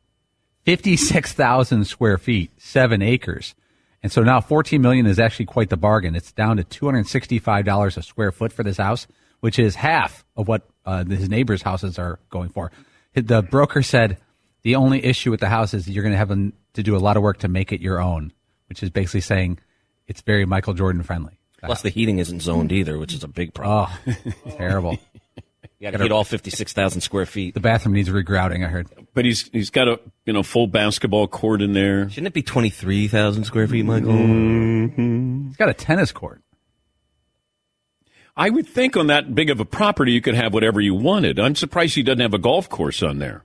56,000 0.67 1.85
square 1.85 2.19
feet, 2.19 2.51
7 2.59 3.01
acres. 3.01 3.55
And 4.03 4.13
so 4.13 4.23
now 4.23 4.41
14 4.41 4.83
million 4.83 5.07
is 5.07 5.19
actually 5.19 5.47
quite 5.47 5.71
the 5.71 5.77
bargain. 5.77 6.15
It's 6.15 6.33
down 6.33 6.59
to 6.59 6.65
$265 6.65 7.97
a 7.97 8.03
square 8.03 8.33
foot 8.33 8.53
for 8.53 8.63
this 8.63 8.77
house, 8.77 9.07
which 9.41 9.59
is 9.59 9.77
half 9.77 10.25
of 10.37 10.49
what 10.49 10.69
uh, 10.85 11.05
his 11.05 11.29
neighbors' 11.29 11.63
houses 11.63 11.99
are 11.99 12.19
going 12.31 12.49
for. 12.49 12.71
The 13.15 13.43
broker 13.43 13.83
said 13.83 14.19
the 14.63 14.75
only 14.75 15.05
issue 15.05 15.31
with 15.31 15.41
the 15.41 15.49
house 15.49 15.73
is 15.73 15.89
you're 15.89 16.03
going 16.03 16.13
to 16.13 16.19
have 16.19 16.29
to 16.75 16.83
do 16.83 16.97
a 16.97 16.99
lot 16.99 17.17
of 17.17 17.23
work 17.23 17.39
to 17.39 17.49
make 17.49 17.73
it 17.73 17.81
your 17.81 18.01
own, 18.01 18.33
which 18.69 18.83
is 18.83 18.91
basically 18.91 19.21
saying 19.21 19.59
it's 20.09 20.21
very 20.21 20.45
Michael 20.45 20.75
Jordan 20.75 21.03
friendly. 21.03 21.39
Plus, 21.63 21.83
the 21.83 21.89
heating 21.89 22.19
isn't 22.19 22.43
zoned 22.43 22.71
either, 22.71 22.99
which 22.99 23.15
is 23.15 23.25
a 23.25 23.29
big 23.29 23.55
problem. 23.55 23.91
Oh, 24.07 24.33
terrible. 24.57 24.99
You 25.79 25.91
got 25.91 25.97
to 25.97 26.03
heat 26.03 26.13
all 26.13 26.25
fifty-six 26.25 26.73
thousand 26.73 27.01
square 27.01 27.27
feet. 27.27 27.55
The 27.55 27.61
bathroom 27.61 27.95
needs 27.95 28.09
regrouting. 28.09 28.65
I 28.65 28.69
heard. 28.69 28.89
But 29.15 29.25
he's 29.25 29.49
he's 29.51 29.71
got 29.71 29.89
a 29.89 30.01
you 30.25 30.33
know 30.33 30.43
full 30.43 30.67
basketball 30.67 31.29
court 31.29 31.63
in 31.63 31.73
there. 31.73 32.09
Shouldn't 32.09 32.29
it 32.29 32.33
be 32.33 32.43
twenty-three 32.43 33.09
thousand 33.09 33.45
square 33.45 33.67
feet, 33.69 33.85
Michael? 33.85 34.13
Mm-hmm. 34.13 35.49
He's 35.49 35.57
got 35.57 35.69
a 35.69 35.75
tennis 35.75 36.13
court. 36.13 36.43
I 38.37 38.51
would 38.51 38.69
think 38.69 38.97
on 38.97 39.07
that 39.07 39.35
big 39.35 39.49
of 39.49 39.61
a 39.61 39.65
property 39.65 40.13
you 40.13 40.21
could 40.21 40.35
have 40.35 40.53
whatever 40.53 40.81
you 40.81 40.95
wanted. 40.95 41.39
I'm 41.39 41.55
surprised 41.55 41.95
he 41.95 42.03
doesn't 42.03 42.21
have 42.21 42.35
a 42.35 42.39
golf 42.39 42.69
course 42.69 43.03
on 43.03 43.19
there. 43.19 43.45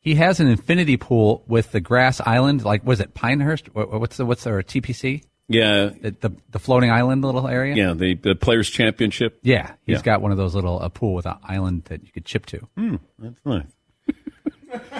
He 0.00 0.14
has 0.16 0.38
an 0.38 0.46
infinity 0.46 0.96
pool 0.96 1.42
with 1.48 1.72
the 1.72 1.80
grass 1.80 2.20
island. 2.20 2.64
Like 2.64 2.84
was 2.86 3.00
it 3.00 3.14
Pinehurst? 3.14 3.74
What's 3.74 4.16
the 4.16 4.26
what's 4.26 4.44
their 4.44 4.62
TPC? 4.62 5.24
Yeah, 5.48 5.90
The 6.00 6.10
the, 6.20 6.30
the 6.52 6.58
floating 6.58 6.90
island 6.90 7.22
little 7.22 7.46
area. 7.46 7.74
yeah, 7.74 7.92
the, 7.92 8.14
the 8.14 8.34
Players 8.34 8.70
Championship. 8.70 9.38
Yeah, 9.42 9.72
he's 9.84 9.96
Yeah. 9.96 10.02
got 10.02 10.22
one 10.22 10.30
of 10.32 10.38
those 10.38 10.54
little 10.54 10.80
a 10.80 10.88
pool 10.90 11.14
with 11.14 11.26
an 11.26 11.36
island 11.44 11.84
that 11.84 12.02
you 12.04 12.10
could 12.12 12.24
chip 12.24 12.46
to. 12.46 12.58
Hmm, 12.76 12.96
that's 13.18 13.36
nice. 13.44 13.66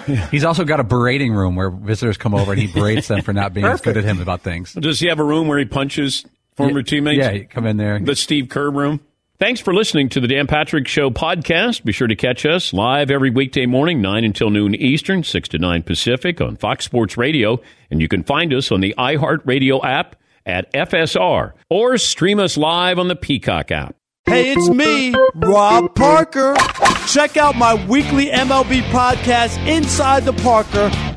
He's 0.31 0.43
also 0.45 0.63
got 0.63 0.79
a 0.79 0.83
berating 0.83 1.33
room 1.33 1.55
where 1.55 1.69
visitors 1.69 2.15
come 2.17 2.33
over 2.33 2.53
and 2.53 2.61
he 2.61 2.67
berates 2.67 3.07
them 3.09 3.21
for 3.23 3.33
not 3.33 3.53
being 3.53 3.65
as 3.65 3.81
good 3.81 3.97
at 3.97 4.03
him 4.05 4.21
about 4.21 4.41
things. 4.41 4.71
Does 4.73 4.99
he 4.99 5.07
have 5.07 5.19
a 5.19 5.23
room 5.23 5.47
where 5.47 5.59
he 5.59 5.65
punches 5.65 6.25
former 6.55 6.81
teammates? 6.81 7.17
Yeah, 7.17 7.31
you 7.31 7.45
come 7.45 7.65
in 7.65 7.75
there. 7.77 7.99
The 7.99 8.15
Steve 8.15 8.47
Kerr 8.49 8.69
room. 8.69 9.01
Thanks 9.37 9.59
for 9.59 9.73
listening 9.73 10.07
to 10.09 10.21
the 10.21 10.27
Dan 10.29 10.47
Patrick 10.47 10.87
Show 10.87 11.09
podcast. 11.09 11.83
Be 11.83 11.91
sure 11.91 12.07
to 12.07 12.15
catch 12.15 12.45
us 12.45 12.71
live 12.71 13.11
every 13.11 13.29
weekday 13.31 13.65
morning, 13.65 14.01
9 14.01 14.23
until 14.23 14.49
noon 14.49 14.75
Eastern, 14.75 15.23
6 15.23 15.49
to 15.49 15.57
9 15.57 15.83
Pacific 15.83 16.39
on 16.39 16.55
Fox 16.55 16.85
Sports 16.85 17.17
Radio. 17.17 17.59
And 17.91 17.99
you 17.99 18.07
can 18.07 18.23
find 18.23 18.53
us 18.53 18.71
on 18.71 18.79
the 18.79 18.95
iHeartRadio 18.97 19.83
app 19.83 20.15
at 20.45 20.71
FSR 20.73 21.53
or 21.69 21.97
stream 21.97 22.39
us 22.39 22.57
live 22.57 22.99
on 22.99 23.07
the 23.07 23.15
Peacock 23.15 23.71
app. 23.71 23.95
Hey, 24.25 24.53
it's 24.53 24.69
me, 24.69 25.13
Rob 25.35 25.93
Parker. 25.93 26.55
Check 27.07 27.37
out 27.37 27.55
my 27.55 27.75
weekly 27.87 28.27
MLB 28.27 28.81
podcast, 28.89 29.63
Inside 29.67 30.25
the 30.25 30.33
Parker, 30.33 30.89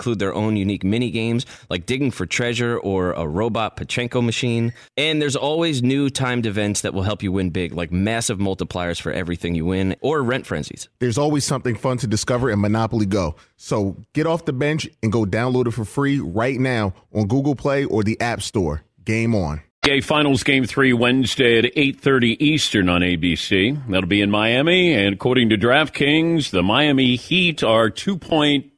include 0.00 0.18
their 0.18 0.32
own 0.32 0.56
unique 0.56 0.82
mini 0.82 1.10
games 1.10 1.44
like 1.68 1.84
digging 1.84 2.10
for 2.10 2.24
treasure 2.24 2.78
or 2.78 3.12
a 3.12 3.26
robot 3.26 3.76
Pachinko 3.76 4.24
machine. 4.24 4.72
And 4.96 5.20
there's 5.20 5.36
always 5.36 5.82
new 5.82 6.08
timed 6.08 6.46
events 6.46 6.80
that 6.80 6.94
will 6.94 7.02
help 7.02 7.22
you 7.22 7.30
win 7.32 7.50
big, 7.50 7.74
like 7.74 7.92
massive 7.92 8.38
multipliers 8.38 8.98
for 8.98 9.12
everything 9.12 9.54
you 9.54 9.66
win 9.66 9.94
or 10.00 10.22
rent 10.22 10.46
frenzies. 10.46 10.88
There's 11.00 11.18
always 11.18 11.44
something 11.44 11.74
fun 11.74 11.98
to 11.98 12.06
discover 12.06 12.50
in 12.50 12.62
Monopoly 12.62 13.04
Go. 13.04 13.36
So 13.58 13.98
get 14.14 14.26
off 14.26 14.46
the 14.46 14.54
bench 14.54 14.88
and 15.02 15.12
go 15.12 15.26
download 15.26 15.66
it 15.66 15.72
for 15.72 15.84
free 15.84 16.18
right 16.18 16.58
now 16.58 16.94
on 17.14 17.26
Google 17.26 17.54
Play 17.54 17.84
or 17.84 18.02
the 18.02 18.18
App 18.22 18.40
Store. 18.40 18.82
Game 19.04 19.34
on. 19.34 19.62
NBA 19.84 20.04
Finals 20.04 20.42
Game 20.42 20.64
3 20.64 20.92
Wednesday 20.92 21.58
at 21.58 21.64
8.30 21.64 22.36
Eastern 22.38 22.88
on 22.88 23.00
ABC. 23.00 23.88
That'll 23.88 24.08
be 24.08 24.20
in 24.20 24.30
Miami. 24.30 24.94
And 24.94 25.14
according 25.14 25.48
to 25.50 25.58
DraftKings, 25.58 26.50
the 26.50 26.62
Miami 26.62 27.16
Heat 27.16 27.62
are 27.62 27.90
two-point 27.90 28.70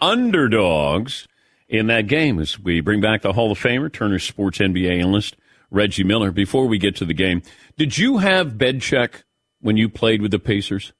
underdogs 0.00 1.26
in 1.68 1.86
that 1.86 2.06
game 2.06 2.38
as 2.38 2.58
we 2.58 2.80
bring 2.80 3.00
back 3.00 3.22
the 3.22 3.32
Hall 3.32 3.52
of 3.52 3.58
Famer, 3.58 3.92
Turner 3.92 4.18
Sports 4.18 4.58
NBA 4.58 5.00
analyst, 5.00 5.36
Reggie 5.70 6.04
Miller. 6.04 6.30
Before 6.32 6.66
we 6.66 6.78
get 6.78 6.96
to 6.96 7.04
the 7.04 7.14
game, 7.14 7.42
did 7.76 7.96
you 7.96 8.18
have 8.18 8.58
bed 8.58 8.82
check 8.82 9.24
when 9.60 9.76
you 9.76 9.88
played 9.88 10.20
with 10.20 10.32
the 10.32 10.38
Pacers? 10.38 10.92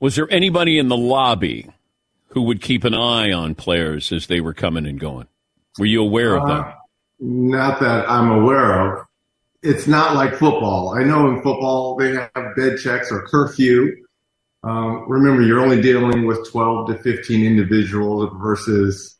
Was 0.00 0.16
there 0.16 0.30
anybody 0.30 0.78
in 0.78 0.88
the 0.88 0.96
lobby 0.96 1.70
who 2.28 2.42
would 2.42 2.60
keep 2.60 2.84
an 2.84 2.94
eye 2.94 3.32
on 3.32 3.54
players 3.54 4.12
as 4.12 4.26
they 4.26 4.40
were 4.40 4.54
coming 4.54 4.86
and 4.86 4.98
going? 5.00 5.26
Were 5.78 5.86
you 5.86 6.02
aware 6.02 6.36
of 6.36 6.46
that? 6.48 6.66
Uh, 6.66 6.74
Not 7.20 7.80
that 7.80 8.08
I'm 8.08 8.30
aware 8.30 8.98
of. 8.98 9.06
It's 9.62 9.86
not 9.86 10.14
like 10.14 10.34
football. 10.34 10.94
I 10.96 11.02
know 11.02 11.28
in 11.28 11.42
football 11.42 11.96
they 11.96 12.14
have 12.14 12.56
bed 12.56 12.78
checks 12.78 13.10
or 13.10 13.26
curfew. 13.26 14.05
Um, 14.68 15.04
remember, 15.08 15.42
you're 15.42 15.60
only 15.60 15.80
dealing 15.80 16.26
with 16.26 16.50
12 16.50 16.88
to 16.88 16.98
15 16.98 17.44
individuals 17.46 18.30
versus, 18.40 19.16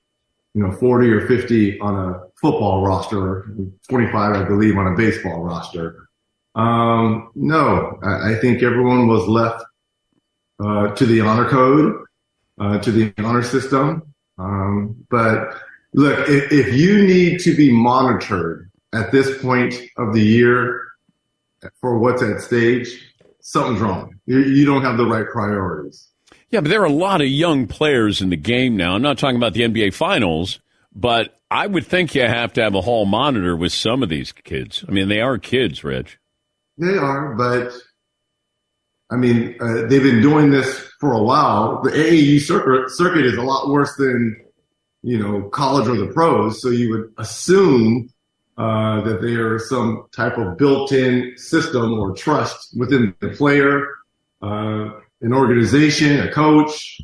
you 0.55 0.63
know, 0.63 0.73
40 0.73 1.11
or 1.11 1.27
50 1.29 1.79
on 1.81 1.95
a 1.95 2.21
football 2.41 2.85
roster, 2.85 3.47
45, 3.89 4.37
I 4.37 4.45
believe, 4.45 4.77
on 4.77 4.93
a 4.93 4.97
baseball 4.97 5.45
roster. 5.45 6.09
Um, 6.55 7.31
no, 7.35 7.99
I, 8.03 8.33
I 8.33 8.35
think 8.41 8.63
everyone 8.63 9.07
was 9.07 9.29
left 9.29 9.63
uh, 10.65 10.89
to 10.95 11.07
the 11.07 11.21
honor 11.21 11.49
code. 11.49 12.07
uh, 12.61 12.79
to 12.79 12.91
the 12.91 13.13
honor 13.23 13.43
system. 13.43 14.03
Um, 14.39 15.07
but 15.11 15.57
look, 15.95 16.29
if, 16.29 16.53
if 16.53 16.75
you 16.75 17.07
need 17.07 17.41
to 17.41 17.55
be 17.55 17.71
monitored 17.71 18.71
at 18.95 19.13
this 19.13 19.41
point 19.43 19.75
of 19.99 20.15
the 20.15 20.23
year 20.23 20.83
for 21.81 21.99
what's 21.99 22.23
at 22.23 22.41
stage, 22.41 23.15
something's 23.47 23.81
wrong. 23.81 24.19
You, 24.27 24.41
you 24.41 24.67
don't 24.67 24.83
have 24.83 24.97
the 24.97 25.07
right 25.07 25.27
priorities. 25.33 26.09
Yeah, 26.51 26.61
but 26.61 26.69
there 26.69 26.83
are 26.83 26.87
a 26.87 26.91
lot 26.91 27.21
of 27.21 27.29
young 27.29 27.67
players 27.67 28.21
in 28.21 28.31
the 28.31 28.37
game 28.37 28.77
now. 28.77 28.95
I'm 28.95 29.03
not 29.03 29.19
talking 29.19 29.37
about 29.37 29.53
the 29.53 29.63
NBA 29.63 29.95
Finals, 29.95 30.61
but 30.93 31.39
I 31.51 31.67
would 31.67 31.87
think 31.87 32.15
you 32.15 32.23
have 32.23 32.53
to 32.55 32.63
have 32.63 32.75
a 32.75 32.81
hall 32.81 33.07
monitor 33.07 33.57
with 33.57 33.73
some 33.73 34.03
of 34.03 34.09
these 34.09 34.33
kids. 34.33 34.85
I 34.89 34.91
mean, 34.91 35.09
they 35.09 35.21
are 35.21 35.39
kids, 35.39 35.85
Reg. 35.85 36.11
They 36.77 36.97
are, 36.97 37.35
but 37.35 37.73
I 39.11 39.17
mean, 39.17 39.57
uh, 39.61 39.87
they've 39.87 40.03
been 40.03 40.21
doing 40.21 40.51
this 40.51 40.91
for 40.99 41.13
a 41.13 41.23
while. 41.23 41.83
The 41.83 41.91
AAU 41.91 42.41
circuit, 42.41 42.91
circuit 42.91 43.25
is 43.25 43.35
a 43.35 43.43
lot 43.43 43.69
worse 43.69 43.95
than, 43.97 44.37
you 45.03 45.19
know, 45.19 45.49
college 45.51 45.87
or 45.87 45.97
the 45.97 46.13
pros. 46.13 46.61
So 46.61 46.71
you 46.71 46.91
would 46.91 47.13
assume 47.19 48.09
uh, 48.59 49.01
that 49.03 49.21
there 49.21 49.57
is 49.57 49.69
some 49.69 50.07
type 50.15 50.39
of 50.39 50.57
built-in 50.57 51.37
system 51.37 51.99
or 51.99 52.15
trust 52.15 52.77
within 52.77 53.15
the 53.21 53.29
player, 53.29 53.87
uh, 54.43 54.91
an 55.21 55.33
organization, 55.33 56.21
a 56.21 56.33
coach, 56.33 57.01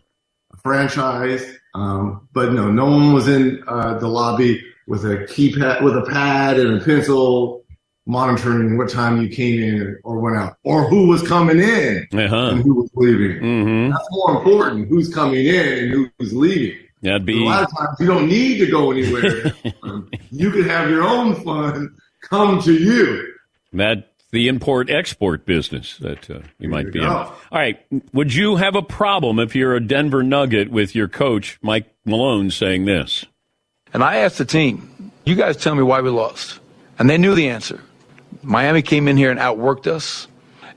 a 0.52 0.56
franchise. 0.58 1.44
Um, 1.74 2.28
but 2.32 2.52
no, 2.52 2.70
no 2.70 2.86
one 2.86 3.12
was 3.12 3.28
in 3.28 3.62
uh, 3.66 3.98
the 3.98 4.08
lobby 4.08 4.62
with 4.86 5.04
a 5.04 5.18
keypad, 5.28 5.82
with 5.82 5.96
a 5.96 6.02
pad 6.02 6.58
and 6.58 6.80
a 6.80 6.84
pencil, 6.84 7.64
monitoring 8.06 8.76
what 8.76 8.90
time 8.90 9.22
you 9.22 9.28
came 9.28 9.62
in 9.62 9.98
or 10.04 10.18
went 10.18 10.36
out, 10.36 10.56
or 10.64 10.88
who 10.88 11.06
was 11.06 11.26
coming 11.26 11.60
in 11.60 12.06
uh-huh. 12.12 12.50
and 12.50 12.62
who 12.62 12.74
was 12.74 12.90
leaving. 12.94 13.40
Mm-hmm. 13.40 13.90
That's 13.90 14.08
more 14.10 14.36
important. 14.36 14.88
Who's 14.88 15.12
coming 15.12 15.46
in 15.46 15.78
and 15.78 16.10
who's 16.18 16.32
leaving. 16.32 16.78
That'd 17.02 17.26
be 17.26 17.42
a 17.42 17.44
lot 17.44 17.64
of 17.64 17.76
times 17.76 17.96
you 17.98 18.06
don't 18.06 18.28
need 18.28 18.58
to 18.58 18.70
go 18.70 18.92
anywhere. 18.92 19.52
you 20.30 20.50
can 20.50 20.62
have 20.64 20.88
your 20.88 21.02
own 21.02 21.34
fun 21.42 21.96
come 22.22 22.62
to 22.62 22.72
you. 22.72 23.34
That 23.72 24.12
the 24.30 24.48
import 24.48 24.88
export 24.88 25.44
business 25.44 25.98
that 25.98 26.30
uh, 26.30 26.40
you 26.58 26.68
might 26.68 26.86
you 26.86 26.92
be 26.92 27.00
go. 27.00 27.06
in. 27.06 27.12
All 27.12 27.36
right, 27.52 27.84
would 28.12 28.32
you 28.32 28.56
have 28.56 28.76
a 28.76 28.82
problem 28.82 29.38
if 29.38 29.54
you're 29.54 29.74
a 29.74 29.80
Denver 29.80 30.22
Nugget 30.22 30.70
with 30.70 30.94
your 30.94 31.08
coach 31.08 31.58
Mike 31.60 31.92
Malone 32.04 32.50
saying 32.50 32.84
this? 32.84 33.26
And 33.92 34.02
I 34.02 34.16
asked 34.16 34.38
the 34.38 34.44
team, 34.44 35.12
you 35.24 35.34
guys 35.34 35.56
tell 35.56 35.74
me 35.74 35.82
why 35.82 36.00
we 36.00 36.10
lost. 36.10 36.60
And 36.98 37.10
they 37.10 37.18
knew 37.18 37.34
the 37.34 37.48
answer. 37.48 37.80
Miami 38.42 38.80
came 38.82 39.06
in 39.06 39.16
here 39.16 39.30
and 39.30 39.38
outworked 39.38 39.86
us, 39.86 40.28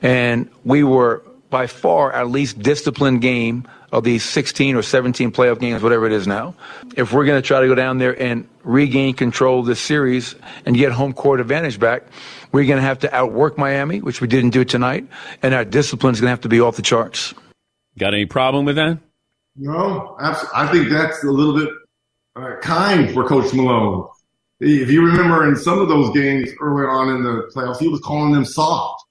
and 0.01 0.49
we 0.63 0.83
were 0.83 1.23
by 1.49 1.67
far 1.67 2.11
our 2.13 2.25
least 2.25 2.59
disciplined 2.59 3.21
game 3.21 3.67
of 3.91 4.03
these 4.03 4.23
16 4.23 4.75
or 4.75 4.81
17 4.81 5.31
playoff 5.31 5.59
games, 5.59 5.81
whatever 5.81 6.05
it 6.05 6.11
is 6.11 6.27
now. 6.27 6.55
If 6.97 7.13
we're 7.13 7.25
going 7.25 7.41
to 7.41 7.47
try 7.47 7.61
to 7.61 7.67
go 7.67 7.75
down 7.75 7.97
there 7.97 8.19
and 8.19 8.47
regain 8.63 9.13
control 9.13 9.61
of 9.61 9.65
this 9.65 9.79
series 9.79 10.35
and 10.65 10.75
get 10.75 10.91
home 10.91 11.13
court 11.13 11.39
advantage 11.39 11.79
back, 11.79 12.03
we're 12.51 12.65
going 12.65 12.77
to 12.77 12.83
have 12.83 12.99
to 12.99 13.15
outwork 13.15 13.57
Miami, 13.57 14.01
which 14.01 14.21
we 14.21 14.27
didn't 14.27 14.49
do 14.51 14.65
tonight, 14.65 15.07
and 15.41 15.53
our 15.53 15.65
discipline 15.65 16.13
is 16.13 16.21
going 16.21 16.27
to 16.27 16.31
have 16.31 16.41
to 16.41 16.49
be 16.49 16.59
off 16.59 16.75
the 16.75 16.81
charts. 16.81 17.33
Got 17.97 18.13
any 18.13 18.25
problem 18.25 18.65
with 18.65 18.75
that? 18.75 18.97
No, 19.55 20.17
abs- 20.19 20.45
I 20.53 20.67
think 20.67 20.89
that's 20.89 21.23
a 21.23 21.31
little 21.31 21.57
bit 21.57 21.69
uh, 22.35 22.57
kind 22.61 23.13
for 23.13 23.25
Coach 23.25 23.53
Malone. 23.53 24.07
If 24.59 24.89
you 24.89 25.05
remember 25.05 25.47
in 25.47 25.55
some 25.55 25.79
of 25.79 25.87
those 25.87 26.13
games 26.13 26.49
early 26.59 26.85
on 26.85 27.15
in 27.15 27.23
the 27.23 27.49
playoffs, 27.53 27.77
he 27.77 27.87
was 27.87 28.01
calling 28.01 28.33
them 28.33 28.45
soft. 28.45 29.04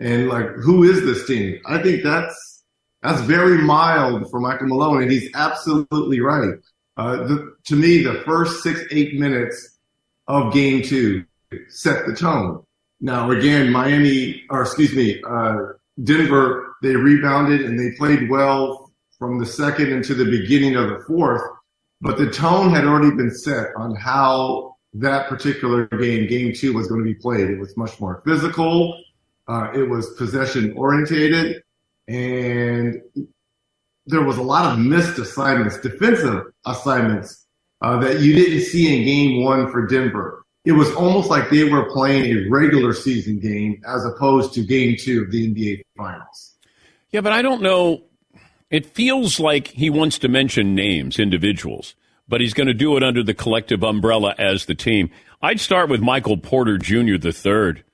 And 0.00 0.28
like, 0.28 0.48
who 0.50 0.84
is 0.84 1.02
this 1.02 1.26
team? 1.26 1.60
I 1.66 1.82
think 1.82 2.02
that's 2.02 2.64
that's 3.02 3.20
very 3.22 3.58
mild 3.58 4.30
for 4.30 4.40
Michael 4.40 4.68
Malone, 4.68 5.02
and 5.02 5.10
he's 5.10 5.30
absolutely 5.34 6.20
right. 6.20 6.54
Uh, 6.96 7.16
the, 7.24 7.56
to 7.64 7.76
me, 7.76 8.02
the 8.02 8.22
first 8.24 8.62
six 8.62 8.80
eight 8.90 9.14
minutes 9.18 9.78
of 10.26 10.52
Game 10.52 10.82
Two 10.82 11.24
set 11.68 12.06
the 12.06 12.14
tone. 12.14 12.64
Now, 13.00 13.30
again, 13.30 13.70
Miami, 13.70 14.44
or 14.50 14.62
excuse 14.62 14.94
me, 14.94 15.22
uh, 15.28 15.56
Denver, 16.02 16.74
they 16.82 16.96
rebounded 16.96 17.62
and 17.62 17.78
they 17.78 17.96
played 17.96 18.28
well 18.28 18.92
from 19.18 19.38
the 19.38 19.46
second 19.46 19.92
into 19.92 20.14
the 20.14 20.24
beginning 20.24 20.76
of 20.76 20.88
the 20.88 21.00
fourth, 21.06 21.42
but 22.00 22.18
the 22.18 22.30
tone 22.30 22.70
had 22.70 22.84
already 22.84 23.14
been 23.14 23.30
set 23.30 23.68
on 23.76 23.94
how 23.94 24.76
that 24.94 25.28
particular 25.28 25.86
game, 25.86 26.28
game 26.28 26.52
two, 26.54 26.72
was 26.72 26.88
going 26.88 27.00
to 27.00 27.04
be 27.04 27.14
played. 27.14 27.50
It 27.50 27.58
was 27.58 27.76
much 27.76 28.00
more 28.00 28.22
physical. 28.24 29.00
Uh, 29.48 29.70
it 29.74 29.88
was 29.88 30.10
possession 30.14 30.72
orientated 30.76 31.62
and 32.06 33.00
there 34.06 34.22
was 34.22 34.38
a 34.38 34.42
lot 34.42 34.72
of 34.72 34.78
missed 34.78 35.18
assignments, 35.18 35.78
defensive 35.78 36.46
assignments, 36.64 37.46
uh, 37.82 37.98
that 38.00 38.20
you 38.20 38.34
didn't 38.34 38.62
see 38.62 38.96
in 38.96 39.04
game 39.04 39.44
one 39.44 39.70
for 39.70 39.86
Denver. 39.86 40.44
It 40.64 40.72
was 40.72 40.92
almost 40.94 41.30
like 41.30 41.50
they 41.50 41.64
were 41.64 41.90
playing 41.92 42.24
a 42.24 42.50
regular 42.50 42.92
season 42.92 43.38
game 43.38 43.80
as 43.86 44.04
opposed 44.04 44.54
to 44.54 44.64
game 44.64 44.96
two 44.98 45.22
of 45.22 45.30
the 45.30 45.54
NBA 45.54 45.82
finals. 45.96 46.56
Yeah, 47.10 47.20
but 47.20 47.32
I 47.32 47.42
don't 47.42 47.62
know. 47.62 48.04
It 48.70 48.86
feels 48.86 49.38
like 49.38 49.68
he 49.68 49.88
wants 49.88 50.18
to 50.18 50.28
mention 50.28 50.74
names, 50.74 51.18
individuals, 51.18 51.94
but 52.26 52.40
he's 52.40 52.54
going 52.54 52.66
to 52.66 52.74
do 52.74 52.96
it 52.96 53.02
under 53.02 53.22
the 53.22 53.34
collective 53.34 53.82
umbrella 53.82 54.34
as 54.38 54.66
the 54.66 54.74
team. 54.74 55.10
I'd 55.40 55.60
start 55.60 55.88
with 55.88 56.00
Michael 56.00 56.36
Porter 56.36 56.76
Jr. 56.76 57.16
the 57.16 57.32
third. 57.32 57.84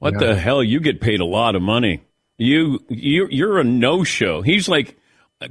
What 0.00 0.14
Yeah. 0.14 0.26
the 0.28 0.34
hell? 0.34 0.62
You 0.64 0.80
get 0.80 1.00
paid 1.00 1.20
a 1.20 1.24
lot 1.24 1.54
of 1.54 1.62
money. 1.62 2.02
You 2.38 2.82
you 2.88 3.28
you're 3.30 3.58
a 3.60 3.64
no 3.64 4.02
show. 4.02 4.42
He's 4.42 4.68
like 4.68 4.96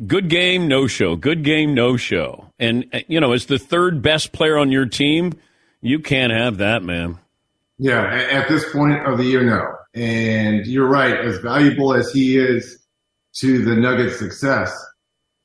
good 0.05 0.27
game, 0.27 0.67
no 0.67 0.87
show. 0.87 1.15
Good 1.15 1.43
game, 1.43 1.73
no 1.73 1.95
show. 1.97 2.51
And 2.59 2.85
you 3.07 3.19
know, 3.21 3.31
as 3.31 3.45
the 3.45 3.57
third 3.59 4.01
best 4.01 4.31
player 4.33 4.57
on 4.57 4.71
your 4.71 4.85
team, 4.85 5.33
you 5.81 5.99
can't 5.99 6.33
have 6.33 6.57
that, 6.57 6.83
man. 6.83 7.17
Yeah, 7.77 8.03
at 8.03 8.49
this 8.49 8.69
point 8.73 9.05
of 9.07 9.17
the 9.17 9.23
year, 9.23 9.43
no. 9.43 9.65
And 9.93 10.65
you're 10.67 10.87
right, 10.87 11.17
as 11.17 11.37
valuable 11.37 11.93
as 11.93 12.11
he 12.11 12.37
is 12.37 12.79
to 13.37 13.63
the 13.63 13.75
Nuggets' 13.75 14.19
success. 14.19 14.75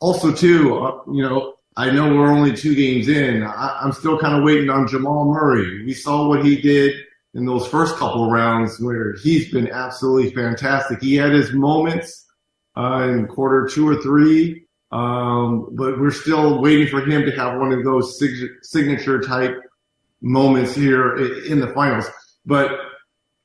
Also, 0.00 0.32
too, 0.32 0.76
uh, 0.76 0.98
you 1.12 1.22
know, 1.22 1.54
I 1.76 1.90
know 1.90 2.08
we're 2.14 2.26
only 2.32 2.54
two 2.56 2.74
games 2.74 3.08
in. 3.08 3.42
I, 3.44 3.78
I'm 3.82 3.92
still 3.92 4.18
kind 4.18 4.36
of 4.36 4.42
waiting 4.44 4.68
on 4.68 4.88
Jamal 4.88 5.26
Murray. 5.32 5.84
We 5.84 5.92
saw 5.94 6.26
what 6.28 6.44
he 6.44 6.60
did 6.60 6.94
in 7.34 7.44
those 7.44 7.66
first 7.66 7.96
couple 7.96 8.30
rounds 8.30 8.80
where 8.80 9.14
he's 9.22 9.50
been 9.50 9.68
absolutely 9.70 10.32
fantastic. 10.32 11.02
He 11.02 11.16
had 11.16 11.32
his 11.32 11.52
moments 11.52 12.26
uh, 12.76 13.08
in 13.10 13.26
quarter 13.26 13.68
two 13.72 13.88
or 13.88 14.00
three, 14.02 14.66
um, 14.92 15.68
but 15.72 15.98
we're 15.98 16.12
still 16.12 16.60
waiting 16.60 16.88
for 16.88 17.00
him 17.00 17.24
to 17.24 17.32
have 17.32 17.58
one 17.58 17.72
of 17.72 17.84
those 17.84 18.18
sig- 18.18 18.50
signature 18.62 19.20
type 19.20 19.60
moments 20.22 20.74
here 20.74 21.16
in 21.46 21.60
the 21.60 21.72
finals. 21.74 22.06
But, 22.46 22.70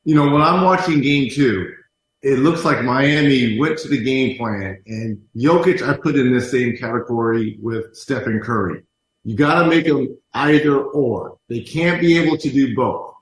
you 0.04 0.16
know, 0.16 0.32
when 0.32 0.42
I'm 0.42 0.64
watching 0.64 1.02
game 1.02 1.30
two, 1.30 1.74
it 2.22 2.40
looks 2.40 2.66
like 2.66 2.84
Miami 2.84 3.58
went 3.60 3.80
to 3.80 3.88
the 3.88 4.04
game 4.04 4.38
plan 4.38 4.82
and 4.86 5.22
Jokic, 5.36 5.82
I 5.82 5.98
put 5.98 6.16
in 6.16 6.34
this 6.34 6.52
same 6.52 6.76
category 6.76 7.58
with 7.62 7.96
Stephen 7.96 8.40
Curry. 8.42 8.84
You 9.24 9.36
got 9.36 9.64
to 9.64 9.70
make 9.70 9.86
them 9.86 10.18
either 10.34 10.82
or. 10.82 11.38
They 11.48 11.62
can't 11.62 12.02
be 12.02 12.18
able 12.18 12.38
to 12.38 12.50
do 12.50 12.76
both. 12.76 13.14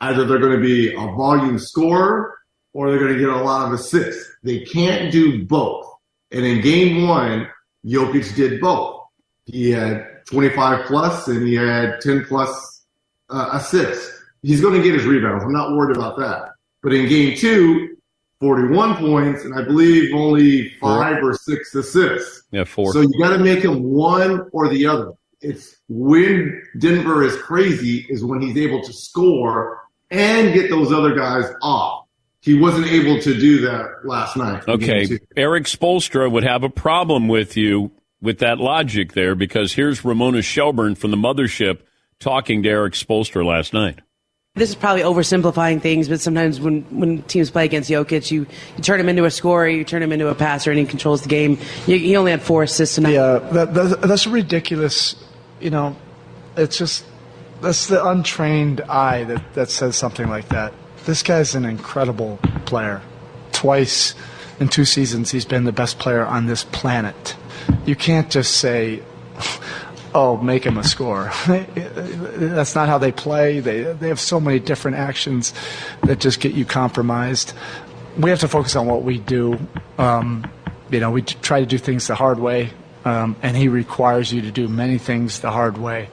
Either 0.00 0.24
they're 0.24 0.38
going 0.38 0.56
to 0.56 0.62
be 0.62 0.92
a 0.92 1.06
volume 1.16 1.58
scorer 1.58 2.38
or 2.72 2.90
they're 2.90 2.98
going 2.98 3.14
to 3.14 3.18
get 3.18 3.28
a 3.28 3.36
lot 3.36 3.66
of 3.66 3.72
assists. 3.72 4.30
They 4.42 4.60
can't 4.60 5.10
do 5.10 5.44
both. 5.46 5.86
And 6.30 6.44
in 6.44 6.60
game 6.60 7.08
one, 7.08 7.48
Jokic 7.84 8.34
did 8.36 8.60
both. 8.60 9.04
He 9.46 9.70
had 9.70 10.26
25 10.26 10.86
plus 10.86 11.28
and 11.28 11.46
he 11.46 11.54
had 11.54 12.00
10 12.00 12.26
plus 12.26 12.84
uh, 13.30 13.50
assists. 13.52 14.12
He's 14.42 14.60
going 14.60 14.74
to 14.74 14.82
get 14.82 14.94
his 14.94 15.04
rebounds. 15.04 15.44
I'm 15.44 15.52
not 15.52 15.72
worried 15.72 15.96
about 15.96 16.18
that. 16.18 16.50
But 16.82 16.92
in 16.92 17.08
game 17.08 17.36
two, 17.38 17.96
41 18.40 18.96
points 18.96 19.44
and 19.44 19.54
I 19.54 19.62
believe 19.62 20.14
only 20.14 20.70
five 20.80 21.22
or 21.22 21.32
six 21.34 21.74
assists. 21.74 22.42
Yeah, 22.50 22.64
four. 22.64 22.92
So 22.92 23.00
you 23.00 23.12
got 23.18 23.36
to 23.36 23.42
make 23.42 23.64
him 23.64 23.82
one 23.82 24.48
or 24.52 24.68
the 24.68 24.86
other. 24.86 25.12
It's 25.40 25.76
when 25.88 26.62
Denver 26.78 27.22
is 27.22 27.36
crazy 27.36 28.06
is 28.08 28.24
when 28.24 28.42
he's 28.42 28.56
able 28.56 28.82
to 28.82 28.92
score 28.92 29.85
and 30.10 30.54
get 30.54 30.70
those 30.70 30.92
other 30.92 31.14
guys 31.14 31.44
off. 31.62 32.06
He 32.40 32.54
wasn't 32.54 32.86
able 32.86 33.20
to 33.22 33.34
do 33.34 33.62
that 33.62 34.04
last 34.04 34.36
night. 34.36 34.68
Okay. 34.68 35.18
Erik 35.36 35.64
Spoelstra 35.64 36.30
would 36.30 36.44
have 36.44 36.62
a 36.62 36.68
problem 36.68 37.26
with 37.26 37.56
you 37.56 37.90
with 38.20 38.38
that 38.38 38.58
logic 38.58 39.14
there 39.14 39.34
because 39.34 39.72
here's 39.72 40.04
Ramona 40.04 40.42
Shelburne 40.42 40.94
from 40.94 41.10
the 41.10 41.16
mothership 41.16 41.80
talking 42.20 42.62
to 42.62 42.68
Erik 42.68 42.94
Spoelstra 42.94 43.44
last 43.44 43.72
night. 43.72 43.98
This 44.54 44.70
is 44.70 44.74
probably 44.74 45.02
oversimplifying 45.02 45.82
things, 45.82 46.08
but 46.08 46.18
sometimes 46.18 46.60
when, 46.60 46.82
when 46.84 47.22
teams 47.24 47.50
play 47.50 47.66
against 47.66 47.90
Jokic, 47.90 48.30
you, 48.30 48.46
you 48.76 48.82
turn 48.82 48.98
him 48.98 49.08
into 49.10 49.26
a 49.26 49.30
scorer, 49.30 49.68
you 49.68 49.84
turn 49.84 50.02
him 50.02 50.12
into 50.12 50.28
a 50.28 50.34
passer, 50.34 50.70
and 50.70 50.80
he 50.80 50.86
controls 50.86 51.20
the 51.20 51.28
game. 51.28 51.58
You, 51.86 51.98
he 51.98 52.16
only 52.16 52.30
had 52.30 52.40
four 52.40 52.62
assists 52.62 52.94
tonight. 52.94 53.10
Yeah, 53.10 53.38
that, 53.52 53.74
that, 53.74 54.00
that's 54.00 54.26
ridiculous. 54.26 55.14
You 55.60 55.68
know, 55.68 55.96
it's 56.56 56.78
just 56.78 57.04
that's 57.66 57.86
the 57.88 58.06
untrained 58.06 58.80
eye 58.82 59.24
that, 59.24 59.54
that 59.54 59.70
says 59.70 59.96
something 59.96 60.28
like 60.28 60.48
that. 60.50 60.72
This 61.04 61.24
guy's 61.24 61.56
an 61.56 61.64
incredible 61.64 62.38
player. 62.64 63.02
Twice 63.50 64.14
in 64.60 64.68
two 64.68 64.84
seasons, 64.84 65.32
he's 65.32 65.44
been 65.44 65.64
the 65.64 65.72
best 65.72 65.98
player 65.98 66.24
on 66.24 66.46
this 66.46 66.62
planet. 66.62 67.36
you 67.84 67.96
can't 67.96 68.30
just 68.30 68.58
say, 68.58 69.02
"Oh, 70.14 70.36
make 70.36 70.64
him 70.64 70.78
a 70.78 70.84
score." 70.84 71.32
That's 71.46 72.76
not 72.76 72.88
how 72.88 72.98
they 72.98 73.10
play. 73.10 73.58
They 73.58 73.82
they 73.82 74.08
have 74.08 74.20
so 74.20 74.38
many 74.38 74.60
different 74.60 74.98
actions 74.98 75.52
that 76.02 76.20
just 76.20 76.38
get 76.38 76.54
you 76.54 76.64
compromised. 76.64 77.52
We 78.16 78.30
have 78.30 78.40
to 78.40 78.48
focus 78.48 78.76
on 78.76 78.86
what 78.86 79.02
we 79.02 79.18
do. 79.18 79.58
Um, 79.98 80.48
you 80.90 81.00
know, 81.00 81.10
we 81.10 81.22
try 81.22 81.58
to 81.58 81.66
do 81.66 81.78
things 81.78 82.06
the 82.06 82.14
hard 82.14 82.38
way, 82.38 82.70
um, 83.04 83.34
and 83.42 83.56
he 83.56 83.66
requires 83.66 84.32
you 84.32 84.42
to 84.42 84.52
do 84.52 84.68
many 84.68 84.98
things 84.98 85.40
the 85.40 85.50
hard 85.50 85.78
way. 85.78 86.08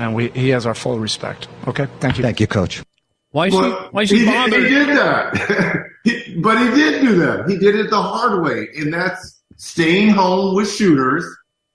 And 0.00 0.14
we, 0.14 0.28
he 0.30 0.48
has 0.50 0.66
our 0.66 0.74
full 0.74 0.98
respect. 0.98 1.48
Okay, 1.68 1.86
thank 2.00 2.18
you. 2.18 2.22
Thank 2.22 2.40
you, 2.40 2.46
Coach. 2.46 2.82
Why 3.30 3.46
is 3.48 3.54
he, 3.54 3.58
why 3.60 4.02
is 4.02 4.10
he 4.10 4.18
he, 4.20 4.24
bothered? 4.26 4.62
he 4.62 4.68
did 4.68 4.88
that. 4.96 5.86
He- 6.04 6.36
but 6.38 6.58
he 6.58 6.68
did 6.74 7.00
do 7.00 7.14
that. 7.20 7.48
He 7.48 7.56
did 7.56 7.74
it 7.76 7.88
the 7.88 8.02
hard 8.02 8.42
way, 8.44 8.68
and 8.76 8.92
that's 8.92 9.42
staying 9.56 10.10
home 10.10 10.54
with 10.54 10.70
shooters, 10.70 11.24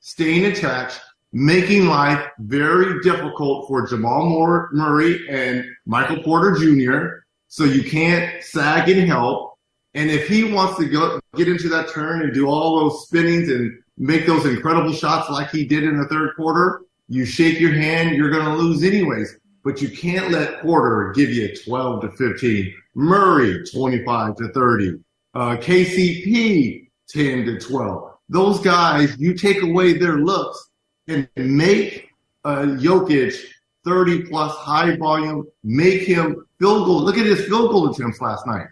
staying 0.01 0.45
attached, 0.45 1.01
making 1.33 1.87
life 1.87 2.23
very 2.39 3.01
difficult 3.01 3.67
for 3.67 3.87
Jamal 3.87 4.27
Moore, 4.27 4.69
Murray 4.71 5.27
and 5.29 5.65
Michael 5.87 6.21
Porter 6.21 6.51
Jr. 6.59 7.23
So 7.47 7.63
you 7.63 7.83
can't 7.89 8.43
sag 8.43 8.87
and 8.89 9.07
help. 9.07 9.55
And 9.95 10.11
if 10.11 10.27
he 10.27 10.43
wants 10.43 10.77
to 10.77 10.85
go 10.85 11.19
get 11.35 11.47
into 11.47 11.67
that 11.69 11.89
turn 11.89 12.21
and 12.21 12.31
do 12.31 12.45
all 12.47 12.81
those 12.81 13.07
spinnings 13.07 13.49
and 13.49 13.71
make 13.97 14.27
those 14.27 14.45
incredible 14.45 14.93
shots 14.93 15.27
like 15.31 15.49
he 15.49 15.65
did 15.65 15.83
in 15.83 15.97
the 15.97 16.05
third 16.07 16.35
quarter, 16.35 16.81
you 17.09 17.25
shake 17.25 17.59
your 17.59 17.73
hand, 17.73 18.15
you're 18.15 18.29
going 18.29 18.45
to 18.45 18.55
lose 18.55 18.83
anyways. 18.83 19.35
But 19.63 19.81
you 19.81 19.89
can't 19.89 20.31
let 20.31 20.61
Porter 20.61 21.11
give 21.13 21.31
you 21.31 21.53
12 21.65 22.01
to 22.01 22.11
15, 22.11 22.73
Murray 22.95 23.63
25 23.73 24.35
to 24.37 24.47
30, 24.53 24.99
uh, 25.33 25.57
KCP 25.57 26.87
10 27.09 27.45
to 27.45 27.59
12. 27.59 28.13
Those 28.29 28.59
guys, 28.61 29.17
you 29.19 29.33
take 29.33 29.61
away 29.61 29.93
their 29.93 30.19
looks 30.19 30.69
and 31.07 31.27
make 31.35 32.09
uh, 32.45 32.77
Jokic 32.77 33.35
30 33.83 34.23
plus 34.23 34.55
high 34.55 34.95
volume, 34.95 35.45
make 35.63 36.01
him 36.03 36.45
field 36.59 36.85
goal. 36.85 37.01
Look 37.01 37.17
at 37.17 37.25
his 37.25 37.45
field 37.45 37.71
goal 37.71 37.89
attempts 37.91 38.21
last 38.21 38.45
night. 38.45 38.67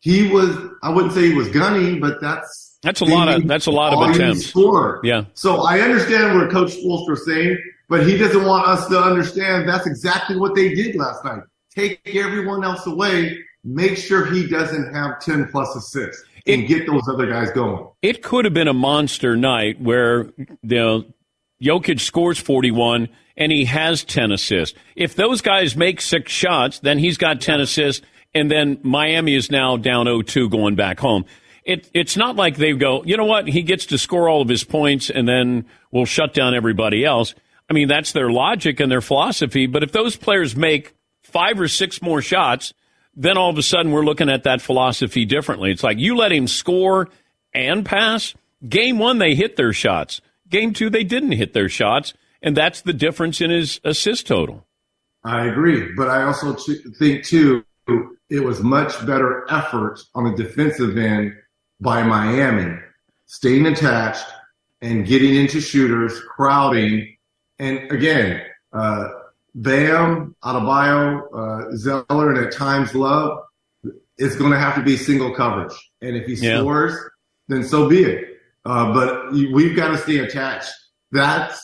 He 0.00 0.28
was, 0.28 0.56
I 0.82 0.90
wouldn't 0.90 1.14
say 1.14 1.28
he 1.28 1.34
was 1.34 1.48
gunning, 1.48 2.00
but 2.00 2.20
that's 2.20 2.67
That's 2.82 3.00
a 3.00 3.04
lot 3.04 3.28
of 3.28 3.46
that's 3.46 3.66
a 3.66 3.70
lot 3.70 3.92
of 3.92 4.10
attempts. 4.10 4.46
scored. 4.46 5.00
Yeah. 5.04 5.24
So 5.34 5.62
I 5.62 5.80
understand 5.80 6.38
what 6.38 6.50
Coach 6.50 6.76
Spoelstra 6.76 7.12
is 7.12 7.26
saying, 7.26 7.58
but 7.88 8.06
he 8.06 8.16
doesn't 8.16 8.44
want 8.44 8.68
us 8.68 8.86
to 8.88 9.00
understand 9.00 9.68
that's 9.68 9.86
exactly 9.86 10.36
what 10.36 10.54
they 10.54 10.74
did 10.74 10.94
last 10.94 11.24
night. 11.24 11.42
Take 11.74 12.00
everyone 12.14 12.64
else 12.64 12.86
away, 12.86 13.38
make 13.64 13.96
sure 13.96 14.26
he 14.26 14.46
doesn't 14.46 14.94
have 14.94 15.20
10 15.20 15.48
plus 15.48 15.74
assists, 15.74 16.24
and 16.46 16.66
get 16.66 16.86
those 16.86 17.02
other 17.08 17.26
guys 17.26 17.50
going. 17.50 17.88
It 18.02 18.22
could 18.22 18.44
have 18.44 18.54
been 18.54 18.68
a 18.68 18.74
monster 18.74 19.36
night 19.36 19.80
where 19.80 20.30
you 20.36 20.46
know 20.62 21.04
Jokic 21.60 22.00
scores 22.00 22.38
41 22.38 23.08
and 23.36 23.52
he 23.52 23.64
has 23.64 24.04
10 24.04 24.32
assists. 24.32 24.78
If 24.96 25.14
those 25.14 25.40
guys 25.40 25.76
make 25.76 26.00
six 26.00 26.30
shots, 26.30 26.80
then 26.80 26.98
he's 26.98 27.16
got 27.16 27.40
10 27.40 27.60
assists, 27.60 28.04
and 28.34 28.50
then 28.50 28.78
Miami 28.82 29.34
is 29.34 29.50
now 29.50 29.76
down 29.76 30.06
0-2 30.06 30.50
going 30.50 30.74
back 30.74 30.98
home. 30.98 31.24
It, 31.68 31.90
it's 31.92 32.16
not 32.16 32.34
like 32.34 32.56
they 32.56 32.72
go, 32.72 33.04
you 33.04 33.18
know 33.18 33.26
what, 33.26 33.46
he 33.46 33.60
gets 33.60 33.84
to 33.86 33.98
score 33.98 34.26
all 34.26 34.40
of 34.40 34.48
his 34.48 34.64
points 34.64 35.10
and 35.10 35.28
then 35.28 35.66
we'll 35.92 36.06
shut 36.06 36.32
down 36.32 36.54
everybody 36.54 37.04
else. 37.04 37.34
I 37.68 37.74
mean, 37.74 37.88
that's 37.88 38.12
their 38.12 38.30
logic 38.30 38.80
and 38.80 38.90
their 38.90 39.02
philosophy. 39.02 39.66
But 39.66 39.82
if 39.82 39.92
those 39.92 40.16
players 40.16 40.56
make 40.56 40.94
five 41.22 41.60
or 41.60 41.68
six 41.68 42.00
more 42.00 42.22
shots, 42.22 42.72
then 43.14 43.36
all 43.36 43.50
of 43.50 43.58
a 43.58 43.62
sudden 43.62 43.92
we're 43.92 44.04
looking 44.04 44.30
at 44.30 44.44
that 44.44 44.62
philosophy 44.62 45.26
differently. 45.26 45.70
It's 45.70 45.82
like 45.82 45.98
you 45.98 46.16
let 46.16 46.32
him 46.32 46.48
score 46.48 47.10
and 47.52 47.84
pass. 47.84 48.34
Game 48.66 48.98
one, 48.98 49.18
they 49.18 49.34
hit 49.34 49.56
their 49.56 49.74
shots. 49.74 50.22
Game 50.48 50.72
two, 50.72 50.88
they 50.88 51.04
didn't 51.04 51.32
hit 51.32 51.52
their 51.52 51.68
shots. 51.68 52.14
And 52.40 52.56
that's 52.56 52.80
the 52.80 52.94
difference 52.94 53.42
in 53.42 53.50
his 53.50 53.78
assist 53.84 54.26
total. 54.26 54.66
I 55.22 55.44
agree, 55.46 55.92
but 55.94 56.08
I 56.08 56.22
also 56.22 56.56
think 56.98 57.24
too 57.24 57.62
it 58.30 58.42
was 58.42 58.62
much 58.62 59.04
better 59.06 59.44
effort 59.50 60.00
on 60.14 60.24
the 60.24 60.42
defensive 60.42 60.96
end 60.96 61.34
by 61.80 62.02
Miami, 62.02 62.78
staying 63.26 63.66
attached 63.66 64.24
and 64.80 65.06
getting 65.06 65.34
into 65.34 65.60
shooters, 65.60 66.20
crowding, 66.20 67.16
and 67.58 67.90
again, 67.90 68.42
uh, 68.72 69.08
Bam, 69.54 70.36
Adebayo, 70.44 71.22
uh, 71.34 71.76
Zeller, 71.76 72.30
and 72.32 72.38
at 72.46 72.52
times 72.52 72.94
Love, 72.94 73.40
it's 74.16 74.36
going 74.36 74.52
to 74.52 74.58
have 74.58 74.74
to 74.76 74.82
be 74.82 74.96
single 74.96 75.34
coverage, 75.34 75.74
and 76.00 76.16
if 76.16 76.26
he 76.26 76.34
Yeah. 76.34 76.58
scores, 76.60 76.94
then 77.48 77.64
so 77.64 77.88
be 77.88 78.04
it. 78.04 78.40
Uh, 78.64 78.92
but 78.92 79.32
we've 79.32 79.74
got 79.74 79.88
to 79.88 79.98
stay 79.98 80.18
attached. 80.18 80.70
That 81.12 81.56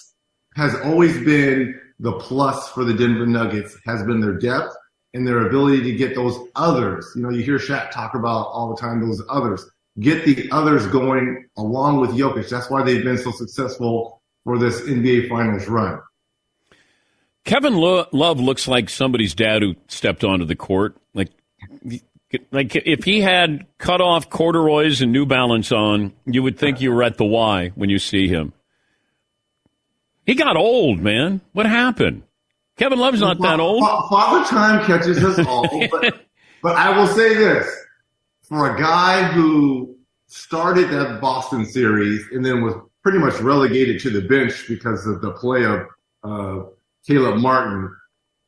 has 0.56 0.74
always 0.84 1.12
been 1.24 1.78
the 2.00 2.12
plus 2.12 2.68
for 2.70 2.84
the 2.84 2.94
Denver 2.94 3.26
Nuggets 3.26 3.76
has 3.84 4.02
been 4.04 4.20
their 4.20 4.32
depth 4.38 4.74
and 5.12 5.26
their 5.26 5.46
ability 5.46 5.82
to 5.82 5.92
get 5.92 6.14
those 6.14 6.36
others. 6.56 7.06
You 7.14 7.22
know, 7.22 7.30
you 7.30 7.42
hear 7.42 7.58
Shaq 7.58 7.90
talk 7.90 8.14
about 8.14 8.46
all 8.48 8.74
the 8.74 8.80
time 8.80 9.00
those 9.00 9.22
others. 9.28 9.64
Get 10.00 10.24
the 10.24 10.50
others 10.50 10.86
going 10.88 11.46
along 11.56 12.00
with 12.00 12.10
Jokic. 12.10 12.48
That's 12.48 12.68
why 12.68 12.82
they've 12.82 13.04
been 13.04 13.18
so 13.18 13.30
successful 13.30 14.22
for 14.42 14.58
this 14.58 14.80
NBA 14.80 15.28
Finals 15.28 15.68
run. 15.68 16.00
Kevin 17.44 17.74
Lo- 17.74 18.06
Love 18.12 18.40
looks 18.40 18.66
like 18.66 18.88
somebody's 18.88 19.34
dad 19.34 19.62
who 19.62 19.76
stepped 19.88 20.24
onto 20.24 20.44
the 20.44 20.56
court. 20.56 20.96
Like, 21.12 21.30
like 22.50 22.74
if 22.74 23.04
he 23.04 23.20
had 23.20 23.66
cut 23.78 24.00
off 24.00 24.30
corduroys 24.30 25.02
and 25.02 25.12
New 25.12 25.26
Balance 25.26 25.70
on, 25.70 26.12
you 26.26 26.42
would 26.42 26.58
think 26.58 26.80
you 26.80 26.90
were 26.92 27.02
at 27.02 27.16
the 27.16 27.24
Y 27.24 27.70
when 27.74 27.90
you 27.90 27.98
see 27.98 28.28
him. 28.28 28.52
He 30.26 30.34
got 30.34 30.56
old, 30.56 31.00
man. 31.00 31.42
What 31.52 31.66
happened? 31.66 32.22
Kevin 32.76 32.98
Love's 32.98 33.20
not 33.20 33.40
that 33.40 33.60
old. 33.60 33.84
Father 34.08 34.44
Time 34.48 34.84
catches 34.84 35.22
us 35.22 35.46
all, 35.46 35.68
but, 35.90 36.26
but 36.62 36.76
I 36.76 36.96
will 36.96 37.06
say 37.06 37.34
this: 37.34 37.68
for 38.44 38.74
a 38.74 38.80
guy 38.80 39.24
who 39.24 39.96
started 40.26 40.90
that 40.90 41.20
Boston 41.20 41.64
series 41.64 42.24
and 42.32 42.44
then 42.44 42.62
was 42.62 42.74
pretty 43.02 43.18
much 43.18 43.40
relegated 43.40 44.00
to 44.00 44.10
the 44.10 44.22
bench 44.22 44.66
because 44.68 45.06
of 45.06 45.20
the 45.20 45.32
play 45.32 45.64
of 45.64 45.86
uh, 46.22 46.66
Caleb 47.06 47.38
Martin, 47.38 47.94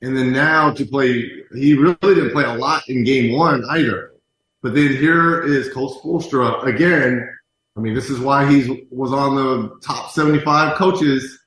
and 0.02 0.16
then 0.16 0.32
now 0.32 0.72
to 0.72 0.84
play, 0.86 1.30
he 1.54 1.74
really 1.74 1.96
didn't 2.02 2.32
play 2.32 2.44
a 2.44 2.54
lot 2.54 2.82
in 2.88 3.04
Game 3.04 3.36
One 3.36 3.64
either. 3.70 4.12
But 4.62 4.74
then 4.74 4.88
here 4.88 5.42
is 5.42 5.72
Coach 5.72 5.98
Spoelstra 5.98 6.64
again. 6.64 7.28
I 7.76 7.80
mean, 7.80 7.94
this 7.94 8.08
is 8.08 8.18
why 8.18 8.50
he 8.50 8.86
was 8.90 9.12
on 9.12 9.36
the 9.36 9.78
top 9.82 10.10
75 10.10 10.76
coaches 10.76 11.38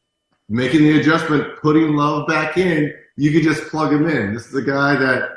making 0.50 0.82
the 0.82 1.00
adjustment, 1.00 1.58
putting 1.62 1.96
love 1.96 2.28
back 2.28 2.58
in, 2.58 2.94
you 3.16 3.32
could 3.32 3.44
just 3.44 3.70
plug 3.70 3.94
him 3.94 4.08
in. 4.10 4.34
This 4.34 4.48
is 4.48 4.56
a 4.56 4.62
guy 4.62 4.96
that, 4.96 5.30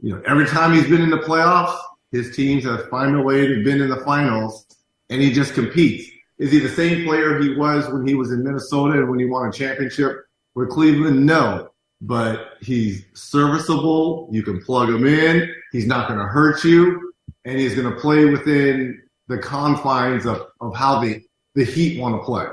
you 0.00 0.14
know, 0.14 0.22
every 0.26 0.46
time 0.46 0.72
he's 0.72 0.88
been 0.88 1.02
in 1.02 1.10
the 1.10 1.18
playoffs, 1.18 1.76
his 2.12 2.36
teams 2.36 2.64
have 2.64 2.88
found 2.90 3.16
a 3.16 3.22
way 3.22 3.46
to 3.46 3.64
been 3.64 3.80
in 3.80 3.88
the 3.88 4.04
finals 4.04 4.66
and 5.10 5.20
he 5.20 5.32
just 5.32 5.54
competes. 5.54 6.08
Is 6.38 6.52
he 6.52 6.58
the 6.58 6.68
same 6.68 7.04
player 7.04 7.40
he 7.40 7.54
was 7.56 7.88
when 7.88 8.06
he 8.06 8.14
was 8.14 8.30
in 8.30 8.44
Minnesota 8.44 8.98
and 8.98 9.10
when 9.10 9.18
he 9.18 9.24
won 9.24 9.48
a 9.48 9.52
championship 9.52 10.24
with 10.54 10.70
Cleveland? 10.70 11.24
No, 11.24 11.70
but 12.00 12.54
he's 12.60 13.04
serviceable. 13.14 14.28
You 14.30 14.42
can 14.42 14.62
plug 14.62 14.90
him 14.90 15.06
in. 15.06 15.52
He's 15.72 15.86
not 15.86 16.08
going 16.08 16.20
to 16.20 16.26
hurt 16.26 16.62
you 16.64 17.12
and 17.44 17.58
he's 17.58 17.74
going 17.74 17.92
to 17.92 17.98
play 17.98 18.26
within 18.26 19.02
the 19.28 19.38
confines 19.38 20.26
of, 20.26 20.46
of 20.60 20.74
how 20.76 21.00
the, 21.00 21.22
the 21.54 21.64
Heat 21.64 22.00
want 22.00 22.20
to 22.20 22.24
play. 22.24 22.46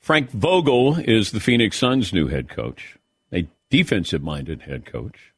Frank 0.00 0.30
Vogel 0.30 0.98
is 0.98 1.32
the 1.32 1.40
Phoenix 1.40 1.78
Suns' 1.78 2.12
new 2.12 2.28
head 2.28 2.48
coach, 2.48 2.96
a 3.32 3.46
defensive 3.70 4.22
minded 4.22 4.62
head 4.62 4.86
coach. 4.86 5.32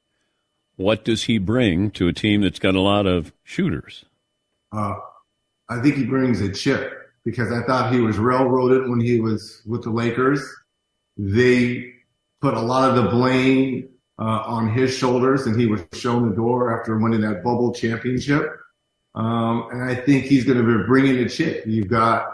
What 0.79 1.05
does 1.05 1.24
he 1.24 1.39
bring 1.39 1.91
to 1.93 2.07
a 2.07 2.12
team 2.12 2.43
that's 2.43 2.61
got 2.61 2.76
a 2.76 2.81
lot 2.81 3.05
of 3.05 3.33
shooters? 3.43 4.05
Uh, 4.70 4.95
I 5.68 5.81
think 5.81 5.97
he 5.97 6.05
brings 6.05 6.41
a 6.41 6.53
chip 6.53 6.93
because 7.24 7.51
I 7.51 7.62
thought 7.64 7.93
he 7.93 8.01
was 8.01 8.16
railroaded 8.16 8.89
when 8.89 9.01
he 9.01 9.18
was 9.18 9.61
with 9.66 9.83
the 9.83 9.91
Lakers. 9.91 10.41
They 11.16 11.95
put 12.41 12.55
a 12.55 12.61
lot 12.61 12.89
of 12.89 12.95
the 12.95 13.11
blame 13.11 13.89
uh, 14.20 14.45
on 14.47 14.72
his 14.72 14.97
shoulders, 14.97 15.47
and 15.47 15.59
he 15.59 15.66
was 15.66 15.81
shown 15.95 16.29
the 16.31 16.37
door 16.37 16.79
after 16.79 16.97
winning 16.97 17.22
that 17.22 17.43
bubble 17.43 17.74
championship. 17.74 18.47
Um, 19.16 19.66
and 19.72 19.83
I 19.83 19.97
think 19.97 20.26
he's 20.26 20.45
going 20.45 20.59
to 20.59 20.79
be 20.79 20.85
bringing 20.87 21.18
a 21.18 21.29
chip. 21.29 21.66
You've 21.66 21.89
got 21.89 22.29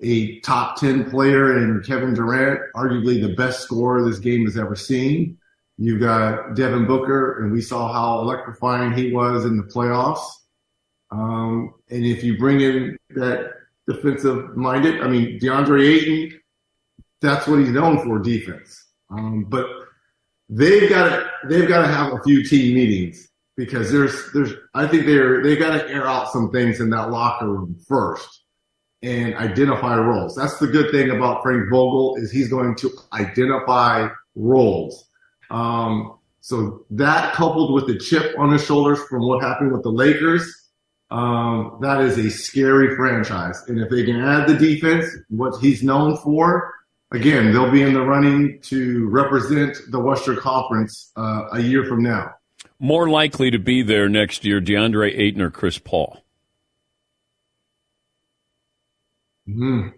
a 0.00 0.40
top 0.40 0.80
10 0.80 1.12
player 1.12 1.58
in 1.58 1.80
Kevin 1.86 2.12
Durant, 2.12 2.60
arguably 2.74 3.22
the 3.22 3.36
best 3.36 3.60
scorer 3.60 4.04
this 4.04 4.18
game 4.18 4.46
has 4.46 4.58
ever 4.58 4.74
seen. 4.74 5.38
You've 5.76 6.00
got 6.00 6.54
Devin 6.54 6.86
Booker, 6.86 7.42
and 7.42 7.52
we 7.52 7.60
saw 7.60 7.92
how 7.92 8.20
electrifying 8.20 8.92
he 8.92 9.12
was 9.12 9.44
in 9.44 9.56
the 9.56 9.64
playoffs. 9.64 10.24
Um, 11.10 11.74
and 11.90 12.04
if 12.04 12.22
you 12.22 12.38
bring 12.38 12.60
in 12.60 12.96
that 13.10 13.52
defensive 13.88 14.56
minded, 14.56 15.00
I 15.00 15.08
mean, 15.08 15.38
DeAndre 15.40 15.82
Ayton, 15.86 16.40
that's 17.20 17.46
what 17.46 17.58
he's 17.58 17.70
known 17.70 18.02
for, 18.04 18.18
defense. 18.18 18.86
Um, 19.10 19.44
but 19.48 19.66
they've 20.48 20.88
got 20.88 21.08
to, 21.08 21.30
they've 21.48 21.68
got 21.68 21.82
to 21.82 21.88
have 21.88 22.12
a 22.12 22.22
few 22.22 22.44
team 22.44 22.74
meetings 22.74 23.28
because 23.56 23.90
there's, 23.90 24.32
there's, 24.32 24.52
I 24.74 24.86
think 24.86 25.06
they're, 25.06 25.42
they 25.42 25.56
got 25.56 25.76
to 25.76 25.88
air 25.88 26.06
out 26.06 26.30
some 26.32 26.50
things 26.50 26.80
in 26.80 26.90
that 26.90 27.10
locker 27.10 27.48
room 27.48 27.78
first. 27.88 28.42
and 29.02 29.34
identify 29.36 29.96
roles. 29.96 30.34
That's 30.34 30.58
the 30.58 30.66
good 30.66 30.90
thing 30.90 31.10
about 31.10 31.42
Frank 31.42 31.68
Vogel 31.70 32.16
is 32.16 32.32
he's 32.32 32.48
going 32.48 32.74
to 32.76 32.90
identify 33.12 34.08
roles. 34.34 35.08
Um, 35.50 36.18
so 36.40 36.84
that 36.90 37.34
coupled 37.34 37.72
with 37.72 37.86
the 37.86 37.98
chip 37.98 38.38
on 38.38 38.52
his 38.52 38.64
shoulders 38.64 38.98
from 39.08 39.26
what 39.26 39.42
happened 39.42 39.72
with 39.72 39.82
the 39.82 39.90
Lakers, 39.90 40.70
um, 41.10 41.78
that 41.80 42.00
is 42.00 42.18
a 42.18 42.30
scary 42.30 42.94
franchise. 42.96 43.62
And 43.68 43.78
if 43.80 43.88
they 43.88 44.04
can 44.04 44.20
add 44.20 44.48
the 44.48 44.54
defense, 44.54 45.06
what 45.28 45.58
he's 45.60 45.82
known 45.82 46.16
for, 46.18 46.74
again, 47.12 47.52
they'll 47.52 47.70
be 47.70 47.82
in 47.82 47.94
the 47.94 48.02
running 48.02 48.60
to 48.62 49.08
represent 49.08 49.76
the 49.90 50.00
Western 50.00 50.36
Conference 50.36 51.12
uh, 51.16 51.48
a 51.52 51.60
year 51.60 51.84
from 51.84 52.02
now. 52.02 52.34
More 52.78 53.08
likely 53.08 53.50
to 53.50 53.58
be 53.58 53.82
there 53.82 54.08
next 54.08 54.44
year, 54.44 54.60
DeAndre 54.60 55.16
Ayton 55.16 55.40
or 55.40 55.50
Chris 55.50 55.78
Paul? 55.78 56.22
Hmm. 59.46 59.88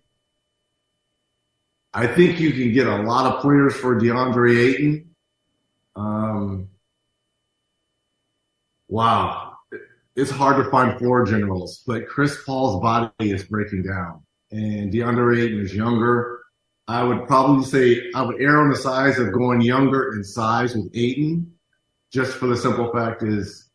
I 1.94 2.06
think 2.06 2.38
you 2.38 2.52
can 2.52 2.72
get 2.74 2.86
a 2.86 3.02
lot 3.02 3.32
of 3.32 3.40
players 3.40 3.74
for 3.74 3.98
DeAndre 3.98 4.74
Ayton. 4.74 5.15
Um, 5.96 6.68
wow. 8.88 9.54
It's 10.14 10.30
hard 10.30 10.62
to 10.62 10.70
find 10.70 10.98
floor 10.98 11.24
generals, 11.26 11.82
but 11.86 12.08
Chris 12.08 12.42
Paul's 12.44 12.80
body 12.80 13.12
is 13.30 13.44
breaking 13.44 13.82
down, 13.82 14.22
and 14.50 14.90
DeAndre 14.90 15.42
Ayton 15.44 15.60
is 15.60 15.74
younger. 15.74 16.40
I 16.88 17.02
would 17.02 17.26
probably 17.26 17.64
say 17.64 18.10
I 18.14 18.22
would 18.22 18.40
err 18.40 18.62
on 18.62 18.70
the 18.70 18.76
size 18.76 19.18
of 19.18 19.32
going 19.32 19.60
younger 19.60 20.14
in 20.14 20.24
size 20.24 20.74
with 20.74 20.90
Ayton, 20.94 21.52
just 22.12 22.36
for 22.38 22.46
the 22.46 22.56
simple 22.56 22.90
fact 22.92 23.22
is 23.24 23.68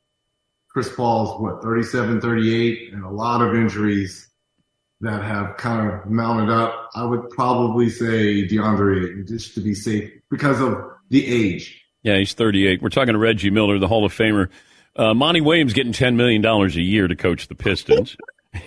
Chris 0.69 0.91
Paul's 0.95 1.39
what 1.39 1.61
37, 1.61 2.22
38, 2.22 2.93
and 2.93 3.03
a 3.03 3.09
lot 3.09 3.41
of 3.41 3.55
injuries 3.55 4.30
that 5.01 5.22
have 5.24 5.57
kind 5.57 5.91
of 5.91 6.05
mounted 6.09 6.51
up. 6.51 6.89
I 6.95 7.03
would 7.03 7.30
probably 7.30 7.89
say 7.89 8.47
DeAndre 8.47 9.03
Ayton 9.03 9.26
just 9.28 9.53
to 9.55 9.61
be 9.61 9.76
safe 9.76 10.11
because 10.32 10.59
of 10.59 10.76
the 11.09 11.26
age. 11.28 11.80
Yeah, 12.04 12.18
he's 12.18 12.34
38. 12.34 12.82
We're 12.82 12.89
talking 12.89 13.14
to 13.14 13.20
Reggie 13.20 13.49
Miller, 13.52 13.78
the 13.80 13.88
Hall 13.88 14.06
of 14.06 14.14
Famer. 14.14 14.49
Uh, 14.95 15.14
Monty 15.14 15.39
Williams 15.41 15.74
getting 15.74 15.93
$10 15.93 16.16
million 16.16 16.43
a 16.45 16.68
year 16.68 17.08
to 17.08 17.16
coach 17.16 17.47
the 17.47 17.56
Pistons. 17.56 18.18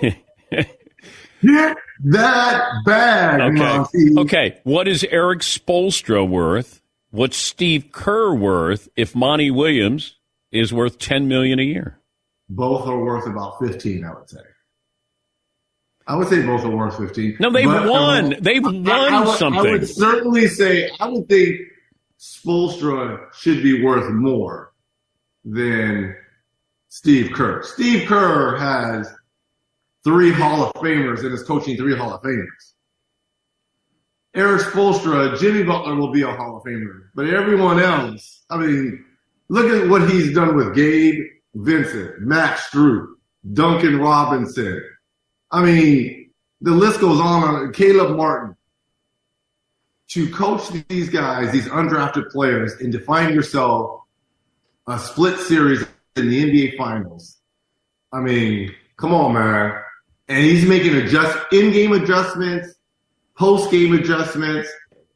Get 0.00 1.76
that 2.04 2.62
bag, 2.86 3.40
Okay. 3.40 3.52
Monty. 3.58 4.18
Okay. 4.18 4.60
What 4.64 4.88
is 4.88 5.04
Erik 5.04 5.40
Spoelstra 5.40 6.26
worth? 6.26 6.80
What's 7.10 7.36
Steve 7.36 7.90
Kerr 7.92 8.34
worth 8.34 8.88
if 8.96 9.14
Monty 9.14 9.50
Williams 9.50 10.16
is 10.50 10.72
worth 10.72 10.98
10 10.98 11.28
million 11.28 11.58
a 11.58 11.62
year? 11.62 12.00
Both 12.48 12.86
are 12.86 12.98
worth 12.98 13.26
about 13.26 13.58
15, 13.60 14.04
I 14.04 14.14
would 14.14 14.28
say. 14.30 14.38
I 16.06 16.16
would 16.16 16.28
say 16.28 16.42
both 16.44 16.64
are 16.64 16.70
worth 16.74 16.96
15. 16.98 17.36
No, 17.40 17.50
they've 17.50 17.66
won. 17.66 18.36
They've 18.40 18.64
I- 18.64 18.70
won 18.70 18.88
I 18.88 19.20
would- 19.24 19.42
I 19.42 19.62
would 19.62 19.88
certainly 19.88 20.46
say, 20.48 20.90
I 21.00 21.08
would 21.08 21.28
think 21.28 21.60
Spoelstra 22.24 23.32
should 23.34 23.62
be 23.62 23.82
worth 23.82 24.10
more 24.10 24.72
than 25.44 26.16
Steve 26.88 27.32
Kerr. 27.34 27.62
Steve 27.62 28.08
Kerr 28.08 28.56
has 28.56 29.12
three 30.04 30.32
Hall 30.32 30.64
of 30.64 30.72
Famers 30.74 31.22
and 31.22 31.34
is 31.34 31.42
coaching 31.42 31.76
three 31.76 31.94
Hall 31.94 32.14
of 32.14 32.22
Famers. 32.22 32.72
Erik 34.34 34.62
Spoelstra, 34.62 35.38
Jimmy 35.38 35.64
Butler 35.64 35.96
will 35.96 36.12
be 36.12 36.22
a 36.22 36.32
Hall 36.32 36.56
of 36.56 36.64
Famer, 36.64 37.08
but 37.14 37.28
everyone 37.28 37.78
else, 37.78 38.44
I 38.48 38.56
mean, 38.56 39.04
look 39.50 39.66
at 39.66 39.88
what 39.88 40.08
he's 40.08 40.34
done 40.34 40.56
with 40.56 40.74
Gabe 40.74 41.24
Vincent, 41.54 42.22
Max 42.22 42.70
Strus, 42.70 43.06
Duncan 43.52 43.98
Robinson. 43.98 44.82
I 45.50 45.62
mean, 45.62 46.30
the 46.62 46.72
list 46.72 47.00
goes 47.00 47.20
on. 47.20 47.72
Caleb 47.74 48.16
Martin. 48.16 48.56
To 50.14 50.30
coach 50.30 50.68
these 50.88 51.08
guys, 51.08 51.50
these 51.50 51.66
undrafted 51.66 52.30
players, 52.30 52.74
and 52.74 52.92
to 52.92 53.00
find 53.00 53.34
yourself 53.34 54.02
a 54.86 54.96
split 54.96 55.40
series 55.40 55.84
in 56.14 56.28
the 56.28 56.44
NBA 56.44 56.76
Finals. 56.76 57.38
I 58.12 58.20
mean, 58.20 58.72
come 58.96 59.12
on, 59.12 59.34
man. 59.34 59.76
And 60.28 60.44
he's 60.44 60.68
making 60.68 60.94
adjust 60.94 61.36
in-game 61.52 61.90
adjustments, 61.94 62.76
post-game 63.36 63.92
adjustments. 63.92 64.68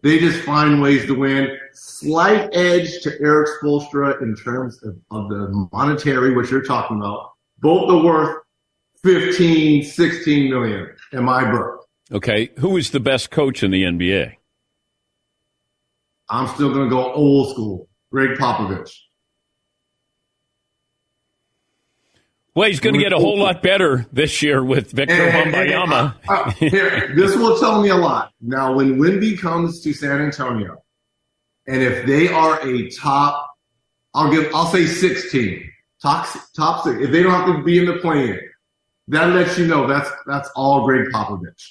They 0.03 0.19
just 0.19 0.41
find 0.41 0.83
ways 0.83 1.07
to 1.07 1.15
win. 1.15 1.57
Slight 1.75 2.49
edge 2.53 3.01
to 3.03 3.13
Erik 3.21 3.51
Spoelstra 3.63 4.21
in 4.21 4.35
terms 4.35 4.83
of, 4.83 4.97
of 5.13 5.29
the 5.29 5.69
monetary, 5.73 6.35
what 6.35 6.51
you're 6.51 6.65
talking 6.65 6.97
about. 6.97 7.35
Both 7.61 7.89
are 7.89 8.03
worth 8.03 8.43
15, 9.05 9.85
16 9.85 10.51
million 10.51 10.91
in 11.13 11.23
my 11.23 11.49
book. 11.49 11.87
Okay. 12.11 12.51
Who 12.59 12.77
is 12.77 12.91
the 12.91 12.99
best 12.99 13.31
coach 13.31 13.63
in 13.63 13.71
the 13.71 13.85
NBA? 13.85 14.38
I'm 16.31 16.47
still 16.49 16.73
going 16.73 16.89
to 16.89 16.91
go 16.95 17.13
old 17.13 17.51
school. 17.51 17.89
Gregg 18.11 18.39
Popovich. 18.39 18.91
Well, 22.55 22.69
he's 22.69 22.81
going 22.81 22.95
to 22.95 23.01
get 23.01 23.13
a 23.13 23.19
whole 23.19 23.39
lot 23.39 23.63
better 23.63 24.07
this 24.13 24.43
year 24.43 24.65
with 24.65 24.91
Victor 24.91 25.15
And- 25.15 25.55
and- 25.55 25.93
uh, 25.93 26.13
uh, 26.29 26.51
here, 26.53 27.13
this 27.15 27.37
will 27.37 27.57
tell 27.59 27.81
me 27.83 27.89
a 27.91 27.97
lot. 27.97 28.33
Now, 28.41 28.75
when 28.75 28.99
Wimby 28.99 29.39
comes 29.39 29.81
to 29.83 29.93
San 29.93 30.21
Antonio, 30.21 30.83
and 31.69 31.83
if 31.83 32.07
they 32.07 32.29
are 32.29 32.59
a 32.67 32.91
top, 32.91 33.49
I'll 34.15 34.31
give, 34.31 34.53
I'll 34.55 34.67
say 34.67 34.87
16, 34.87 35.71
top, 36.03 36.27
top 36.57 36.83
six. 36.83 37.01
If 37.01 37.13
they 37.13 37.23
don't 37.23 37.33
have 37.33 37.47
to 37.57 37.63
be 37.63 37.79
in 37.79 37.85
the 37.85 37.99
play-in, 37.99 38.41
that 39.09 39.27
lets 39.35 39.57
you 39.59 39.67
know 39.67 39.87
that's 39.87 40.11
that's 40.27 40.51
all 40.57 40.85
Gregg 40.85 41.09
Popovich, 41.13 41.63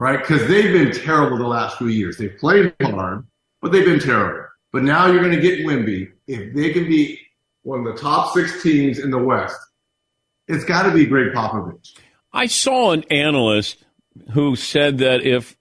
right? 0.00 0.18
Because 0.18 0.48
they've 0.48 0.72
been 0.72 0.90
terrible 0.92 1.38
the 1.38 1.46
last 1.46 1.78
few 1.78 1.88
years. 1.88 2.16
They've 2.16 2.36
played 2.36 2.74
hard, 2.82 3.24
but 3.62 3.70
they've 3.70 3.84
been 3.84 4.00
terrible. 4.00 4.48
But 4.72 4.82
now 4.82 5.06
you're 5.06 5.22
going 5.22 5.36
to 5.36 5.40
get 5.40 5.60
Wimby. 5.60 6.10
If 6.26 6.54
they 6.54 6.72
can 6.72 6.88
be 6.88 7.20
one 7.62 7.86
of 7.86 7.94
the 7.94 8.00
top 8.00 8.34
six 8.34 8.62
teams 8.62 8.98
in 8.98 9.10
the 9.10 9.18
West, 9.18 9.58
it's 10.48 10.64
got 10.64 10.84
to 10.84 10.92
be 10.92 11.06
Gregg 11.06 11.32
Popovich. 11.32 11.98
I 12.32 12.46
saw 12.46 12.92
an 12.92 13.04
analyst 13.10 13.84
who 14.32 14.56
said 14.56 14.98
that 14.98 15.22
if 15.22 15.56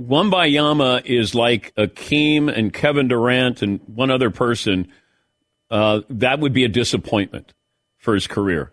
Wembanyama 0.00 1.06
is 1.06 1.34
like 1.34 1.74
Akeem 1.76 2.54
and 2.54 2.72
Kevin 2.72 3.08
Durant 3.08 3.62
and 3.62 3.80
one 3.86 4.10
other 4.10 4.30
person, 4.30 4.92
uh, 5.70 6.02
that 6.10 6.40
would 6.40 6.52
be 6.52 6.64
a 6.64 6.68
disappointment 6.68 7.54
for 7.96 8.14
his 8.14 8.26
career. 8.26 8.72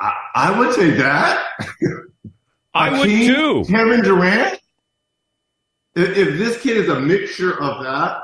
I, 0.00 0.14
I 0.34 0.58
would 0.58 0.74
say 0.74 0.90
that. 0.90 1.46
I 2.74 2.98
would 2.98 3.08
too. 3.08 3.64
Kevin 3.68 4.02
Durant. 4.02 4.60
If, 5.94 6.16
if 6.16 6.38
this 6.38 6.62
kid 6.62 6.76
is 6.76 6.88
a 6.88 7.00
mixture 7.00 7.60
of 7.60 7.82
that, 7.82 8.20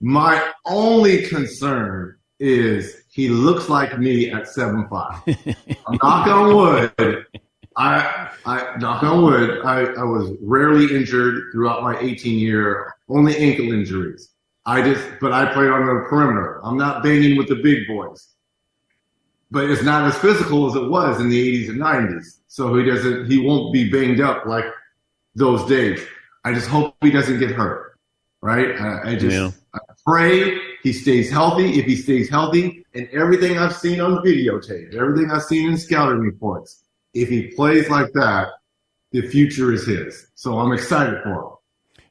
my 0.00 0.50
only 0.66 1.26
concern 1.26 2.16
is 2.40 3.04
he 3.10 3.28
looks 3.28 3.68
like 3.68 3.98
me 3.98 4.30
at 4.30 4.48
seven 4.48 4.88
five. 4.88 5.22
knock 6.02 6.26
on 6.26 6.54
wood. 6.54 7.26
I, 7.76 8.30
I 8.46 8.76
knock 8.78 9.02
on 9.02 9.22
wood. 9.22 9.60
I, 9.64 9.82
I 9.82 10.04
was 10.04 10.36
rarely 10.40 10.94
injured 10.94 11.52
throughout 11.52 11.82
my 11.82 11.98
18 11.98 12.38
year, 12.38 12.92
only 13.08 13.36
ankle 13.36 13.72
injuries. 13.72 14.30
I 14.66 14.82
just, 14.82 15.04
but 15.20 15.32
I 15.32 15.52
played 15.52 15.68
on 15.68 15.86
the 15.86 16.06
perimeter. 16.08 16.60
I'm 16.64 16.76
not 16.76 17.02
banging 17.02 17.36
with 17.36 17.48
the 17.48 17.56
big 17.56 17.86
boys 17.86 18.33
but 19.50 19.70
it's 19.70 19.82
not 19.82 20.06
as 20.06 20.16
physical 20.18 20.68
as 20.68 20.74
it 20.74 20.88
was 20.88 21.20
in 21.20 21.28
the 21.28 21.66
80s 21.66 21.70
and 21.70 21.80
90s. 21.80 22.40
So 22.48 22.76
he 22.76 22.84
doesn't, 22.84 23.30
he 23.30 23.38
won't 23.38 23.72
be 23.72 23.90
banged 23.90 24.20
up 24.20 24.46
like 24.46 24.64
those 25.34 25.64
days. 25.68 26.00
I 26.44 26.52
just 26.52 26.68
hope 26.68 26.94
he 27.00 27.10
doesn't 27.10 27.38
get 27.38 27.50
hurt, 27.50 27.98
right? 28.42 28.80
I, 28.80 29.12
I 29.12 29.14
just 29.16 29.36
Yeah. 29.36 29.50
I 29.74 29.78
pray 30.06 30.58
he 30.82 30.92
stays 30.92 31.30
healthy. 31.30 31.78
If 31.78 31.86
he 31.86 31.96
stays 31.96 32.28
healthy, 32.28 32.84
and 32.94 33.08
everything 33.08 33.58
I've 33.58 33.74
seen 33.74 34.00
on 34.00 34.18
videotape, 34.24 34.94
everything 34.94 35.30
I've 35.30 35.42
seen 35.42 35.70
in 35.70 35.78
scouting 35.78 36.20
reports, 36.20 36.84
if 37.14 37.28
he 37.28 37.48
plays 37.48 37.88
like 37.88 38.12
that, 38.12 38.48
the 39.10 39.22
future 39.22 39.72
is 39.72 39.86
his. 39.86 40.26
So 40.34 40.58
I'm 40.58 40.72
excited 40.72 41.22
for 41.22 41.32
him. 41.32 41.50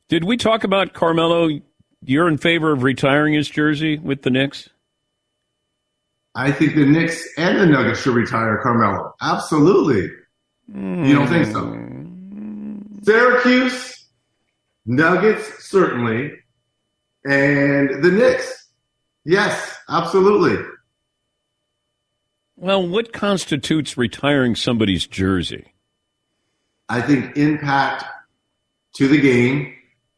Did 0.09 0.23
we 0.23 0.37
talk 0.37 0.63
about 0.63 0.93
Carmelo? 0.93 1.49
You're 2.03 2.27
in 2.27 2.37
favor 2.37 2.71
of 2.71 2.83
retiring 2.83 3.33
his 3.33 3.49
jersey 3.49 3.97
with 3.97 4.23
the 4.23 4.29
Knicks? 4.29 4.69
I 6.35 6.51
think 6.51 6.75
the 6.75 6.85
Knicks 6.85 7.27
and 7.37 7.59
the 7.59 7.65
Nuggets 7.65 8.01
should 8.01 8.15
retire 8.15 8.59
Carmelo. 8.63 9.13
Absolutely. 9.21 10.09
You 10.73 11.13
don't 11.13 11.27
think 11.27 11.45
so? 11.47 11.61
Mm. 11.61 13.05
Syracuse, 13.05 14.07
Nuggets, 14.85 15.65
certainly, 15.65 16.31
and 17.25 18.03
the 18.03 18.11
Knicks. 18.11 18.69
Yes, 19.25 19.77
absolutely. 19.89 20.63
Well, 22.55 22.87
what 22.87 23.13
constitutes 23.13 23.97
retiring 23.97 24.55
somebody's 24.55 25.05
jersey? 25.05 25.73
I 26.89 27.01
think 27.01 27.37
impact 27.37 28.05
to 28.95 29.07
the 29.07 29.19
game, 29.19 29.73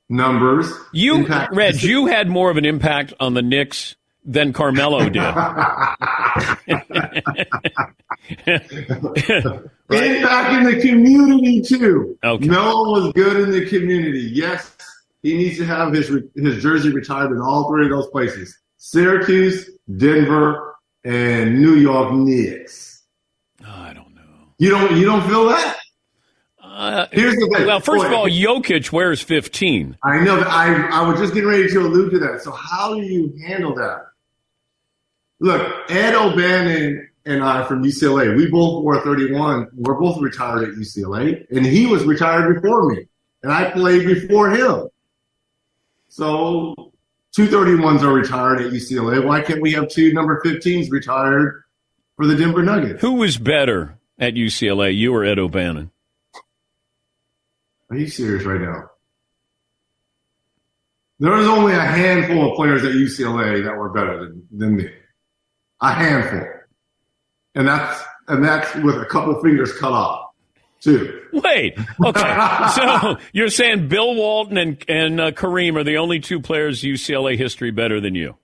numbers. 0.10 0.72
You, 0.94 1.16
impact 1.16 1.56
Reg, 1.56 1.82
you 1.82 2.06
had 2.06 2.30
more 2.30 2.50
of 2.50 2.58
an 2.58 2.66
impact 2.66 3.14
on 3.20 3.34
the 3.34 3.42
Knicks 3.42 3.96
than 4.26 4.52
Carmelo 4.54 5.08
did. 5.10 5.16
Impact 9.90 10.54
in 10.54 10.64
the 10.64 10.80
community 10.82 11.62
too. 11.62 12.18
Okay. 12.24 12.48
Was 12.48 13.14
good 13.14 13.38
in 13.38 13.52
the 13.52 13.66
community. 13.68 14.22
Yes, 14.34 14.76
he 15.22 15.38
needs 15.38 15.58
to 15.58 15.66
have 15.66 15.94
his 15.94 16.08
his 16.36 16.62
jersey 16.62 16.92
retired 16.92 17.32
in 17.32 17.40
all 17.40 17.70
three 17.70 17.86
of 17.86 17.92
those 17.92 18.08
places: 18.08 18.58
Syracuse, 18.78 19.70
Denver, 19.98 20.76
and 21.04 21.62
New 21.62 21.76
York 21.76 22.14
Knicks. 22.14 23.04
I 23.66 23.94
don't 23.94 24.16
know. 24.16 24.22
You 24.58 24.70
don't 24.72 24.96
you 24.98 25.06
don't 25.06 25.28
feel 25.28 25.48
that? 25.50 25.78
Uh, 26.62 27.06
Here's 27.12 27.36
the 27.36 27.48
thing. 27.56 27.68
well, 27.68 27.80
first 27.80 28.04
of 28.04 28.12
all, 28.12 28.28
Jokic 28.28 28.92
wears 28.92 29.22
15. 29.22 29.98
I 30.04 30.20
know 30.20 30.42
I 30.42 30.74
I 30.92 31.08
was 31.08 31.20
just 31.20 31.34
getting 31.34 31.48
ready 31.50 31.70
to 31.70 31.80
allude 31.80 32.12
to 32.12 32.20
that. 32.20 32.42
So 32.42 32.52
how 32.52 32.96
do 32.96 33.02
you 33.02 33.34
handle 33.48 33.74
that? 33.76 34.08
Look, 35.40 35.92
Ed 35.92 36.16
O'Bannon 36.16 37.10
and 37.26 37.44
I 37.44 37.66
from 37.66 37.84
UCLA, 37.84 38.36
we 38.36 38.50
both 38.50 38.84
wore 38.84 39.02
31. 39.02 39.70
We're 39.74 39.96
both 39.96 40.22
retired 40.22 40.70
at 40.70 40.76
UCLA, 40.76 41.46
and 41.52 41.66
he 41.66 41.86
was 41.86 42.04
retired 42.04 42.56
before 42.56 42.90
me, 42.90 43.08
and 43.44 43.52
I 43.52 43.72
played 43.72 44.06
before 44.06 44.52
him. 44.52 44.88
So 46.08 46.74
two 47.34 47.48
31s 47.48 48.04
are 48.04 48.14
retired 48.14 48.62
at 48.62 48.72
UCLA. 48.72 49.26
Why 49.26 49.42
can't 49.42 49.62
we 49.62 49.74
have 49.74 49.90
two 49.90 50.14
number 50.14 50.42
15s 50.46 50.90
retired 50.90 51.64
for 52.16 52.26
the 52.26 52.36
Denver 52.36 52.64
Nuggets? 52.64 53.02
Who 53.02 53.14
was 53.14 53.38
better 53.38 53.98
at 54.18 54.36
UCLA, 54.36 54.96
you 54.96 55.14
or 55.14 55.26
Ed 55.26 55.40
O'Bannon? 55.40 55.92
Are 57.90 57.98
you 57.98 58.08
serious 58.08 58.46
right 58.46 58.62
now? 58.62 58.90
There 61.20 61.32
was 61.32 61.48
only 61.48 61.74
a 61.74 61.82
handful 61.82 62.50
of 62.52 62.56
players 62.56 62.84
at 62.84 62.92
UCLA 62.92 63.64
that 63.64 63.76
were 63.76 63.90
better 63.90 64.26
than, 64.26 64.48
than 64.52 64.76
me. 64.78 64.90
A 65.82 65.94
handful. 65.94 66.48
And 67.56 67.68
that's 67.68 68.04
and 68.28 68.44
that's 68.44 68.74
with 68.76 68.96
a 68.96 69.06
couple 69.06 69.40
fingers 69.42 69.72
cut 69.78 69.92
off, 69.92 70.32
too. 70.82 71.22
Wait. 71.32 71.78
Okay. 72.04 72.68
so 72.76 73.18
you're 73.34 73.50
saying 73.50 73.88
Bill 73.88 74.16
Walton 74.16 74.58
and, 74.58 74.84
and 74.90 75.20
uh, 75.20 75.32
Kareem 75.32 75.76
are 75.78 75.84
the 75.84 75.98
only 75.98 76.20
two 76.20 76.40
players 76.40 76.82
UCLA 76.82 77.38
history 77.38 77.72
better 77.72 78.02
than 78.02 78.16
you? 78.16 78.36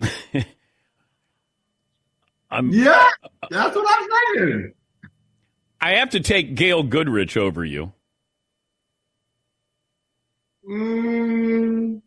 I'm, 2.50 2.70
Yeah, 2.70 3.08
that's 3.50 3.76
what 3.76 3.86
I'm 3.88 4.08
saying. 4.36 4.72
I 5.80 5.92
have 5.92 6.10
to 6.10 6.20
take 6.20 6.54
Gail 6.54 6.82
Goodrich 6.82 7.36
over 7.36 7.64
you. 7.64 7.92
Mm, 10.70 12.00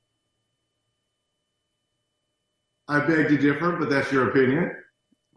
I 2.87 2.99
beg 3.01 3.27
to 3.29 3.37
differ, 3.37 3.73
but 3.73 3.89
that's 3.89 4.11
your 4.11 4.29
opinion. 4.29 4.71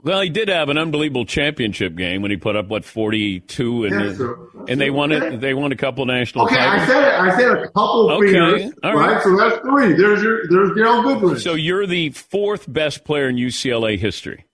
Well, 0.03 0.21
he 0.21 0.29
did 0.29 0.49
have 0.49 0.69
an 0.69 0.79
unbelievable 0.79 1.25
championship 1.25 1.97
game 1.97 2.23
when 2.23 2.31
he 2.31 2.37
put 2.37 2.55
up 2.55 2.69
what 2.69 2.85
forty 2.85 3.41
two, 3.41 3.85
and 3.87 4.01
Yes, 4.01 4.19
sir. 4.19 4.39
and 4.69 4.81
they 4.81 4.91
won 4.91 5.11
it. 5.11 5.41
They 5.41 5.55
won 5.55 5.73
a 5.73 5.77
couple 5.77 6.05
national 6.07 6.45
Okay, 6.45 6.57
I 6.57 6.87
said 6.87 7.03
it. 7.03 7.15
I 7.21 7.37
said 7.37 7.51
a 7.51 7.67
couple 7.69 8.11
Okay, 8.13 8.33
fingers, 8.33 8.73
all 8.85 8.95
right? 8.95 9.15
right. 9.15 9.23
So 9.25 9.37
that's 9.37 9.57
three. 9.63 9.95
There's 9.95 10.23
your 10.23 10.47
there's 10.49 10.73
Gail 10.77 11.03
Goodwin. 11.03 11.41
So 11.41 11.55
you're 11.55 11.87
the 11.87 12.11
fourth 12.11 12.73
best 12.73 13.05
player 13.05 13.29
in 13.29 13.37
UCLA 13.37 13.99
history. 13.99 14.45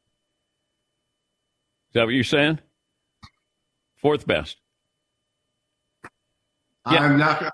Is 1.91 1.95
that 1.95 2.05
what 2.05 2.15
you're 2.15 2.25
saying? 2.25 2.59
Fourth 3.97 4.27
best. 4.27 4.57
Yeah. 6.91 7.01
I'm 7.01 7.19
not. 7.19 7.53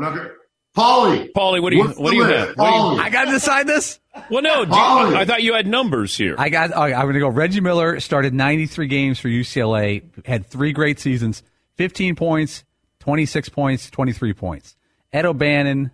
Gonna- 0.00 0.06
I'm 0.06 0.14
not 0.14 0.22
going. 0.22 0.36
Paulie. 0.76 1.32
Paulie, 1.36 1.60
what 1.62 1.70
do 1.70 1.76
you 1.76 1.84
what 1.88 2.10
do 2.10 2.16
you 2.16 2.22
list? 2.24 2.48
have? 2.48 2.56
What 2.56 2.70
do 2.70 2.76
you- 2.96 3.02
I 3.02 3.10
got 3.10 3.26
to 3.26 3.32
decide 3.32 3.66
this. 3.66 4.00
well, 4.30 4.42
no, 4.42 4.64
do 4.64 4.70
you- 4.74 4.76
I 5.16 5.24
thought 5.26 5.42
you 5.42 5.52
had 5.52 5.66
numbers 5.66 6.16
here. 6.16 6.34
I 6.38 6.48
got. 6.48 6.70
Okay, 6.72 6.94
I'm 6.94 7.02
going 7.02 7.14
to 7.14 7.20
go. 7.20 7.28
Reggie 7.28 7.60
Miller 7.60 8.00
started 8.00 8.32
93 8.32 8.86
games 8.86 9.18
for 9.18 9.28
UCLA. 9.28 10.02
Had 10.26 10.46
three 10.46 10.72
great 10.72 10.98
seasons. 10.98 11.42
15 11.76 12.16
points, 12.16 12.64
26 13.00 13.48
points, 13.50 13.90
23 13.90 14.32
points. 14.32 14.76
Ed 15.12 15.26
O'Bannon. 15.26 15.90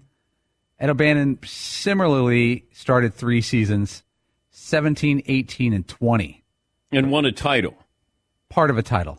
Ed 0.80 0.90
O'Bannon 0.90 1.38
similarly 1.44 2.66
started 2.72 3.14
three 3.14 3.40
seasons, 3.40 4.05
17, 4.51 5.22
18, 5.26 5.72
and 5.72 5.88
20. 5.88 6.44
and 6.92 7.11
won 7.11 7.24
a 7.24 7.32
title. 7.32 7.74
Part 8.49 8.70
of 8.70 8.78
a 8.78 8.82
title. 8.82 9.18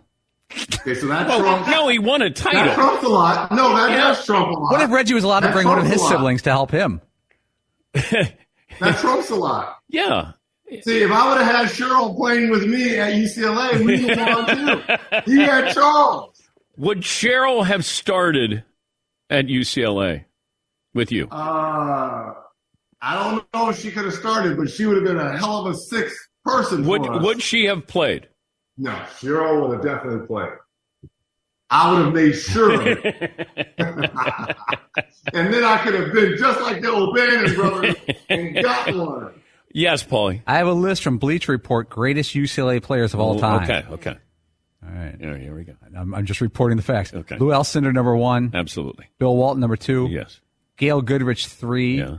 Okay, 0.52 0.96
so 0.96 1.08
that 1.08 1.28
Well, 1.28 1.40
trumps. 1.42 1.70
no, 1.70 1.88
he 1.90 2.00
won 2.00 2.22
a 2.22 2.30
title. 2.32 2.62
that 2.64 2.76
title. 2.76 2.84
trumps 2.86 3.04
a 3.06 3.10
lot. 3.10 3.52
No, 3.52 3.76
that 3.76 3.92
Yeah. 3.92 3.98
does 3.98 4.26
trump 4.26 4.48
a 4.48 4.52
lot. 4.60 4.72
What 4.72 4.82
if 4.82 4.90
Reggie 4.92 5.14
was 5.14 5.24
allowed 5.24 5.42
to 5.42 5.52
bring 5.52 5.68
one 5.68 5.78
of 5.80 5.86
his 5.86 6.06
siblings 6.08 6.42
to 6.44 6.52
help 6.52 6.72
him? 6.72 7.02
That 8.80 8.98
trumps 9.00 9.30
a 9.30 9.36
lot. 9.36 9.78
Yeah. 9.90 10.32
See, 10.84 11.02
if 11.02 11.12
I 11.12 11.28
would 11.30 11.42
have 11.42 11.54
had 11.54 11.68
Cheryl 11.68 12.16
playing 12.16 12.50
with 12.50 12.66
me 12.66 12.98
at 12.98 13.14
UCLA, 13.14 13.84
we'd 13.84 14.18
have 14.18 14.46
won 14.46 14.56
too. 14.56 14.82
He 15.32 15.40
had 15.42 15.74
Charles. 15.74 16.40
Would 16.78 17.02
Cheryl 17.02 17.66
have 17.66 17.84
started 17.84 18.64
at 19.30 19.48
UCLA 19.48 20.24
with 20.94 21.12
you? 21.12 21.28
Uh, 21.30 22.34
I 23.02 23.16
don't 23.16 23.46
know 23.54 23.70
if 23.70 23.80
she 23.82 23.92
could 23.92 24.06
have 24.06 24.14
started, 24.14 24.56
but 24.56 24.70
she 24.70 24.86
would 24.86 24.96
have 24.96 25.06
been 25.06 25.20
a 25.20 25.38
hell 25.38 25.66
of 25.66 25.74
a 25.74 25.78
sixth 25.78 26.16
person 26.46 26.86
Would 26.86 27.06
for 27.06 27.14
us. 27.16 27.24
would 27.24 27.42
she 27.42 27.66
have 27.66 27.86
played? 27.86 28.29
No, 28.82 28.92
Cheryl 29.20 29.68
would 29.68 29.76
have 29.76 29.84
definitely 29.86 30.26
played. 30.26 30.50
I 31.70 31.92
would 31.94 32.06
have 32.06 32.14
made 32.14 32.32
sure. 32.34 32.82
of 32.82 32.88
it. 32.88 33.48
and 35.34 35.54
then 35.54 35.64
I 35.64 35.78
could 35.84 35.94
have 35.94 36.14
been 36.14 36.36
just 36.38 36.62
like 36.62 36.82
the 36.82 36.90
O'Bannon 36.90 37.54
brothers 37.56 37.96
and 38.30 38.56
got 38.56 38.96
one. 38.96 39.34
Yes, 39.72 40.04
Paulie. 40.04 40.42
I 40.48 40.58
have 40.58 40.68
a 40.68 40.74
list 40.74 41.04
from 41.04 41.20
Bleach 41.20 41.48
Report, 41.48 41.90
greatest 41.90 42.34
UCLA 42.34 42.82
players 42.82 43.14
of 43.14 43.20
all 43.20 43.36
Oh, 43.36 43.40
time. 43.40 43.64
Okay, 43.70 43.86
okay. 43.92 44.18
All 44.84 44.90
right. 44.92 45.16
Yeah, 45.20 45.38
here 45.38 45.54
we 45.56 45.64
go. 45.66 45.74
I'm, 45.96 46.16
I'm 46.16 46.26
just 46.26 46.42
reporting 46.42 46.78
the 46.78 46.84
facts. 46.84 47.14
Okay. 47.14 47.38
Lou 47.38 47.50
Alcindor, 47.50 47.94
number 47.94 48.16
one. 48.16 48.50
Absolutely. 48.56 49.06
Bill 49.20 49.36
Walton, 49.36 49.60
number 49.60 49.76
two. 49.76 50.08
Yes. 50.10 50.40
Gail 50.78 51.02
Goodrich, 51.04 51.48
three. 51.48 52.00
Yeah. 52.00 52.18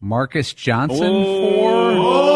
Marques 0.00 0.52
Johnson, 0.52 1.02
Oh, 1.02 1.90
yes. 1.90 2.33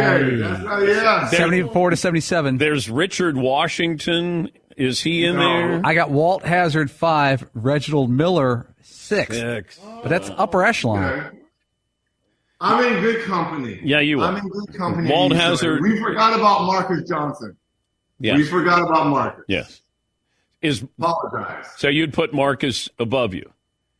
Okay. 0.00 0.36
That's 0.36 0.62
right. 0.64 0.88
Yeah. 0.88 1.26
74 1.28 1.90
to 1.90 1.96
77. 1.96 2.58
There's 2.58 2.88
Richard 2.90 3.36
Washington. 3.36 4.50
Is 4.76 5.00
he 5.00 5.24
in 5.24 5.36
No. 5.36 5.40
there? 5.40 5.80
I 5.84 5.94
got 5.94 6.10
Walt 6.10 6.44
Hazzard, 6.44 6.90
five. 6.90 7.48
Reginald 7.54 8.10
Miller, 8.10 8.66
six. 8.82 9.34
Six. 9.36 9.78
But 10.02 10.08
that's 10.08 10.30
upper 10.36 10.62
echelon. 10.64 11.02
Okay. 11.04 11.36
I'm 12.60 12.82
in 12.84 13.00
good 13.02 13.24
company. 13.26 13.80
Yeah, 13.82 14.00
you 14.00 14.20
are. 14.20 14.28
I'm 14.28 14.36
in 14.36 14.48
good 14.48 14.74
company. 14.76 15.10
Walt 15.10 15.32
Hazzard- 15.32 15.80
We 15.82 16.00
forgot 16.00 16.34
about 16.38 16.64
Marques 16.64 17.08
Johnson. 17.08 17.56
Yes. 18.18 18.38
We 18.38 18.44
forgot 18.44 18.80
about 18.82 19.08
Marques. 19.08 19.42
Yes. 19.48 19.82
Is 20.62 20.82
Apologize. 20.98 21.66
so 21.76 21.88
you'd 21.88 22.14
put 22.14 22.32
Marques 22.32 22.88
above 22.98 23.34
you? 23.34 23.50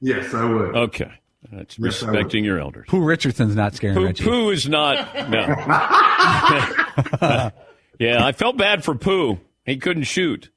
Yes, 0.00 0.32
I 0.32 0.44
would. 0.44 0.74
Okay. 0.74 1.10
Uh, 1.52 1.58
that's 1.58 1.78
Yes, 1.78 2.02
respecting 2.02 2.44
your 2.44 2.58
elders. 2.58 2.86
Pooh 2.88 3.02
Richardson's 3.02 3.54
not 3.54 3.74
scaring 3.74 3.96
Pooh, 3.96 4.04
Reggie. 4.04 4.24
Pooh 4.24 4.50
is 4.50 4.68
not. 4.68 5.14
No. 5.30 5.46
yeah, 7.98 8.24
I 8.24 8.32
felt 8.32 8.56
bad 8.56 8.84
for 8.84 8.94
Pooh. 8.94 9.38
He 9.64 9.76
couldn't 9.76 10.04
shoot. 10.04 10.50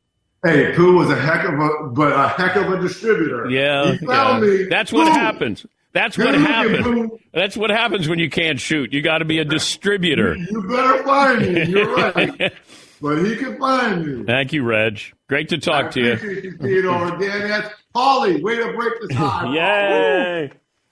Hey, 0.44 0.74
Pooh 0.74 0.96
was 0.96 1.10
a 1.10 1.20
heck 1.20 1.46
of 1.46 1.60
a, 1.60 1.90
but 1.90 2.14
a 2.14 2.28
heck 2.30 2.56
of 2.56 2.72
a 2.72 2.80
distributor. 2.82 3.50
Yeah, 3.50 3.92
he 3.94 4.06
found 4.06 4.46
yeah. 4.46 4.52
me. 4.52 4.64
That's 4.70 4.92
what 4.92 5.08
happens. 5.12 5.66
That's 5.92 6.18
what 6.18 6.26
Good 6.32 6.42
looking, 6.42 6.46
happens. 6.46 7.12
That's 7.34 7.58
what 7.58 7.72
happens 7.72 8.08
when 8.08 8.20
you 8.20 8.30
can't 8.30 8.60
shoot. 8.60 8.94
You 8.94 9.02
got 9.02 9.18
to 9.18 9.26
be 9.26 9.40
a 9.40 9.46
distributor. 9.46 10.36
You 10.36 10.64
better 10.64 11.04
find 11.04 11.42
me. 11.42 11.64
You're 11.66 11.96
right. 11.96 12.54
but 13.02 13.26
he 13.26 13.36
can 13.36 13.58
find 13.58 14.06
me. 14.06 14.24
Thank 14.24 14.54
you, 14.54 14.64
Reg. 14.64 15.02
Great 15.28 15.50
to 15.50 15.58
talk 15.58 15.86
I 15.86 15.90
to 15.90 16.00
you. 16.00 16.14
appreciate 16.14 16.44
you, 16.44 16.58
Theodore. 16.58 17.12
Dan, 17.20 17.50
that's 17.50 17.74
Paulie. 17.96 18.42
Way 18.42 18.58
to 18.58 18.72
break 18.74 18.94
the 19.02 19.08
tie. 19.14 19.54
Yay! 19.54 20.52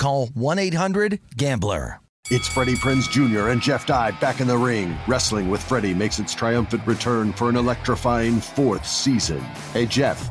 call 0.00 0.28
1-800-GAMBLER. 0.28 2.00
It's 2.32 2.46
Freddie 2.46 2.76
Prinze 2.76 3.10
Jr. 3.10 3.48
and 3.48 3.60
Jeff 3.60 3.86
Dye 3.86 4.12
back 4.12 4.40
in 4.40 4.46
the 4.46 4.56
ring. 4.56 4.96
Wrestling 5.08 5.50
with 5.50 5.60
Freddie 5.60 5.94
makes 5.94 6.20
its 6.20 6.32
triumphant 6.32 6.86
return 6.86 7.32
for 7.32 7.48
an 7.48 7.56
electrifying 7.56 8.40
fourth 8.40 8.86
season. 8.86 9.40
Hey, 9.72 9.84
Jeff, 9.84 10.30